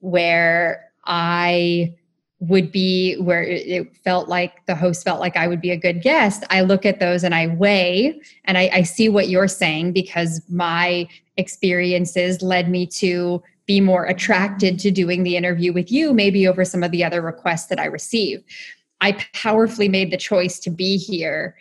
where 0.00 0.90
I 1.04 1.94
would 2.40 2.72
be 2.72 3.14
where 3.16 3.42
it 3.42 3.96
felt 4.04 4.28
like 4.28 4.66
the 4.66 4.74
host 4.74 5.04
felt 5.04 5.20
like 5.20 5.36
I 5.36 5.46
would 5.46 5.60
be 5.60 5.70
a 5.70 5.76
good 5.76 6.02
guest, 6.02 6.44
I 6.50 6.62
look 6.62 6.84
at 6.84 7.00
those 7.00 7.24
and 7.24 7.34
I 7.34 7.46
weigh 7.46 8.20
and 8.44 8.58
I, 8.58 8.70
I 8.72 8.82
see 8.82 9.08
what 9.08 9.28
you're 9.28 9.48
saying 9.48 9.92
because 9.92 10.42
my 10.48 11.08
experiences 11.36 12.42
led 12.42 12.70
me 12.70 12.86
to 12.86 13.42
be 13.66 13.80
more 13.80 14.04
attracted 14.04 14.78
to 14.78 14.90
doing 14.90 15.22
the 15.22 15.36
interview 15.36 15.72
with 15.72 15.90
you, 15.90 16.12
maybe 16.12 16.46
over 16.46 16.64
some 16.64 16.82
of 16.82 16.90
the 16.90 17.02
other 17.02 17.22
requests 17.22 17.66
that 17.66 17.80
I 17.80 17.86
receive. 17.86 18.42
I 19.00 19.12
powerfully 19.32 19.88
made 19.88 20.10
the 20.10 20.16
choice 20.16 20.58
to 20.60 20.70
be 20.70 20.96
here 20.96 21.56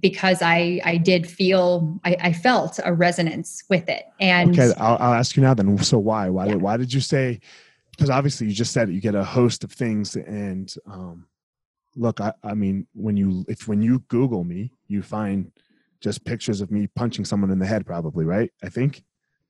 because 0.00 0.42
I 0.42 0.80
I 0.84 0.96
did 0.98 1.26
feel 1.26 1.98
I, 2.04 2.16
I 2.20 2.32
felt 2.32 2.78
a 2.84 2.92
resonance 2.92 3.64
with 3.68 3.88
it. 3.88 4.04
And 4.20 4.58
okay, 4.58 4.72
I'll, 4.78 4.96
I'll 5.00 5.14
ask 5.14 5.36
you 5.36 5.42
now 5.42 5.54
then. 5.54 5.78
So 5.78 5.98
why 5.98 6.28
why 6.28 6.46
yeah. 6.46 6.52
did 6.52 6.62
why 6.62 6.76
did 6.76 6.92
you 6.92 7.00
say? 7.00 7.40
Because 7.92 8.10
obviously 8.10 8.46
you 8.46 8.52
just 8.52 8.72
said 8.72 8.88
it, 8.88 8.92
you 8.92 9.00
get 9.00 9.14
a 9.14 9.24
host 9.24 9.64
of 9.64 9.72
things, 9.72 10.14
and 10.14 10.72
um, 10.86 11.26
look, 11.96 12.20
I, 12.20 12.32
I 12.44 12.54
mean 12.54 12.86
when 12.94 13.16
you 13.16 13.44
if 13.48 13.66
when 13.66 13.82
you 13.82 14.00
Google 14.08 14.44
me, 14.44 14.72
you 14.86 15.02
find 15.02 15.50
just 16.00 16.24
pictures 16.24 16.60
of 16.60 16.70
me 16.70 16.86
punching 16.94 17.24
someone 17.24 17.50
in 17.50 17.58
the 17.58 17.66
head, 17.66 17.84
probably 17.84 18.24
right? 18.24 18.52
I 18.62 18.68
think 18.68 19.02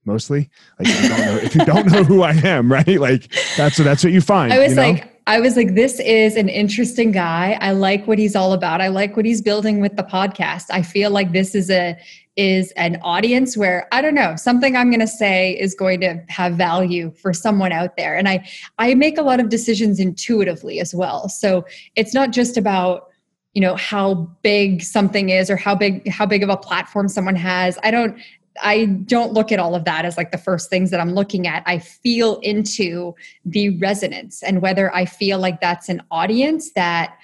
mostly. 0.09 0.51
Like 0.79 0.89
if 0.89 1.03
you 1.03 1.09
don't 1.09 1.21
know, 1.21 1.37
if 1.37 1.55
you 1.55 1.65
don't 1.65 1.93
know 1.93 2.03
who 2.03 2.23
I 2.23 2.33
am, 2.33 2.73
right? 2.79 2.99
Like 3.01 3.31
that's 3.57 3.77
that's 3.77 4.03
what 4.03 4.13
you 4.13 4.21
find. 4.21 4.53
I 4.53 4.59
was 4.59 4.71
you 4.71 4.77
know? 4.77 4.83
like, 4.83 5.23
I 5.29 5.39
was 5.39 5.57
like, 5.57 5.75
this 5.75 6.01
is 6.01 6.37
an 6.37 6.49
interesting 6.49 7.13
guy. 7.13 7.59
I 7.61 7.73
like 7.73 8.07
what 8.07 8.19
he's 8.19 8.35
all 8.35 8.55
about. 8.55 8.81
I 8.81 8.89
like 8.89 9.15
what 9.15 9.27
he's 9.27 9.43
building 9.43 9.81
with 9.81 9.95
the 9.97 10.03
podcast. 10.03 10.65
I 10.71 10.83
feel 10.83 11.11
like 11.11 11.33
this 11.33 11.55
is 11.55 11.71
a 11.71 11.97
is 12.37 12.73
an 12.73 12.99
audience 13.03 13.57
where 13.57 13.87
I 13.93 14.01
don't 14.01 14.15
know, 14.15 14.37
something 14.37 14.77
I'm 14.77 14.91
going 14.91 15.01
to 15.01 15.09
say 15.09 15.59
is 15.59 15.75
going 15.75 16.01
to 16.01 16.23
have 16.29 16.55
value 16.55 17.11
for 17.11 17.33
someone 17.35 17.73
out 17.73 17.97
there. 17.97 18.17
And 18.17 18.29
I 18.29 18.49
I 18.79 18.95
make 18.95 19.19
a 19.19 19.23
lot 19.23 19.39
of 19.39 19.51
decisions 19.51 20.01
intuitively 20.01 20.81
as 20.81 20.95
well. 20.95 21.29
So 21.29 21.65
it's 21.95 22.15
not 22.15 22.31
just 22.31 22.57
about 22.57 23.09
you 23.55 23.63
know 23.63 23.77
how 23.77 24.15
big 24.43 24.83
something 24.83 25.31
is 25.31 25.51
or 25.51 25.57
how 25.57 25.75
big 25.75 26.07
how 26.09 26.25
big 26.25 26.43
of 26.43 26.49
a 26.49 26.57
platform 26.57 27.09
someone 27.09 27.35
has 27.35 27.77
i 27.83 27.91
don't 27.91 28.17
I 28.63 28.87
don't 28.87 29.33
look 29.33 29.53
at 29.53 29.59
all 29.59 29.75
of 29.75 29.85
that 29.85 30.05
as 30.05 30.17
like 30.17 30.33
the 30.33 30.39
first 30.39 30.71
things 30.71 30.91
that 30.91 31.01
I'm 31.01 31.15
looking 31.15 31.47
at. 31.47 31.63
I 31.67 31.79
feel 31.79 32.39
into 32.41 33.15
the 33.45 33.77
resonance 33.79 34.43
and 34.43 34.63
whether 34.63 34.95
I 34.95 35.05
feel 35.05 35.39
like 35.39 35.61
that's 35.61 35.89
an 35.89 36.03
audience 36.11 36.73
that 36.73 37.17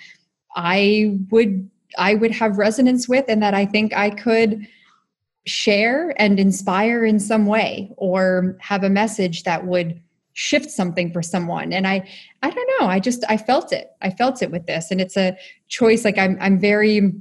I 0.57 1.19
would 1.31 1.69
I 1.97 2.15
would 2.15 2.33
have 2.33 2.59
resonance 2.59 3.09
with 3.09 3.27
and 3.29 3.43
that 3.43 3.55
I 3.55 3.67
think 3.67 3.95
I 3.95 4.11
could 4.11 4.67
share 5.47 6.15
and 6.21 6.41
inspire 6.41 7.05
in 7.05 7.21
some 7.21 7.47
way 7.47 7.93
or 7.97 8.57
have 8.61 8.83
a 8.83 8.91
message 8.91 9.45
that 9.45 9.67
would 9.67 10.01
shift 10.33 10.71
something 10.71 11.13
for 11.13 11.23
someone. 11.23 11.73
And 11.73 11.87
i 11.87 12.09
i 12.43 12.51
don't 12.51 12.71
know. 12.81 12.87
I 12.87 12.99
just 12.99 13.25
i 13.29 13.37
felt 13.37 13.73
it. 13.73 13.91
I 14.03 14.11
felt 14.11 14.43
it 14.43 14.51
with 14.51 14.67
this. 14.67 14.91
And 14.91 15.01
it's 15.01 15.17
a 15.17 15.37
choice. 15.69 16.05
Like 16.05 16.19
i'm 16.19 16.37
i'm 16.41 16.59
very 16.59 17.13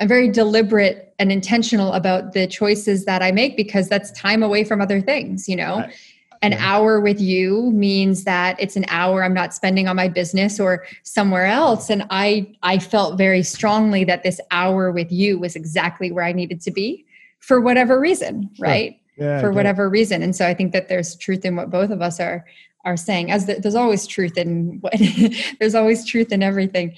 I'm 0.00 0.08
very 0.08 0.28
deliberate 0.28 1.14
and 1.18 1.30
intentional 1.30 1.92
about 1.92 2.32
the 2.32 2.46
choices 2.46 3.04
that 3.04 3.22
I 3.22 3.30
make 3.30 3.56
because 3.56 3.88
that's 3.88 4.10
time 4.12 4.42
away 4.42 4.64
from 4.64 4.80
other 4.80 5.00
things, 5.00 5.48
you 5.48 5.56
know. 5.56 5.78
Right. 5.78 5.94
An 6.42 6.52
yeah. 6.52 6.58
hour 6.60 7.00
with 7.00 7.20
you 7.20 7.70
means 7.70 8.24
that 8.24 8.60
it's 8.60 8.76
an 8.76 8.84
hour 8.88 9.24
I'm 9.24 9.32
not 9.32 9.54
spending 9.54 9.88
on 9.88 9.96
my 9.96 10.08
business 10.08 10.60
or 10.60 10.84
somewhere 11.04 11.46
else 11.46 11.88
and 11.88 12.06
I 12.10 12.54
I 12.62 12.80
felt 12.80 13.16
very 13.16 13.42
strongly 13.42 14.04
that 14.04 14.24
this 14.24 14.40
hour 14.50 14.90
with 14.90 15.10
you 15.10 15.38
was 15.38 15.56
exactly 15.56 16.12
where 16.12 16.24
I 16.24 16.32
needed 16.32 16.60
to 16.62 16.70
be 16.70 17.06
for 17.38 17.60
whatever 17.60 17.98
reason, 17.98 18.50
sure. 18.54 18.66
right? 18.66 19.00
Yeah, 19.16 19.40
for 19.40 19.52
whatever 19.52 19.88
reason. 19.88 20.22
And 20.22 20.34
so 20.34 20.46
I 20.46 20.54
think 20.54 20.72
that 20.72 20.88
there's 20.88 21.14
truth 21.16 21.44
in 21.44 21.54
what 21.56 21.70
both 21.70 21.90
of 21.90 22.02
us 22.02 22.18
are 22.18 22.44
are 22.84 22.96
saying 22.96 23.30
as 23.30 23.46
the, 23.46 23.54
there's 23.54 23.74
always 23.74 24.06
truth 24.06 24.36
in 24.36 24.78
what 24.80 24.92
there's 25.60 25.74
always 25.74 26.04
truth 26.04 26.32
in 26.32 26.42
everything 26.42 26.94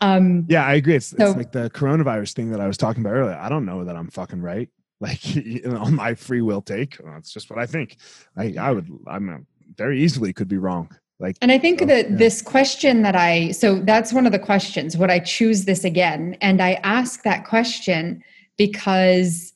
um, 0.00 0.46
yeah, 0.48 0.64
I 0.64 0.74
agree. 0.74 0.96
It's, 0.96 1.08
so, 1.08 1.16
it's 1.18 1.36
like 1.36 1.52
the 1.52 1.70
coronavirus 1.70 2.32
thing 2.34 2.50
that 2.50 2.60
I 2.60 2.66
was 2.66 2.76
talking 2.76 3.02
about 3.02 3.14
earlier. 3.14 3.36
I 3.36 3.48
don't 3.48 3.66
know 3.66 3.84
that 3.84 3.96
I'm 3.96 4.08
fucking 4.08 4.40
right. 4.40 4.68
Like 5.02 5.34
you 5.34 5.62
know, 5.62 5.86
my 5.86 6.14
free 6.14 6.42
will 6.42 6.60
take. 6.60 6.98
That's 7.02 7.32
just 7.32 7.48
what 7.48 7.58
I 7.58 7.64
think. 7.64 7.96
I 8.36 8.54
I 8.60 8.70
would. 8.70 8.86
I'm 9.06 9.46
very 9.74 10.02
easily 10.02 10.34
could 10.34 10.46
be 10.46 10.58
wrong. 10.58 10.94
Like, 11.18 11.38
and 11.40 11.50
I 11.50 11.56
think 11.58 11.80
so, 11.80 11.86
that 11.86 12.10
yeah. 12.10 12.16
this 12.16 12.42
question 12.42 13.00
that 13.00 13.16
I 13.16 13.52
so 13.52 13.76
that's 13.76 14.12
one 14.12 14.26
of 14.26 14.32
the 14.32 14.38
questions. 14.38 14.98
Would 14.98 15.10
I 15.10 15.18
choose 15.18 15.64
this 15.64 15.84
again? 15.84 16.36
And 16.42 16.60
I 16.60 16.72
ask 16.82 17.22
that 17.22 17.46
question 17.46 18.22
because 18.58 19.54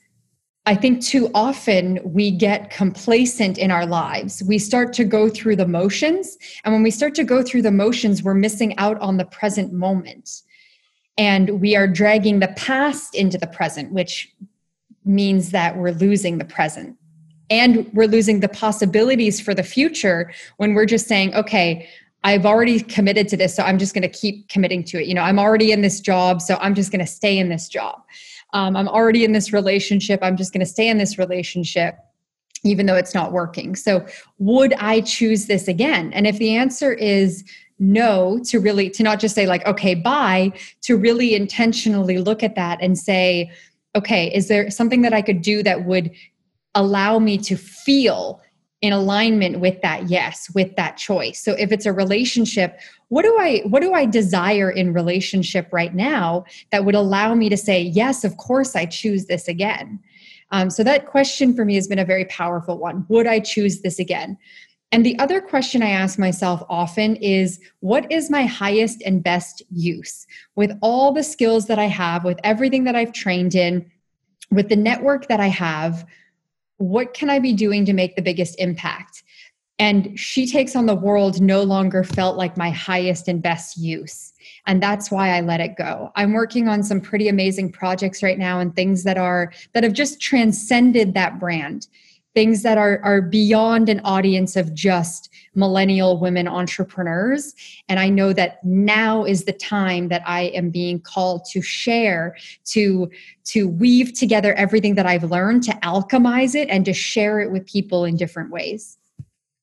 I 0.66 0.74
think 0.74 1.02
too 1.02 1.30
often 1.34 2.00
we 2.04 2.30
get 2.30 2.70
complacent 2.70 3.58
in 3.58 3.70
our 3.70 3.84
lives. 3.84 4.42
We 4.46 4.58
start 4.58 4.94
to 4.94 5.04
go 5.04 5.28
through 5.28 5.56
the 5.56 5.68
motions. 5.68 6.38
And 6.64 6.72
when 6.72 6.82
we 6.82 6.90
start 6.90 7.14
to 7.16 7.24
go 7.24 7.42
through 7.42 7.62
the 7.62 7.70
motions, 7.70 8.22
we're 8.22 8.34
missing 8.34 8.76
out 8.78 8.98
on 9.00 9.18
the 9.18 9.26
present 9.26 9.74
moment. 9.74 10.40
And 11.18 11.60
we 11.60 11.76
are 11.76 11.86
dragging 11.86 12.40
the 12.40 12.48
past 12.56 13.14
into 13.14 13.36
the 13.36 13.46
present, 13.46 13.92
which 13.92 14.32
means 15.04 15.50
that 15.50 15.76
we're 15.76 15.92
losing 15.92 16.38
the 16.38 16.46
present. 16.46 16.96
And 17.50 17.92
we're 17.92 18.08
losing 18.08 18.40
the 18.40 18.48
possibilities 18.48 19.38
for 19.38 19.52
the 19.52 19.62
future 19.62 20.32
when 20.56 20.72
we're 20.72 20.86
just 20.86 21.06
saying, 21.06 21.34
okay, 21.34 21.86
I've 22.24 22.46
already 22.46 22.80
committed 22.80 23.28
to 23.28 23.36
this, 23.36 23.54
so 23.54 23.62
I'm 23.62 23.78
just 23.78 23.92
going 23.92 24.00
to 24.00 24.08
keep 24.08 24.48
committing 24.48 24.82
to 24.84 25.02
it. 25.02 25.06
You 25.06 25.12
know, 25.12 25.20
I'm 25.20 25.38
already 25.38 25.72
in 25.72 25.82
this 25.82 26.00
job, 26.00 26.40
so 26.40 26.56
I'm 26.58 26.74
just 26.74 26.90
going 26.90 27.04
to 27.04 27.06
stay 27.06 27.36
in 27.36 27.50
this 27.50 27.68
job 27.68 28.00
um, 28.54 28.76
I'm 28.76 28.88
already 28.88 29.24
in 29.24 29.32
this 29.32 29.52
relationship. 29.52 30.20
I'm 30.22 30.36
just 30.36 30.52
going 30.52 30.60
to 30.60 30.66
stay 30.66 30.88
in 30.88 30.96
this 30.96 31.18
relationship, 31.18 31.98
even 32.62 32.86
though 32.86 32.96
it's 32.96 33.14
not 33.14 33.32
working. 33.32 33.76
So, 33.76 34.06
would 34.38 34.72
I 34.74 35.00
choose 35.02 35.46
this 35.46 35.68
again? 35.68 36.12
And 36.12 36.26
if 36.26 36.38
the 36.38 36.54
answer 36.54 36.92
is 36.94 37.44
no, 37.80 38.40
to 38.44 38.60
really, 38.60 38.88
to 38.90 39.02
not 39.02 39.18
just 39.18 39.34
say, 39.34 39.46
like, 39.46 39.66
okay, 39.66 39.94
bye, 39.94 40.52
to 40.82 40.96
really 40.96 41.34
intentionally 41.34 42.18
look 42.18 42.44
at 42.44 42.54
that 42.54 42.78
and 42.80 42.96
say, 42.96 43.50
okay, 43.96 44.32
is 44.32 44.46
there 44.46 44.70
something 44.70 45.02
that 45.02 45.12
I 45.12 45.20
could 45.20 45.42
do 45.42 45.62
that 45.64 45.84
would 45.84 46.12
allow 46.76 47.18
me 47.18 47.36
to 47.38 47.56
feel 47.56 48.40
in 48.84 48.92
alignment 48.92 49.60
with 49.60 49.80
that 49.80 50.10
yes 50.10 50.50
with 50.54 50.76
that 50.76 50.98
choice. 50.98 51.42
So 51.42 51.52
if 51.52 51.72
it's 51.72 51.86
a 51.86 51.92
relationship 51.92 52.78
what 53.08 53.22
do 53.22 53.36
i 53.38 53.62
what 53.66 53.80
do 53.80 53.92
i 53.92 54.04
desire 54.04 54.70
in 54.70 54.92
relationship 54.92 55.68
right 55.72 55.94
now 55.94 56.44
that 56.72 56.84
would 56.84 56.94
allow 56.94 57.34
me 57.34 57.48
to 57.48 57.56
say 57.56 57.80
yes 57.80 58.24
of 58.24 58.36
course 58.38 58.74
i 58.74 58.84
choose 58.84 59.26
this 59.26 59.46
again 59.46 60.00
um, 60.50 60.68
so 60.68 60.82
that 60.84 61.06
question 61.06 61.54
for 61.54 61.64
me 61.64 61.74
has 61.76 61.88
been 61.88 61.98
a 61.98 62.04
very 62.04 62.26
powerful 62.26 62.78
one. 62.78 63.06
Would 63.08 63.26
i 63.26 63.40
choose 63.40 63.80
this 63.80 63.98
again? 63.98 64.36
And 64.92 65.04
the 65.04 65.18
other 65.18 65.40
question 65.40 65.82
I 65.82 65.90
ask 65.90 66.18
myself 66.18 66.62
often 66.68 67.16
is 67.16 67.58
what 67.80 68.10
is 68.12 68.30
my 68.30 68.44
highest 68.44 69.02
and 69.04 69.24
best 69.24 69.62
use? 69.72 70.26
With 70.54 70.78
all 70.82 71.12
the 71.12 71.24
skills 71.24 71.66
that 71.66 71.80
I 71.80 71.86
have, 71.86 72.22
with 72.24 72.38
everything 72.44 72.84
that 72.84 72.94
I've 72.94 73.12
trained 73.12 73.54
in, 73.54 73.90
with 74.52 74.68
the 74.68 74.76
network 74.76 75.26
that 75.28 75.40
I 75.40 75.48
have, 75.48 76.06
what 76.88 77.14
can 77.14 77.30
I 77.30 77.38
be 77.38 77.52
doing 77.52 77.84
to 77.86 77.92
make 77.92 78.16
the 78.16 78.22
biggest 78.22 78.58
impact? 78.58 79.22
And 79.78 80.18
she 80.18 80.46
takes 80.46 80.76
on 80.76 80.86
the 80.86 80.94
world 80.94 81.40
no 81.40 81.62
longer 81.62 82.04
felt 82.04 82.36
like 82.36 82.56
my 82.56 82.70
highest 82.70 83.26
and 83.26 83.42
best 83.42 83.76
use. 83.76 84.32
And 84.66 84.82
that's 84.82 85.10
why 85.10 85.30
I 85.30 85.40
let 85.40 85.60
it 85.60 85.76
go. 85.76 86.12
I'm 86.14 86.32
working 86.32 86.68
on 86.68 86.82
some 86.82 87.00
pretty 87.00 87.28
amazing 87.28 87.72
projects 87.72 88.22
right 88.22 88.38
now 88.38 88.60
and 88.60 88.74
things 88.74 89.02
that 89.02 89.18
are 89.18 89.52
that 89.72 89.82
have 89.82 89.92
just 89.92 90.20
transcended 90.20 91.14
that 91.14 91.40
brand. 91.40 91.88
Things 92.34 92.62
that 92.62 92.78
are 92.78 93.00
are 93.04 93.22
beyond 93.22 93.88
an 93.88 94.00
audience 94.04 94.56
of 94.56 94.74
just 94.74 95.30
millennial 95.54 96.18
women 96.18 96.48
entrepreneurs. 96.48 97.54
And 97.88 97.98
I 97.98 98.08
know 98.08 98.32
that 98.32 98.64
now 98.64 99.24
is 99.24 99.44
the 99.44 99.52
time 99.52 100.08
that 100.08 100.22
I 100.26 100.42
am 100.46 100.70
being 100.70 101.00
called 101.00 101.44
to 101.52 101.62
share, 101.62 102.36
to, 102.66 103.10
to 103.44 103.68
weave 103.68 104.14
together 104.14 104.54
everything 104.54 104.94
that 104.96 105.06
I've 105.06 105.24
learned, 105.24 105.62
to 105.64 105.72
alchemize 105.82 106.54
it, 106.54 106.68
and 106.68 106.84
to 106.84 106.92
share 106.92 107.40
it 107.40 107.50
with 107.50 107.66
people 107.66 108.04
in 108.04 108.16
different 108.16 108.50
ways. 108.50 108.98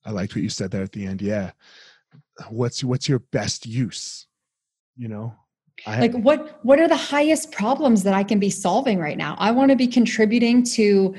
I 0.05 0.11
liked 0.11 0.35
what 0.35 0.43
you 0.43 0.49
said 0.49 0.71
there 0.71 0.83
at 0.83 0.91
the 0.91 1.05
end. 1.05 1.21
Yeah. 1.21 1.51
What's 2.49 2.83
what's 2.83 3.07
your 3.07 3.19
best 3.19 3.65
use? 3.65 4.25
You 4.97 5.07
know, 5.09 5.35
I, 5.85 5.99
like 5.99 6.13
what 6.13 6.59
what 6.63 6.79
are 6.79 6.87
the 6.87 6.95
highest 6.95 7.51
problems 7.51 8.03
that 8.03 8.13
i 8.13 8.23
can 8.23 8.39
be 8.39 8.51
solving 8.51 8.99
right 8.99 9.17
now 9.17 9.35
i 9.39 9.49
want 9.49 9.71
to 9.71 9.75
be 9.75 9.87
contributing 9.87 10.63
to 10.63 11.15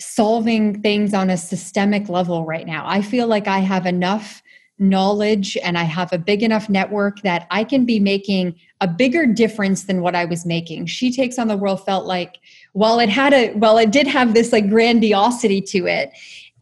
solving 0.00 0.80
things 0.82 1.14
on 1.14 1.30
a 1.30 1.36
systemic 1.36 2.08
level 2.08 2.44
right 2.44 2.66
now. 2.66 2.84
I 2.86 3.02
feel 3.02 3.26
like 3.26 3.46
i 3.46 3.58
have 3.58 3.86
enough 3.86 4.42
knowledge 4.78 5.58
and 5.62 5.76
i 5.76 5.82
have 5.82 6.10
a 6.10 6.18
big 6.18 6.42
enough 6.42 6.70
network 6.70 7.20
that 7.20 7.46
i 7.50 7.62
can 7.62 7.84
be 7.84 8.00
making 8.00 8.58
a 8.80 8.88
bigger 8.88 9.26
difference 9.26 9.84
than 9.84 10.00
what 10.00 10.14
i 10.14 10.24
was 10.24 10.46
making. 10.46 10.86
She 10.86 11.12
takes 11.12 11.38
on 11.38 11.48
the 11.48 11.56
world 11.56 11.84
felt 11.84 12.06
like 12.06 12.38
while 12.72 12.98
it 12.98 13.10
had 13.10 13.34
a 13.34 13.52
while 13.52 13.78
it 13.78 13.90
did 13.90 14.06
have 14.06 14.32
this 14.32 14.52
like 14.52 14.68
grandiosity 14.68 15.60
to 15.62 15.86
it. 15.86 16.12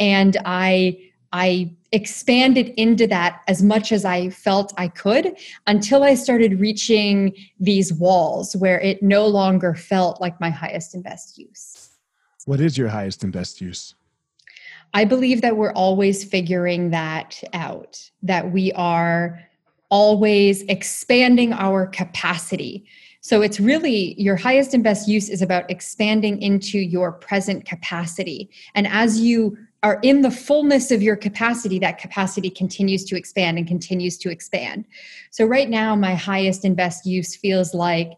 And 0.00 0.36
i 0.44 0.98
i 1.32 1.70
expanded 1.92 2.68
into 2.76 3.06
that 3.06 3.40
as 3.48 3.62
much 3.62 3.92
as 3.92 4.04
I 4.04 4.28
felt 4.28 4.74
I 4.76 4.88
could 4.88 5.34
until 5.66 6.04
I 6.04 6.14
started 6.14 6.60
reaching 6.60 7.34
these 7.58 7.92
walls 7.94 8.54
where 8.56 8.78
it 8.80 9.02
no 9.02 9.26
longer 9.26 9.74
felt 9.74 10.20
like 10.20 10.38
my 10.38 10.50
highest 10.50 10.94
and 10.94 11.02
best 11.02 11.38
use. 11.38 11.77
What 12.48 12.60
is 12.60 12.78
your 12.78 12.88
highest 12.88 13.24
and 13.24 13.30
best 13.30 13.60
use? 13.60 13.94
I 14.94 15.04
believe 15.04 15.42
that 15.42 15.58
we're 15.58 15.74
always 15.74 16.24
figuring 16.24 16.88
that 16.92 17.44
out, 17.52 18.10
that 18.22 18.52
we 18.52 18.72
are 18.72 19.38
always 19.90 20.62
expanding 20.62 21.52
our 21.52 21.86
capacity. 21.86 22.86
So 23.20 23.42
it's 23.42 23.60
really 23.60 24.18
your 24.18 24.36
highest 24.36 24.72
and 24.72 24.82
best 24.82 25.06
use 25.06 25.28
is 25.28 25.42
about 25.42 25.70
expanding 25.70 26.40
into 26.40 26.78
your 26.78 27.12
present 27.12 27.66
capacity. 27.66 28.48
And 28.74 28.86
as 28.86 29.20
you 29.20 29.58
are 29.82 30.00
in 30.02 30.22
the 30.22 30.30
fullness 30.30 30.90
of 30.90 31.02
your 31.02 31.16
capacity, 31.16 31.78
that 31.80 31.98
capacity 31.98 32.48
continues 32.48 33.04
to 33.04 33.16
expand 33.18 33.58
and 33.58 33.68
continues 33.68 34.16
to 34.16 34.30
expand. 34.30 34.86
So, 35.32 35.44
right 35.44 35.68
now, 35.68 35.94
my 35.94 36.14
highest 36.14 36.64
and 36.64 36.74
best 36.74 37.04
use 37.04 37.36
feels 37.36 37.74
like 37.74 38.12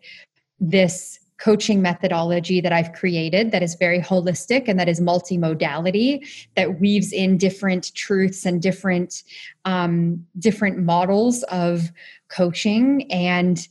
this 0.61 1.20
coaching 1.41 1.81
methodology 1.81 2.61
that 2.61 2.73
I've 2.73 2.93
created 2.93 3.51
that 3.51 3.63
is 3.63 3.75
very 3.75 4.01
holistic 4.01 4.69
and 4.69 4.79
that 4.79 4.89
is 4.89 5.01
multimodality 5.01 6.27
that 6.55 6.81
weaves 6.81 7.13
in 7.13 7.39
different 7.39 7.95
truths 7.95 8.45
and 8.45 8.61
different 8.61 9.23
um, 9.65 10.27
different 10.39 10.79
models 10.79 11.43
of 11.45 11.91
coaching 12.29 13.11
and 13.11 13.67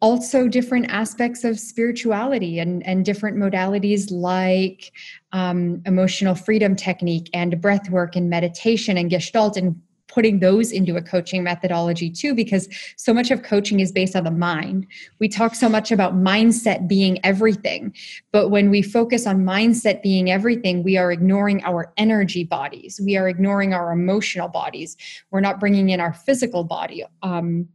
also 0.00 0.46
different 0.46 0.86
aspects 0.90 1.42
of 1.42 1.58
spirituality 1.58 2.60
and, 2.60 2.86
and 2.86 3.04
different 3.04 3.36
modalities 3.36 4.08
like 4.12 4.92
um, 5.32 5.82
emotional 5.86 6.36
freedom 6.36 6.76
technique 6.76 7.28
and 7.34 7.60
breath 7.60 7.90
work 7.90 8.14
and 8.14 8.30
meditation 8.30 8.96
and 8.96 9.10
gestalt 9.10 9.56
and 9.56 9.80
putting 10.08 10.40
those 10.40 10.72
into 10.72 10.96
a 10.96 11.02
coaching 11.02 11.42
methodology 11.42 12.10
too 12.10 12.34
because 12.34 12.68
so 12.96 13.14
much 13.14 13.30
of 13.30 13.42
coaching 13.42 13.80
is 13.80 13.92
based 13.92 14.16
on 14.16 14.24
the 14.24 14.30
mind. 14.30 14.86
We 15.18 15.28
talk 15.28 15.54
so 15.54 15.68
much 15.68 15.92
about 15.92 16.14
mindset 16.14 16.88
being 16.88 17.18
everything 17.24 17.94
but 18.32 18.48
when 18.48 18.70
we 18.70 18.82
focus 18.82 19.26
on 19.26 19.44
mindset 19.44 20.02
being 20.02 20.30
everything 20.30 20.82
we 20.82 20.96
are 20.96 21.12
ignoring 21.12 21.62
our 21.64 21.92
energy 21.96 22.44
bodies. 22.44 23.00
We 23.04 23.16
are 23.16 23.28
ignoring 23.28 23.74
our 23.74 23.92
emotional 23.92 24.48
bodies. 24.48 24.96
We're 25.30 25.40
not 25.40 25.60
bringing 25.60 25.90
in 25.90 26.00
our 26.00 26.12
physical 26.12 26.64
body 26.64 27.04
um, 27.22 27.68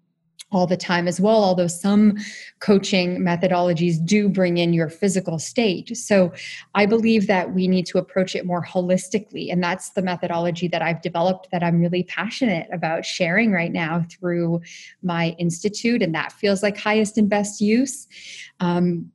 all 0.54 0.68
the 0.68 0.78
time 0.78 1.08
as 1.08 1.20
well, 1.20 1.44
although 1.44 1.68
some 1.68 2.18
coaching 2.60 3.20
methodologies 3.20 4.04
do 4.04 4.30
bring 4.30 4.58
in 4.58 4.74
your 4.74 4.90
physical 4.90 5.40
state. 5.40 5.96
So 5.98 6.32
I 6.76 6.86
believe 6.86 7.28
that 7.28 7.54
we 7.54 7.68
need 7.68 7.86
to 7.88 7.98
approach 7.98 8.36
it 8.36 8.46
more 8.46 8.64
holistically. 8.64 9.52
And 9.52 9.64
that's 9.64 9.92
the 9.92 10.02
methodology 10.02 10.68
that 10.70 10.82
I've 10.82 11.02
developed 11.02 11.50
that 11.52 11.64
I'm 11.64 11.80
really 11.80 12.04
passionate 12.04 12.68
about 12.72 13.06
sharing 13.06 13.52
right 13.52 13.72
now 13.72 14.06
through 14.10 14.62
my 15.02 15.36
institute. 15.40 16.02
And 16.02 16.14
that 16.16 16.32
feels 16.32 16.64
like 16.64 16.78
highest 16.78 17.18
and 17.18 17.30
best 17.30 17.62
use. 17.62 18.08
Um, 18.60 19.12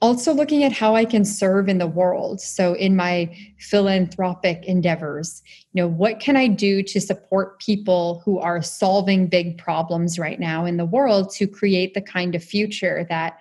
also 0.00 0.32
looking 0.32 0.62
at 0.62 0.72
how 0.72 0.94
i 0.94 1.04
can 1.04 1.24
serve 1.24 1.68
in 1.68 1.78
the 1.78 1.86
world 1.86 2.40
so 2.40 2.74
in 2.74 2.94
my 2.94 3.34
philanthropic 3.58 4.64
endeavors 4.64 5.42
you 5.78 5.84
know 5.84 5.88
what 5.88 6.18
can 6.18 6.36
i 6.36 6.48
do 6.48 6.82
to 6.82 7.00
support 7.00 7.60
people 7.60 8.20
who 8.24 8.40
are 8.40 8.60
solving 8.60 9.28
big 9.28 9.56
problems 9.58 10.18
right 10.18 10.40
now 10.40 10.64
in 10.64 10.76
the 10.76 10.84
world 10.84 11.30
to 11.30 11.46
create 11.46 11.94
the 11.94 12.00
kind 12.00 12.34
of 12.34 12.42
future 12.42 13.06
that 13.08 13.38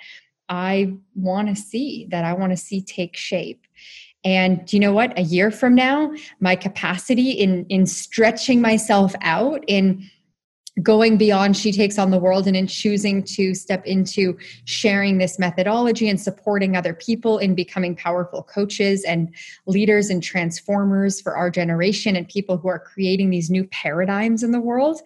i 0.48 0.94
want 1.16 1.48
to 1.48 1.56
see 1.56 2.06
that 2.12 2.24
i 2.24 2.34
want 2.34 2.52
to 2.52 2.58
see 2.58 2.80
take 2.80 3.18
shape? 3.18 3.66
And 4.24 4.72
you 4.74 4.80
know 4.80 4.92
what? 4.92 5.18
A 5.18 5.22
year 5.22 5.52
from 5.52 5.74
now 5.74 6.12
my 6.40 6.56
capacity 6.56 7.32
in 7.32 7.66
in 7.70 7.86
stretching 7.86 8.62
myself 8.62 9.16
out 9.22 9.64
in 9.68 10.08
going 10.84 11.18
beyond 11.18 11.58
she 11.58 11.72
takes 11.72 11.98
on 11.98 12.12
the 12.12 12.20
world 12.20 12.48
and 12.48 12.56
in 12.56 12.68
choosing 12.68 13.24
to 13.24 13.54
step 13.56 13.86
into 13.86 14.38
sharing 14.66 15.18
this 15.18 15.40
methodology 15.40 16.08
and 16.08 16.20
supporting 16.20 16.76
other 16.76 16.94
people 16.94 17.40
in 17.40 17.56
becoming 17.56 17.96
powerful 17.96 18.44
coaches 18.44 19.04
and 19.04 19.34
leaders 19.66 20.10
and 20.10 20.22
transformers 20.22 21.20
for 21.20 21.36
our 21.36 21.50
generation 21.50 22.16
and 22.16 22.28
people 22.28 22.58
who 22.58 22.68
are 22.68 22.80
creating 22.80 23.30
these 23.30 23.50
new 23.50 23.64
paradigms 23.66 24.44
in 24.44 24.52
the 24.52 24.60
world. 24.60 25.02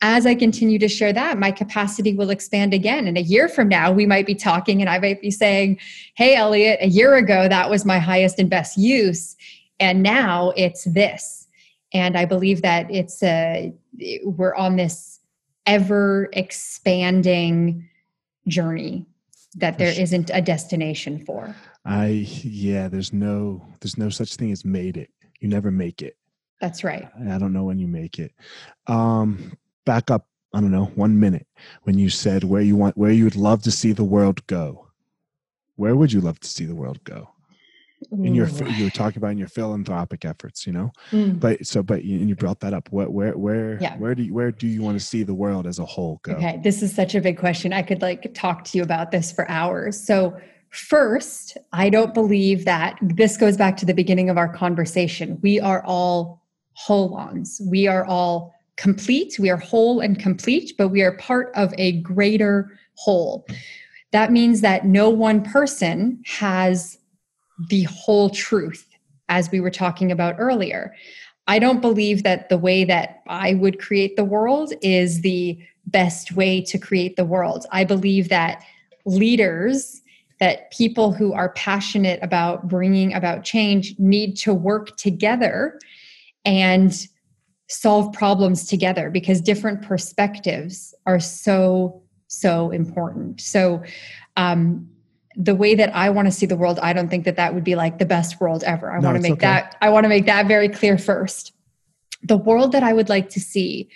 As 0.00 0.26
i 0.26 0.34
continue 0.34 0.78
to 0.78 0.88
share 0.88 1.12
that 1.12 1.38
my 1.38 1.50
capacity 1.50 2.14
will 2.14 2.30
expand 2.30 2.72
again. 2.72 3.06
And 3.06 3.18
a 3.18 3.22
year 3.22 3.48
from 3.48 3.68
now 3.68 3.92
we 3.92 4.06
might 4.06 4.26
be 4.26 4.34
talking 4.34 4.80
and 4.80 4.88
i 4.88 4.98
might 4.98 5.20
be 5.20 5.30
saying 5.30 5.78
hey 6.14 6.34
elliot 6.34 6.78
a 6.80 6.88
year 6.88 7.16
ago 7.16 7.48
that 7.48 7.68
was 7.68 7.84
my 7.84 7.98
highest 7.98 8.38
and 8.38 8.48
best 8.48 8.78
use. 8.78 9.36
And 9.78 10.02
now 10.02 10.52
it's 10.56 10.84
this 10.84 11.39
and 11.92 12.16
i 12.16 12.24
believe 12.24 12.62
that 12.62 12.90
it's 12.90 13.22
a 13.22 13.72
we're 14.24 14.54
on 14.54 14.76
this 14.76 15.20
ever 15.66 16.28
expanding 16.32 17.88
journey 18.48 19.06
that 19.56 19.78
there 19.78 19.92
isn't 19.98 20.30
a 20.32 20.40
destination 20.40 21.24
for. 21.24 21.54
I 21.84 22.26
yeah 22.42 22.88
there's 22.88 23.12
no 23.12 23.62
there's 23.80 23.98
no 23.98 24.10
such 24.10 24.36
thing 24.36 24.52
as 24.52 24.64
made 24.64 24.96
it. 24.96 25.10
You 25.40 25.48
never 25.48 25.70
make 25.70 26.02
it. 26.02 26.16
That's 26.60 26.84
right. 26.84 27.08
I 27.28 27.38
don't 27.38 27.52
know 27.52 27.64
when 27.64 27.78
you 27.78 27.86
make 27.86 28.18
it. 28.18 28.32
Um 28.86 29.56
back 29.86 30.10
up 30.10 30.26
i 30.52 30.60
don't 30.60 30.70
know 30.70 30.86
one 30.94 31.18
minute. 31.18 31.46
When 31.84 31.98
you 31.98 32.10
said 32.10 32.44
where 32.44 32.62
you 32.62 32.76
want 32.76 32.96
where 32.96 33.10
you 33.10 33.24
would 33.24 33.36
love 33.36 33.62
to 33.62 33.70
see 33.70 33.92
the 33.92 34.04
world 34.04 34.46
go 34.46 34.86
where 35.76 35.96
would 35.96 36.12
you 36.12 36.20
love 36.20 36.38
to 36.40 36.48
see 36.48 36.66
the 36.66 36.74
world 36.74 37.02
go 37.04 37.30
in 38.10 38.34
your 38.34 38.48
you 38.48 38.84
were 38.84 38.90
talking 38.90 39.18
about 39.18 39.32
in 39.32 39.38
your 39.38 39.48
philanthropic 39.48 40.24
efforts 40.24 40.66
you 40.66 40.72
know? 40.72 40.90
Mm. 41.10 41.38
but 41.38 41.66
so 41.66 41.82
but 41.82 42.04
you, 42.04 42.18
and 42.18 42.28
you 42.28 42.34
brought 42.34 42.60
that 42.60 42.74
up 42.74 42.88
where 42.90 43.10
where 43.10 43.36
where 43.36 43.78
yeah. 43.80 43.96
where 43.98 44.14
do 44.14 44.22
you 44.22 44.34
where 44.34 44.50
do 44.50 44.66
you 44.66 44.82
want 44.82 44.98
to 44.98 45.04
see 45.04 45.22
the 45.22 45.34
world 45.34 45.66
as 45.66 45.78
a 45.78 45.84
whole 45.84 46.20
go? 46.22 46.32
Okay 46.32 46.60
this 46.62 46.82
is 46.82 46.94
such 46.94 47.14
a 47.14 47.20
big 47.20 47.38
question 47.38 47.72
i 47.72 47.82
could 47.82 48.02
like 48.02 48.32
talk 48.34 48.64
to 48.64 48.78
you 48.78 48.84
about 48.84 49.10
this 49.10 49.32
for 49.32 49.48
hours. 49.50 50.02
So 50.02 50.36
first 50.70 51.56
i 51.72 51.90
don't 51.90 52.14
believe 52.14 52.64
that 52.64 52.96
this 53.02 53.36
goes 53.36 53.56
back 53.56 53.76
to 53.76 53.84
the 53.84 53.94
beginning 53.94 54.30
of 54.30 54.38
our 54.38 54.48
conversation 54.48 55.36
we 55.42 55.58
are 55.58 55.84
all 55.84 56.44
holons 56.86 57.60
we 57.68 57.88
are 57.88 58.04
all 58.06 58.54
complete 58.76 59.36
we 59.40 59.50
are 59.50 59.56
whole 59.56 59.98
and 59.98 60.20
complete 60.20 60.72
but 60.78 60.88
we 60.88 61.02
are 61.02 61.16
part 61.16 61.50
of 61.56 61.74
a 61.76 62.00
greater 62.02 62.70
whole. 63.00 63.46
That 64.12 64.32
means 64.32 64.60
that 64.60 64.84
no 64.84 65.08
one 65.08 65.42
person 65.42 66.22
has 66.26 66.98
the 67.68 67.82
whole 67.84 68.30
truth, 68.30 68.86
as 69.28 69.50
we 69.50 69.60
were 69.60 69.70
talking 69.70 70.10
about 70.10 70.36
earlier. 70.38 70.94
I 71.46 71.58
don't 71.58 71.80
believe 71.80 72.22
that 72.22 72.48
the 72.48 72.58
way 72.58 72.84
that 72.84 73.22
I 73.26 73.54
would 73.54 73.80
create 73.80 74.16
the 74.16 74.24
world 74.24 74.72
is 74.82 75.22
the 75.22 75.58
best 75.86 76.32
way 76.32 76.60
to 76.62 76.78
create 76.78 77.16
the 77.16 77.24
world. 77.24 77.66
I 77.72 77.84
believe 77.84 78.28
that 78.28 78.62
leaders, 79.04 80.00
that 80.38 80.70
people 80.70 81.12
who 81.12 81.32
are 81.32 81.52
passionate 81.52 82.18
about 82.22 82.68
bringing 82.68 83.12
about 83.12 83.44
change 83.44 83.94
need 83.98 84.36
to 84.38 84.54
work 84.54 84.96
together 84.96 85.78
and 86.44 87.06
solve 87.68 88.12
problems 88.12 88.66
together 88.66 89.10
because 89.10 89.40
different 89.40 89.82
perspectives 89.82 90.92
are 91.06 91.20
so 91.20 92.02
so 92.26 92.70
important 92.70 93.40
so 93.40 93.80
um, 94.36 94.88
the 95.36 95.54
way 95.54 95.74
that 95.74 95.94
I 95.94 96.10
want 96.10 96.26
to 96.26 96.32
see 96.32 96.46
the 96.46 96.56
world, 96.56 96.78
I 96.80 96.92
don't 96.92 97.08
think 97.08 97.24
that 97.24 97.36
that 97.36 97.54
would 97.54 97.64
be 97.64 97.76
like 97.76 97.98
the 97.98 98.04
best 98.04 98.40
world 98.40 98.64
ever. 98.64 98.90
I 98.90 99.00
no, 99.00 99.08
want 99.08 99.16
to 99.16 99.22
make 99.22 99.32
okay. 99.32 99.46
that 99.46 99.76
I 99.80 99.90
want 99.90 100.04
to 100.04 100.08
make 100.08 100.26
that 100.26 100.46
very 100.46 100.68
clear 100.68 100.98
first. 100.98 101.52
The 102.22 102.36
world 102.36 102.72
that 102.72 102.82
I 102.82 102.92
would 102.92 103.08
like 103.08 103.30
to 103.30 103.40
see 103.40 103.88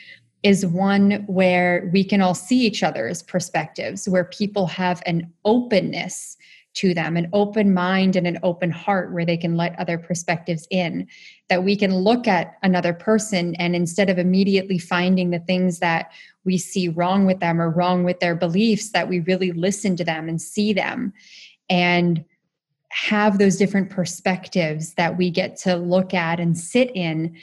is 0.43 0.64
one 0.64 1.24
where 1.26 1.91
we 1.93 2.05
can 2.05 2.20
all 2.20 2.35
see 2.35 2.61
each 2.61 2.82
other's 2.82 3.22
perspectives, 3.22 4.09
where 4.09 4.24
people 4.24 4.66
have 4.66 5.03
an 5.07 5.32
openness 5.45 6.37
to 6.74 6.92
them 6.92 7.16
an 7.16 7.28
open 7.32 7.72
mind 7.72 8.16
and 8.16 8.26
an 8.26 8.38
open 8.42 8.70
heart 8.70 9.12
where 9.12 9.24
they 9.24 9.36
can 9.36 9.56
let 9.56 9.78
other 9.78 9.96
perspectives 9.96 10.66
in 10.70 11.06
that 11.48 11.62
we 11.62 11.76
can 11.76 11.94
look 11.94 12.26
at 12.26 12.58
another 12.62 12.92
person 12.92 13.54
and 13.56 13.76
instead 13.76 14.10
of 14.10 14.18
immediately 14.18 14.78
finding 14.78 15.30
the 15.30 15.38
things 15.40 15.78
that 15.78 16.10
we 16.44 16.58
see 16.58 16.88
wrong 16.88 17.26
with 17.26 17.40
them 17.40 17.60
or 17.60 17.70
wrong 17.70 18.04
with 18.04 18.18
their 18.20 18.34
beliefs 18.34 18.90
that 18.90 19.08
we 19.08 19.20
really 19.20 19.52
listen 19.52 19.96
to 19.96 20.04
them 20.04 20.28
and 20.28 20.40
see 20.42 20.72
them 20.72 21.12
and 21.70 22.24
have 22.90 23.38
those 23.38 23.56
different 23.56 23.90
perspectives 23.90 24.94
that 24.94 25.16
we 25.16 25.30
get 25.30 25.56
to 25.56 25.76
look 25.76 26.14
at 26.14 26.38
and 26.38 26.56
sit 26.56 26.90
in. 26.94 27.36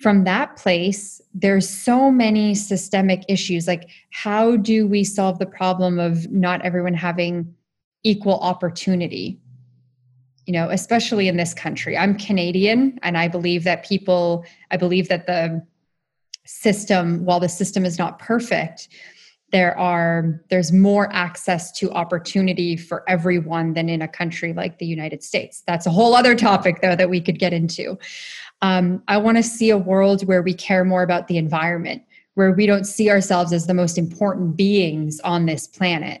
From 0.00 0.24
that 0.24 0.56
place 0.56 1.20
there's 1.34 1.68
so 1.68 2.10
many 2.10 2.54
systemic 2.54 3.22
issues 3.28 3.66
like 3.66 3.88
how 4.10 4.56
do 4.56 4.86
we 4.86 5.04
solve 5.04 5.38
the 5.38 5.46
problem 5.46 5.98
of 5.98 6.30
not 6.30 6.62
everyone 6.62 6.94
having 6.94 7.54
equal 8.06 8.38
opportunity 8.40 9.40
you 10.46 10.52
know 10.52 10.70
especially 10.70 11.26
in 11.28 11.36
this 11.36 11.52
country. 11.52 11.98
I'm 11.98 12.16
canadian 12.16 12.98
and 13.02 13.18
i 13.18 13.26
believe 13.28 13.64
that 13.64 13.84
people 13.84 14.44
i 14.70 14.76
believe 14.76 15.08
that 15.08 15.26
the 15.26 15.66
system 16.44 17.24
while 17.24 17.40
the 17.40 17.48
system 17.48 17.84
is 17.84 17.98
not 17.98 18.18
perfect 18.20 18.88
there 19.52 19.76
are 19.78 20.40
there's 20.50 20.72
more 20.72 21.12
access 21.12 21.72
to 21.72 21.90
opportunity 21.92 22.76
for 22.76 23.04
everyone 23.08 23.74
than 23.74 23.88
in 23.88 24.02
a 24.02 24.08
country 24.08 24.52
like 24.52 24.78
the 24.78 24.86
united 24.86 25.22
states. 25.22 25.62
That's 25.66 25.86
a 25.86 25.90
whole 25.90 26.14
other 26.14 26.34
topic 26.34 26.80
though 26.80 26.96
that 26.96 27.10
we 27.10 27.20
could 27.20 27.38
get 27.38 27.52
into. 27.52 27.98
Um, 28.62 29.02
i 29.08 29.16
want 29.16 29.36
to 29.36 29.42
see 29.42 29.70
a 29.70 29.78
world 29.78 30.26
where 30.26 30.42
we 30.42 30.54
care 30.54 30.84
more 30.84 31.02
about 31.02 31.26
the 31.28 31.38
environment 31.38 32.02
where 32.34 32.52
we 32.52 32.66
don't 32.66 32.84
see 32.84 33.08
ourselves 33.10 33.52
as 33.52 33.66
the 33.66 33.74
most 33.74 33.96
important 33.96 34.56
beings 34.56 35.20
on 35.20 35.46
this 35.46 35.66
planet 35.66 36.20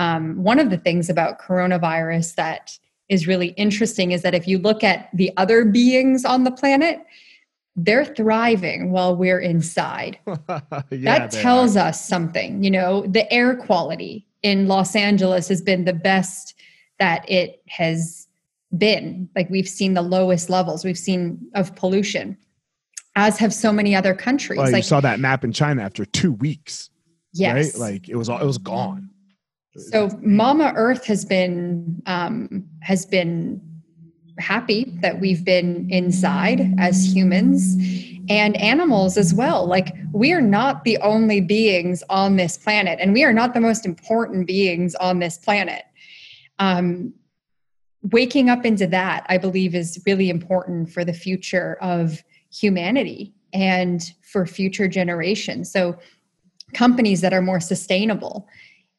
um, 0.00 0.42
one 0.42 0.58
of 0.58 0.70
the 0.70 0.78
things 0.78 1.10
about 1.10 1.38
coronavirus 1.38 2.34
that 2.36 2.78
is 3.10 3.26
really 3.26 3.48
interesting 3.48 4.12
is 4.12 4.22
that 4.22 4.34
if 4.34 4.48
you 4.48 4.58
look 4.58 4.82
at 4.82 5.10
the 5.12 5.30
other 5.36 5.66
beings 5.66 6.24
on 6.24 6.44
the 6.44 6.50
planet, 6.50 7.04
they're 7.76 8.06
thriving 8.06 8.92
while 8.92 9.14
we're 9.14 9.40
inside. 9.40 10.18
yeah, 10.26 10.48
that 10.90 11.30
tells 11.30 11.76
are. 11.76 11.88
us 11.88 12.02
something. 12.02 12.64
You 12.64 12.70
know, 12.70 13.02
the 13.02 13.30
air 13.30 13.54
quality 13.54 14.26
in 14.42 14.68
Los 14.68 14.96
Angeles 14.96 15.48
has 15.48 15.60
been 15.60 15.84
the 15.84 15.92
best 15.92 16.54
that 16.98 17.28
it 17.28 17.62
has 17.68 18.26
been. 18.78 19.28
Like 19.36 19.50
we've 19.50 19.68
seen 19.68 19.92
the 19.92 20.02
lowest 20.02 20.48
levels 20.48 20.82
we've 20.82 20.96
seen 20.96 21.46
of 21.54 21.76
pollution, 21.76 22.38
as 23.16 23.36
have 23.36 23.52
so 23.52 23.70
many 23.70 23.94
other 23.94 24.14
countries. 24.14 24.56
Well, 24.56 24.72
like, 24.72 24.82
you 24.82 24.88
saw 24.88 25.02
that 25.02 25.20
map 25.20 25.44
in 25.44 25.52
China 25.52 25.82
after 25.82 26.06
two 26.06 26.32
weeks. 26.32 26.88
Yes. 27.34 27.74
Right? 27.74 27.92
Like 27.92 28.08
it 28.08 28.16
was 28.16 28.30
all 28.30 28.40
it 28.40 28.46
was 28.46 28.56
gone. 28.56 29.10
So 29.76 30.10
Mama 30.20 30.72
Earth 30.74 31.04
has 31.06 31.24
been 31.24 32.02
um, 32.06 32.66
has 32.80 33.06
been 33.06 33.60
happy 34.38 34.92
that 35.00 35.20
we've 35.20 35.44
been 35.44 35.88
inside 35.90 36.74
as 36.78 37.14
humans 37.14 37.76
and 38.28 38.56
animals 38.56 39.16
as 39.16 39.34
well. 39.34 39.66
Like 39.66 39.94
we 40.12 40.32
are 40.32 40.40
not 40.40 40.84
the 40.84 40.98
only 40.98 41.40
beings 41.40 42.02
on 42.10 42.36
this 42.36 42.56
planet, 42.56 42.98
and 43.00 43.12
we 43.12 43.22
are 43.22 43.32
not 43.32 43.54
the 43.54 43.60
most 43.60 43.86
important 43.86 44.46
beings 44.46 44.94
on 44.96 45.20
this 45.20 45.38
planet. 45.38 45.84
Um, 46.58 47.14
waking 48.02 48.50
up 48.50 48.64
into 48.64 48.86
that, 48.88 49.24
I 49.28 49.38
believe, 49.38 49.74
is 49.74 50.02
really 50.04 50.30
important 50.30 50.90
for 50.90 51.04
the 51.04 51.12
future 51.12 51.76
of 51.80 52.22
humanity 52.52 53.34
and 53.52 54.02
for 54.22 54.46
future 54.46 54.88
generations. 54.88 55.70
So 55.72 55.96
companies 56.72 57.20
that 57.20 57.32
are 57.32 57.42
more 57.42 57.60
sustainable 57.60 58.48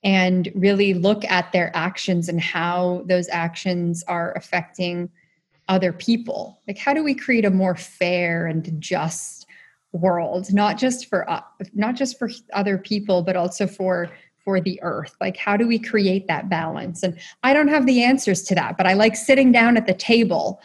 and 0.03 0.51
really 0.55 0.93
look 0.93 1.23
at 1.25 1.51
their 1.51 1.75
actions 1.75 2.27
and 2.27 2.41
how 2.41 3.03
those 3.05 3.29
actions 3.29 4.03
are 4.07 4.33
affecting 4.33 5.09
other 5.67 5.93
people. 5.93 6.59
Like 6.67 6.77
how 6.77 6.93
do 6.93 7.03
we 7.03 7.13
create 7.13 7.45
a 7.45 7.51
more 7.51 7.75
fair 7.75 8.47
and 8.47 8.79
just 8.81 9.45
world? 9.91 10.51
Not 10.51 10.77
just 10.77 11.07
for 11.07 11.29
uh, 11.29 11.41
not 11.73 11.95
just 11.95 12.17
for 12.17 12.29
other 12.53 12.77
people 12.77 13.21
but 13.21 13.35
also 13.35 13.67
for 13.67 14.09
for 14.43 14.59
the 14.59 14.81
earth. 14.81 15.15
Like 15.21 15.37
how 15.37 15.55
do 15.55 15.67
we 15.67 15.77
create 15.77 16.27
that 16.27 16.49
balance? 16.49 17.03
And 17.03 17.19
i 17.43 17.53
don't 17.53 17.67
have 17.67 17.85
the 17.85 18.03
answers 18.03 18.41
to 18.43 18.55
that 18.55 18.77
but 18.77 18.87
i 18.87 18.93
like 18.93 19.15
sitting 19.15 19.51
down 19.51 19.77
at 19.77 19.85
the 19.85 19.93
table 19.93 20.61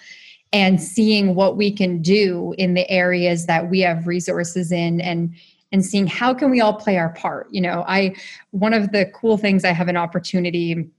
and 0.53 0.80
seeing 0.80 1.34
what 1.34 1.57
we 1.57 1.70
can 1.70 2.01
do 2.01 2.55
in 2.57 2.74
the 2.74 2.89
areas 2.91 3.47
that 3.47 3.68
we 3.68 3.80
have 3.80 4.07
resources 4.07 4.72
in 4.72 5.01
and 5.01 5.34
and 5.72 5.84
seeing 5.84 6.06
how 6.06 6.32
can 6.32 6.50
we 6.50 6.60
all 6.60 6.74
play 6.74 6.96
our 6.96 7.10
part 7.10 7.48
you 7.50 7.60
know 7.60 7.84
i 7.86 8.14
one 8.50 8.72
of 8.72 8.92
the 8.92 9.06
cool 9.14 9.36
things 9.36 9.64
i 9.64 9.72
have 9.72 9.88
an 9.88 9.96
opportunity 9.96 10.90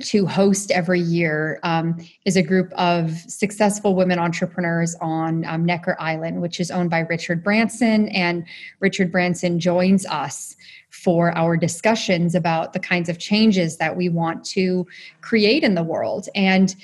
to 0.00 0.26
host 0.26 0.70
every 0.70 1.00
year 1.00 1.60
um, 1.64 1.98
is 2.24 2.36
a 2.36 2.42
group 2.42 2.72
of 2.72 3.10
successful 3.12 3.94
women 3.94 4.18
entrepreneurs 4.18 4.96
on 5.02 5.44
um, 5.44 5.66
Necker 5.66 5.96
Island, 5.98 6.40
which 6.40 6.60
is 6.60 6.70
owned 6.70 6.88
by 6.88 7.00
Richard 7.00 7.44
Branson. 7.44 8.08
And 8.08 8.46
Richard 8.80 9.12
Branson 9.12 9.60
joins 9.60 10.06
us 10.06 10.56
for 10.88 11.36
our 11.36 11.58
discussions 11.58 12.34
about 12.34 12.72
the 12.72 12.78
kinds 12.78 13.10
of 13.10 13.18
changes 13.18 13.76
that 13.76 13.94
we 13.94 14.08
want 14.08 14.44
to 14.46 14.86
create 15.20 15.62
in 15.62 15.74
the 15.74 15.82
world. 15.82 16.26
And 16.34 16.74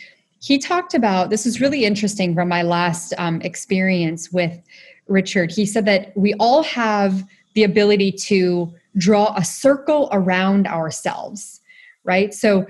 he 0.40 0.58
talked 0.58 0.92
about 0.92 1.30
this 1.30 1.46
is 1.46 1.62
really 1.62 1.84
interesting 1.84 2.34
from 2.34 2.48
my 2.48 2.62
last 2.62 3.14
um, 3.16 3.40
experience 3.40 4.30
with 4.30 4.60
Richard, 5.08 5.50
he 5.50 5.66
said 5.66 5.84
that 5.86 6.16
we 6.16 6.34
all 6.34 6.62
have 6.62 7.28
the 7.54 7.64
ability 7.64 8.12
to 8.12 8.72
draw 8.96 9.34
a 9.36 9.44
circle 9.44 10.08
around 10.12 10.66
ourselves, 10.66 11.60
right? 12.04 12.32
So 12.32 12.66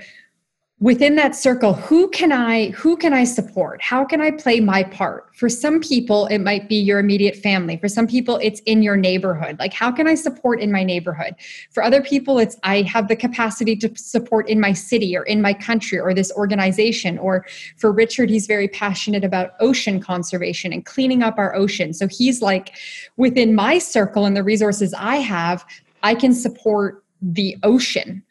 within 0.80 1.16
that 1.16 1.34
circle 1.34 1.72
who 1.72 2.08
can 2.10 2.30
i 2.30 2.68
who 2.68 2.96
can 2.96 3.12
i 3.12 3.24
support? 3.24 3.82
How 3.82 4.04
can 4.04 4.20
i 4.20 4.30
play 4.30 4.60
my 4.60 4.84
part? 4.84 5.34
For 5.34 5.48
some 5.48 5.80
people 5.80 6.26
it 6.26 6.38
might 6.38 6.68
be 6.68 6.76
your 6.76 7.00
immediate 7.00 7.34
family. 7.34 7.76
For 7.76 7.88
some 7.88 8.06
people 8.06 8.36
it's 8.36 8.60
in 8.60 8.82
your 8.82 8.96
neighborhood. 8.96 9.58
Like 9.58 9.72
how 9.72 9.90
can 9.90 10.06
i 10.06 10.14
support 10.14 10.60
in 10.60 10.70
my 10.70 10.84
neighborhood? 10.84 11.34
For 11.70 11.82
other 11.82 12.00
people 12.00 12.38
it's 12.38 12.56
i 12.62 12.82
have 12.82 13.08
the 13.08 13.16
capacity 13.16 13.74
to 13.76 13.90
support 13.96 14.48
in 14.48 14.60
my 14.60 14.72
city 14.72 15.16
or 15.16 15.24
in 15.24 15.42
my 15.42 15.52
country 15.52 15.98
or 15.98 16.14
this 16.14 16.30
organization. 16.32 17.18
Or 17.18 17.44
for 17.76 17.90
richard 17.90 18.30
he's 18.30 18.46
very 18.46 18.68
passionate 18.68 19.24
about 19.24 19.54
ocean 19.58 20.00
conservation 20.00 20.72
and 20.72 20.86
cleaning 20.86 21.24
up 21.24 21.38
our 21.38 21.56
ocean. 21.56 21.92
So 21.92 22.06
he's 22.06 22.40
like 22.40 22.76
within 23.16 23.54
my 23.54 23.78
circle 23.78 24.26
and 24.26 24.36
the 24.36 24.44
resources 24.44 24.94
i 24.94 25.16
have 25.16 25.64
i 26.04 26.14
can 26.14 26.32
support 26.32 27.02
the 27.20 27.56
ocean 27.64 28.22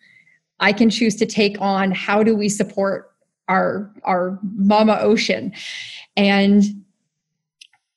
I 0.60 0.74
can 0.74 0.90
choose 0.90 1.16
to 1.18 1.26
take 1.26 1.60
on 1.62 1.92
how 1.92 2.24
do 2.24 2.36
we 2.36 2.50
support 2.50 3.12
our 3.48 3.92
our 4.04 4.40
mama 4.44 4.98
ocean 5.00 5.54
and 6.16 6.64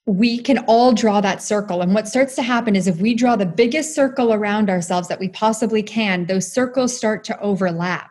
we 0.07 0.39
can 0.39 0.59
all 0.67 0.93
draw 0.93 1.21
that 1.21 1.43
circle. 1.43 1.83
And 1.83 1.95
what 1.95 2.09
starts 2.09 2.35
to 2.37 2.43
happen 2.43 2.75
is 2.75 2.89
if 2.89 3.01
we 3.01 3.15
draw 3.15 3.37
the 3.37 3.47
biggest 3.47 3.95
circle 3.95 4.33
around 4.33 4.69
ourselves 4.69 5.09
that 5.09 5.21
we 5.21 5.29
possibly 5.29 5.83
can, 5.83 6.27
those 6.27 6.51
circles 6.51 6.97
start 6.97 7.23
to 7.25 7.41
overlap. 7.41 8.10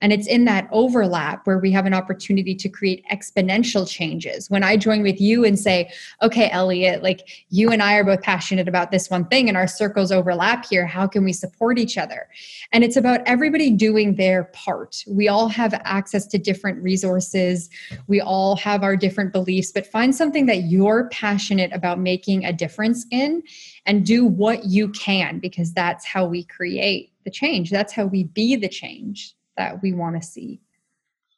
And 0.00 0.12
it's 0.12 0.26
in 0.26 0.44
that 0.44 0.68
overlap 0.72 1.46
where 1.46 1.58
we 1.58 1.70
have 1.72 1.86
an 1.86 1.94
opportunity 1.94 2.54
to 2.54 2.68
create 2.68 3.04
exponential 3.10 3.88
changes. 3.88 4.50
When 4.50 4.62
I 4.62 4.76
join 4.76 5.02
with 5.02 5.20
you 5.20 5.44
and 5.44 5.58
say, 5.58 5.90
okay, 6.22 6.50
Elliot, 6.50 7.02
like 7.02 7.46
you 7.50 7.70
and 7.70 7.82
I 7.82 7.94
are 7.94 8.04
both 8.04 8.22
passionate 8.22 8.68
about 8.68 8.90
this 8.90 9.10
one 9.10 9.26
thing 9.26 9.48
and 9.48 9.56
our 9.56 9.66
circles 9.66 10.12
overlap 10.12 10.66
here, 10.66 10.86
how 10.86 11.06
can 11.06 11.24
we 11.24 11.32
support 11.32 11.78
each 11.78 11.96
other? 11.98 12.28
And 12.72 12.84
it's 12.84 12.96
about 12.96 13.20
everybody 13.26 13.70
doing 13.70 14.16
their 14.16 14.44
part. 14.44 15.04
We 15.06 15.28
all 15.28 15.48
have 15.48 15.74
access 15.84 16.26
to 16.28 16.38
different 16.38 16.82
resources, 16.82 17.70
we 18.06 18.20
all 18.20 18.56
have 18.56 18.82
our 18.82 18.96
different 18.96 19.32
beliefs, 19.32 19.72
but 19.72 19.86
find 19.86 20.14
something 20.14 20.46
that 20.46 20.64
you're 20.64 21.08
passionate 21.10 21.72
about 21.72 21.98
making 21.98 22.44
a 22.44 22.52
difference 22.52 23.06
in 23.10 23.42
and 23.86 24.04
do 24.04 24.24
what 24.24 24.64
you 24.64 24.88
can 24.88 25.38
because 25.38 25.72
that's 25.72 26.04
how 26.04 26.26
we 26.26 26.44
create 26.44 27.12
the 27.24 27.30
change. 27.30 27.70
That's 27.70 27.92
how 27.92 28.06
we 28.06 28.24
be 28.24 28.56
the 28.56 28.68
change 28.68 29.35
that 29.56 29.82
we 29.82 29.92
want 29.92 30.20
to 30.20 30.26
see. 30.26 30.60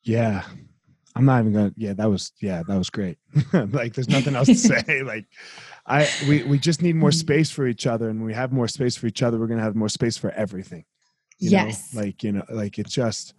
Yeah. 0.02 0.44
I'm 1.14 1.24
not 1.24 1.40
even 1.40 1.52
gonna 1.52 1.72
yeah, 1.76 1.94
that 1.94 2.08
was 2.08 2.32
yeah, 2.40 2.62
that 2.68 2.78
was 2.78 2.90
great. 2.90 3.18
like 3.52 3.94
there's 3.94 4.08
nothing 4.08 4.36
else 4.36 4.46
to 4.46 4.54
say. 4.84 5.02
like 5.02 5.26
I 5.84 6.08
we 6.28 6.44
we 6.44 6.58
just 6.58 6.80
need 6.80 6.94
more 6.94 7.10
space 7.10 7.50
for 7.50 7.66
each 7.66 7.86
other 7.88 8.08
and 8.08 8.24
we 8.24 8.34
have 8.34 8.52
more 8.52 8.68
space 8.68 8.96
for 8.96 9.08
each 9.08 9.22
other, 9.22 9.38
we're 9.38 9.48
gonna 9.48 9.62
have 9.62 9.74
more 9.74 9.88
space 9.88 10.16
for 10.16 10.30
everything. 10.30 10.84
yes. 11.40 11.92
Know? 11.92 12.02
Like, 12.02 12.22
you 12.22 12.32
know, 12.32 12.44
like 12.50 12.78
it's 12.78 12.92
just 12.94 13.34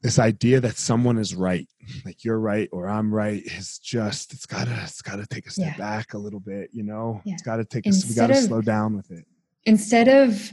this 0.00 0.18
idea 0.18 0.60
that 0.60 0.76
someone 0.76 1.18
is 1.18 1.34
right, 1.34 1.66
like 2.04 2.24
you're 2.24 2.40
right 2.40 2.68
or 2.72 2.88
I'm 2.88 3.12
right, 3.12 3.42
is 3.42 3.78
just 3.78 4.32
it's 4.32 4.46
gotta 4.46 4.78
it's 4.84 5.02
gotta 5.02 5.26
take 5.26 5.46
a 5.46 5.50
step 5.50 5.76
yeah. 5.76 5.76
back 5.76 6.14
a 6.14 6.18
little 6.18 6.40
bit, 6.40 6.70
you 6.72 6.82
know? 6.82 7.20
Yeah. 7.24 7.34
It's 7.34 7.42
gotta 7.42 7.64
take 7.64 7.86
us 7.86 8.08
we 8.08 8.14
gotta 8.14 8.34
of, 8.34 8.38
slow 8.38 8.62
down 8.62 8.96
with 8.96 9.10
it. 9.10 9.26
Instead 9.64 10.08
of 10.08 10.52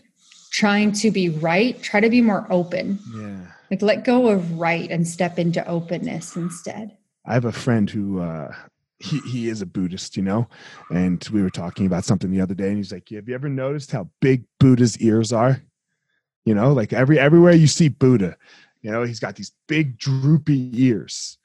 trying 0.52 0.92
to 0.92 1.12
be 1.12 1.30
right, 1.30 1.82
try 1.82 2.00
to 2.00 2.10
be 2.10 2.22
more 2.22 2.46
open. 2.50 3.00
Yeah. 3.16 3.40
Like 3.72 3.82
let 3.82 4.04
go 4.04 4.30
of 4.30 4.60
right 4.60 4.90
and 4.92 5.08
step 5.08 5.40
into 5.40 5.66
openness 5.68 6.36
instead. 6.36 6.96
I 7.26 7.34
have 7.34 7.46
a 7.46 7.52
friend 7.52 7.90
who 7.90 8.20
uh 8.20 8.54
he, 9.00 9.20
he 9.22 9.50
is 9.50 9.64
a 9.64 9.66
Buddhist, 9.66 10.16
you 10.16 10.22
know, 10.22 10.48
and 10.92 11.28
we 11.34 11.42
were 11.42 11.50
talking 11.50 11.88
about 11.88 12.06
something 12.06 12.30
the 12.30 12.42
other 12.42 12.54
day, 12.54 12.68
and 12.68 12.78
he's 12.78 12.92
like, 12.92 13.10
"Have 13.10 13.28
you 13.28 13.34
ever 13.34 13.50
noticed 13.50 13.92
how 13.92 14.10
big 14.20 14.44
Buddha's 14.60 14.96
ears 15.00 15.34
are? 15.34 15.60
You 16.46 16.54
know, 16.54 16.74
like 16.74 16.94
every 16.94 17.18
everywhere 17.18 17.54
you 17.54 17.68
see 17.68 17.90
Buddha, 17.90 18.36
You 18.82 18.92
know, 18.92 19.04
he's 19.04 19.20
got 19.20 19.36
these 19.36 19.52
big 19.68 19.98
droopy 19.98 20.72
ears. 20.84 21.38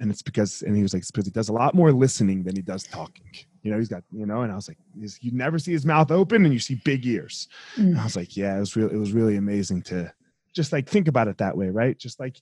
And 0.00 0.10
it's 0.10 0.22
because, 0.22 0.62
and 0.62 0.74
he 0.74 0.82
was 0.82 0.92
like, 0.92 1.02
it's 1.02 1.10
because 1.10 1.26
he 1.26 1.30
does 1.30 1.48
a 1.48 1.52
lot 1.52 1.74
more 1.74 1.92
listening 1.92 2.42
than 2.42 2.56
he 2.56 2.62
does 2.62 2.82
talking. 2.84 3.26
You 3.62 3.70
know, 3.70 3.78
he's 3.78 3.88
got, 3.88 4.02
you 4.10 4.26
know, 4.26 4.42
and 4.42 4.50
I 4.50 4.56
was 4.56 4.68
like, 4.68 4.78
you 4.94 5.30
never 5.32 5.58
see 5.58 5.72
his 5.72 5.86
mouth 5.86 6.10
open 6.10 6.44
and 6.44 6.52
you 6.52 6.58
see 6.58 6.80
big 6.84 7.06
ears. 7.06 7.48
Mm. 7.76 7.90
And 7.90 8.00
I 8.00 8.04
was 8.04 8.16
like, 8.16 8.36
yeah, 8.36 8.56
it 8.56 8.60
was 8.60 8.74
really, 8.74 8.94
it 8.94 8.98
was 8.98 9.12
really 9.12 9.36
amazing 9.36 9.82
to 9.82 10.12
just 10.52 10.72
like 10.72 10.88
think 10.88 11.06
about 11.06 11.28
it 11.28 11.38
that 11.38 11.56
way, 11.56 11.68
right? 11.68 11.96
Just 11.96 12.18
like 12.18 12.40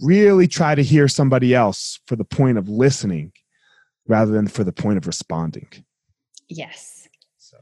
really 0.00 0.46
try 0.46 0.74
to 0.74 0.82
hear 0.82 1.08
somebody 1.08 1.54
else 1.54 2.00
for 2.06 2.16
the 2.16 2.24
point 2.24 2.58
of 2.58 2.68
listening 2.68 3.32
rather 4.06 4.32
than 4.32 4.46
for 4.46 4.62
the 4.62 4.72
point 4.72 4.98
of 4.98 5.06
responding. 5.06 5.68
Yes. 6.48 7.08
So, 7.38 7.56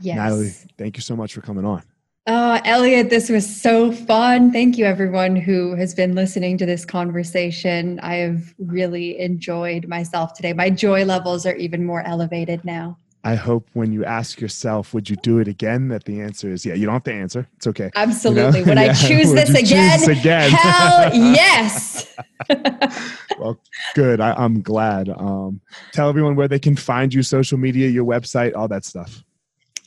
yes. 0.00 0.16
Natalie, 0.16 0.50
thank 0.76 0.98
you 0.98 1.02
so 1.02 1.16
much 1.16 1.32
for 1.32 1.40
coming 1.40 1.64
on. 1.64 1.82
Oh, 2.28 2.60
Elliot, 2.64 3.10
this 3.10 3.28
was 3.28 3.60
so 3.60 3.90
fun. 3.90 4.52
Thank 4.52 4.78
you, 4.78 4.84
everyone 4.84 5.34
who 5.34 5.74
has 5.74 5.92
been 5.92 6.14
listening 6.14 6.56
to 6.58 6.66
this 6.66 6.84
conversation. 6.84 7.98
I 8.00 8.14
have 8.16 8.54
really 8.58 9.18
enjoyed 9.18 9.88
myself 9.88 10.32
today. 10.32 10.52
My 10.52 10.70
joy 10.70 11.04
levels 11.04 11.46
are 11.46 11.56
even 11.56 11.84
more 11.84 12.02
elevated 12.02 12.64
now. 12.64 12.96
I 13.24 13.34
hope 13.34 13.68
when 13.72 13.92
you 13.92 14.04
ask 14.04 14.40
yourself, 14.40 14.94
would 14.94 15.10
you 15.10 15.16
do 15.16 15.38
it 15.38 15.48
again? 15.48 15.88
That 15.88 16.04
the 16.04 16.20
answer 16.20 16.52
is 16.52 16.64
yeah. 16.64 16.74
You 16.74 16.86
don't 16.86 16.94
have 16.94 17.04
to 17.04 17.12
answer. 17.12 17.48
It's 17.56 17.66
okay. 17.66 17.90
Absolutely. 17.96 18.60
You 18.60 18.66
know? 18.66 18.70
Would 18.72 18.78
yeah. 18.78 18.90
I 18.90 18.94
choose 18.94 19.32
this 19.32 19.50
again? 19.50 19.98
Choose 19.98 20.08
again? 20.08 20.50
Hell 20.50 21.14
yes. 21.14 22.16
well, 23.38 23.58
good. 23.94 24.20
I, 24.20 24.44
am 24.44 24.60
glad. 24.60 25.08
Um, 25.08 25.60
tell 25.92 26.08
everyone 26.08 26.36
where 26.36 26.48
they 26.48 26.58
can 26.58 26.76
find 26.76 27.12
you, 27.12 27.22
social 27.22 27.58
media, 27.58 27.88
your 27.88 28.04
website, 28.04 28.56
all 28.56 28.68
that 28.68 28.84
stuff. 28.84 29.22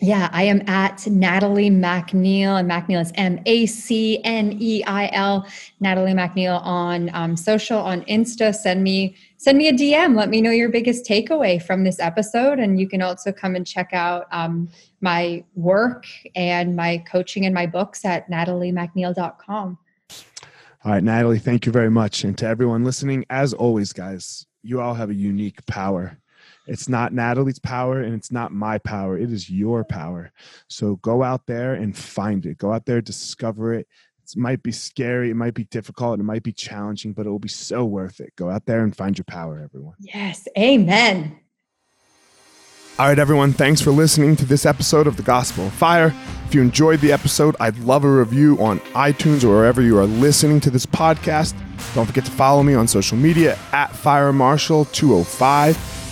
Yeah, 0.06 0.30
I 0.32 0.44
am 0.44 0.62
at 0.70 1.08
Natalie 1.08 1.72
MacNeil, 1.72 2.60
and 2.60 2.70
MacNeil 2.70 3.02
is 3.02 3.12
M 3.16 3.40
A 3.48 3.66
C 3.66 4.22
N 4.24 4.56
E 4.60 4.84
I 4.84 5.10
L. 5.12 5.48
Natalie 5.80 6.12
MacNeil 6.12 6.62
on 6.64 7.10
um, 7.16 7.36
social, 7.36 7.80
on 7.80 8.04
Insta. 8.04 8.54
Send 8.54 8.84
me 8.84 9.16
send 9.38 9.58
me 9.58 9.68
a 9.68 9.74
DM. 9.74 10.16
Let 10.16 10.30
me 10.30 10.42
know 10.42 10.52
your 10.52 10.70
biggest 10.70 11.08
takeaway 11.08 11.60
from 11.60 11.84
this 11.84 12.00
episode, 12.00 12.60
and 12.60 12.80
you 12.80 12.88
can 12.88 13.02
also 13.02 13.32
come 13.32 13.56
and 13.56 13.66
check 13.66 13.94
out 13.94 14.28
um, 14.32 14.70
my 15.02 15.44
work 15.56 16.06
and 16.36 16.76
my 16.76 17.00
coaching 17.10 17.48
and 17.48 17.56
my 17.56 17.66
books 17.66 18.06
at 18.06 18.30
nataliemacneil.com. 18.30 19.78
All 20.84 20.92
right, 20.92 21.04
Natalie, 21.04 21.40
thank 21.40 21.66
you 21.66 21.72
very 21.72 21.90
much, 21.90 22.24
and 22.24 22.38
to 22.38 22.46
everyone 22.46 22.84
listening, 22.84 23.26
as 23.32 23.56
always, 23.56 23.92
guys, 23.92 24.46
you 24.62 24.80
all 24.80 24.94
have 24.94 25.10
a 25.10 25.16
unique 25.16 25.66
power 25.66 26.20
it's 26.68 26.90
not 26.90 27.14
Natalie's 27.14 27.60
power 27.60 28.02
and 28.02 28.16
it's 28.16 28.32
not 28.32 28.52
my 28.52 28.78
power. 28.80 29.18
It 29.18 29.32
is 29.32 29.50
your 29.50 29.84
power. 29.84 30.32
So 30.68 30.96
go 30.98 31.24
out 31.24 31.46
there 31.46 31.74
and 31.74 31.96
find 31.96 32.46
it. 32.46 32.58
Go 32.58 32.72
out 32.72 32.86
there, 32.86 33.02
discover 33.02 33.74
it. 33.74 33.88
It 34.24 34.36
might 34.36 34.64
be 34.64 34.72
scary, 34.72 35.30
it 35.30 35.36
might 35.36 35.54
be 35.54 35.66
difficult, 35.66 36.20
it 36.20 36.24
might 36.24 36.42
be 36.42 36.52
challenging, 36.52 37.14
but 37.14 37.28
it 37.28 37.30
will 37.30 37.38
be 37.38 37.48
so 37.48 37.86
worth 37.86 38.20
it. 38.20 38.36
Go 38.36 38.50
out 38.50 38.66
there 38.66 38.82
and 38.82 38.96
find 38.96 39.16
your 39.16 39.26
power, 39.26 39.62
everyone. 39.64 39.94
Yes. 40.00 40.48
Amen. 40.58 41.38
All 42.98 43.08
right, 43.08 43.20
everyone, 43.20 43.52
thanks 43.54 43.82
for 43.82 43.92
listening 43.92 44.36
to 44.38 44.46
this 44.46 44.66
episode 44.66 45.06
of 45.06 45.18
The 45.18 45.22
Gospel 45.22 45.68
of 45.68 45.74
Fire. 45.74 46.14
If 46.48 46.56
you 46.56 46.62
enjoyed 46.62 47.02
the 47.02 47.12
episode, 47.12 47.56
I'd 47.60 47.78
love 47.80 48.04
a 48.04 48.10
review 48.10 48.58
on 48.60 48.80
iTunes 48.94 49.44
or 49.44 49.50
wherever 49.50 49.82
you 49.82 49.98
are 50.00 50.06
listening 50.06 50.60
to 50.62 50.72
this 50.72 50.86
podcast. 50.86 51.54
Don't 51.94 52.06
forget 52.06 52.26
to 52.26 52.32
follow 52.32 52.64
me 52.64 52.74
on 52.74 52.88
social 52.88 53.18
media 53.18 53.60
at 53.74 53.94
Fire 53.94 54.32
Marshall 54.32 54.86
205 54.86 55.95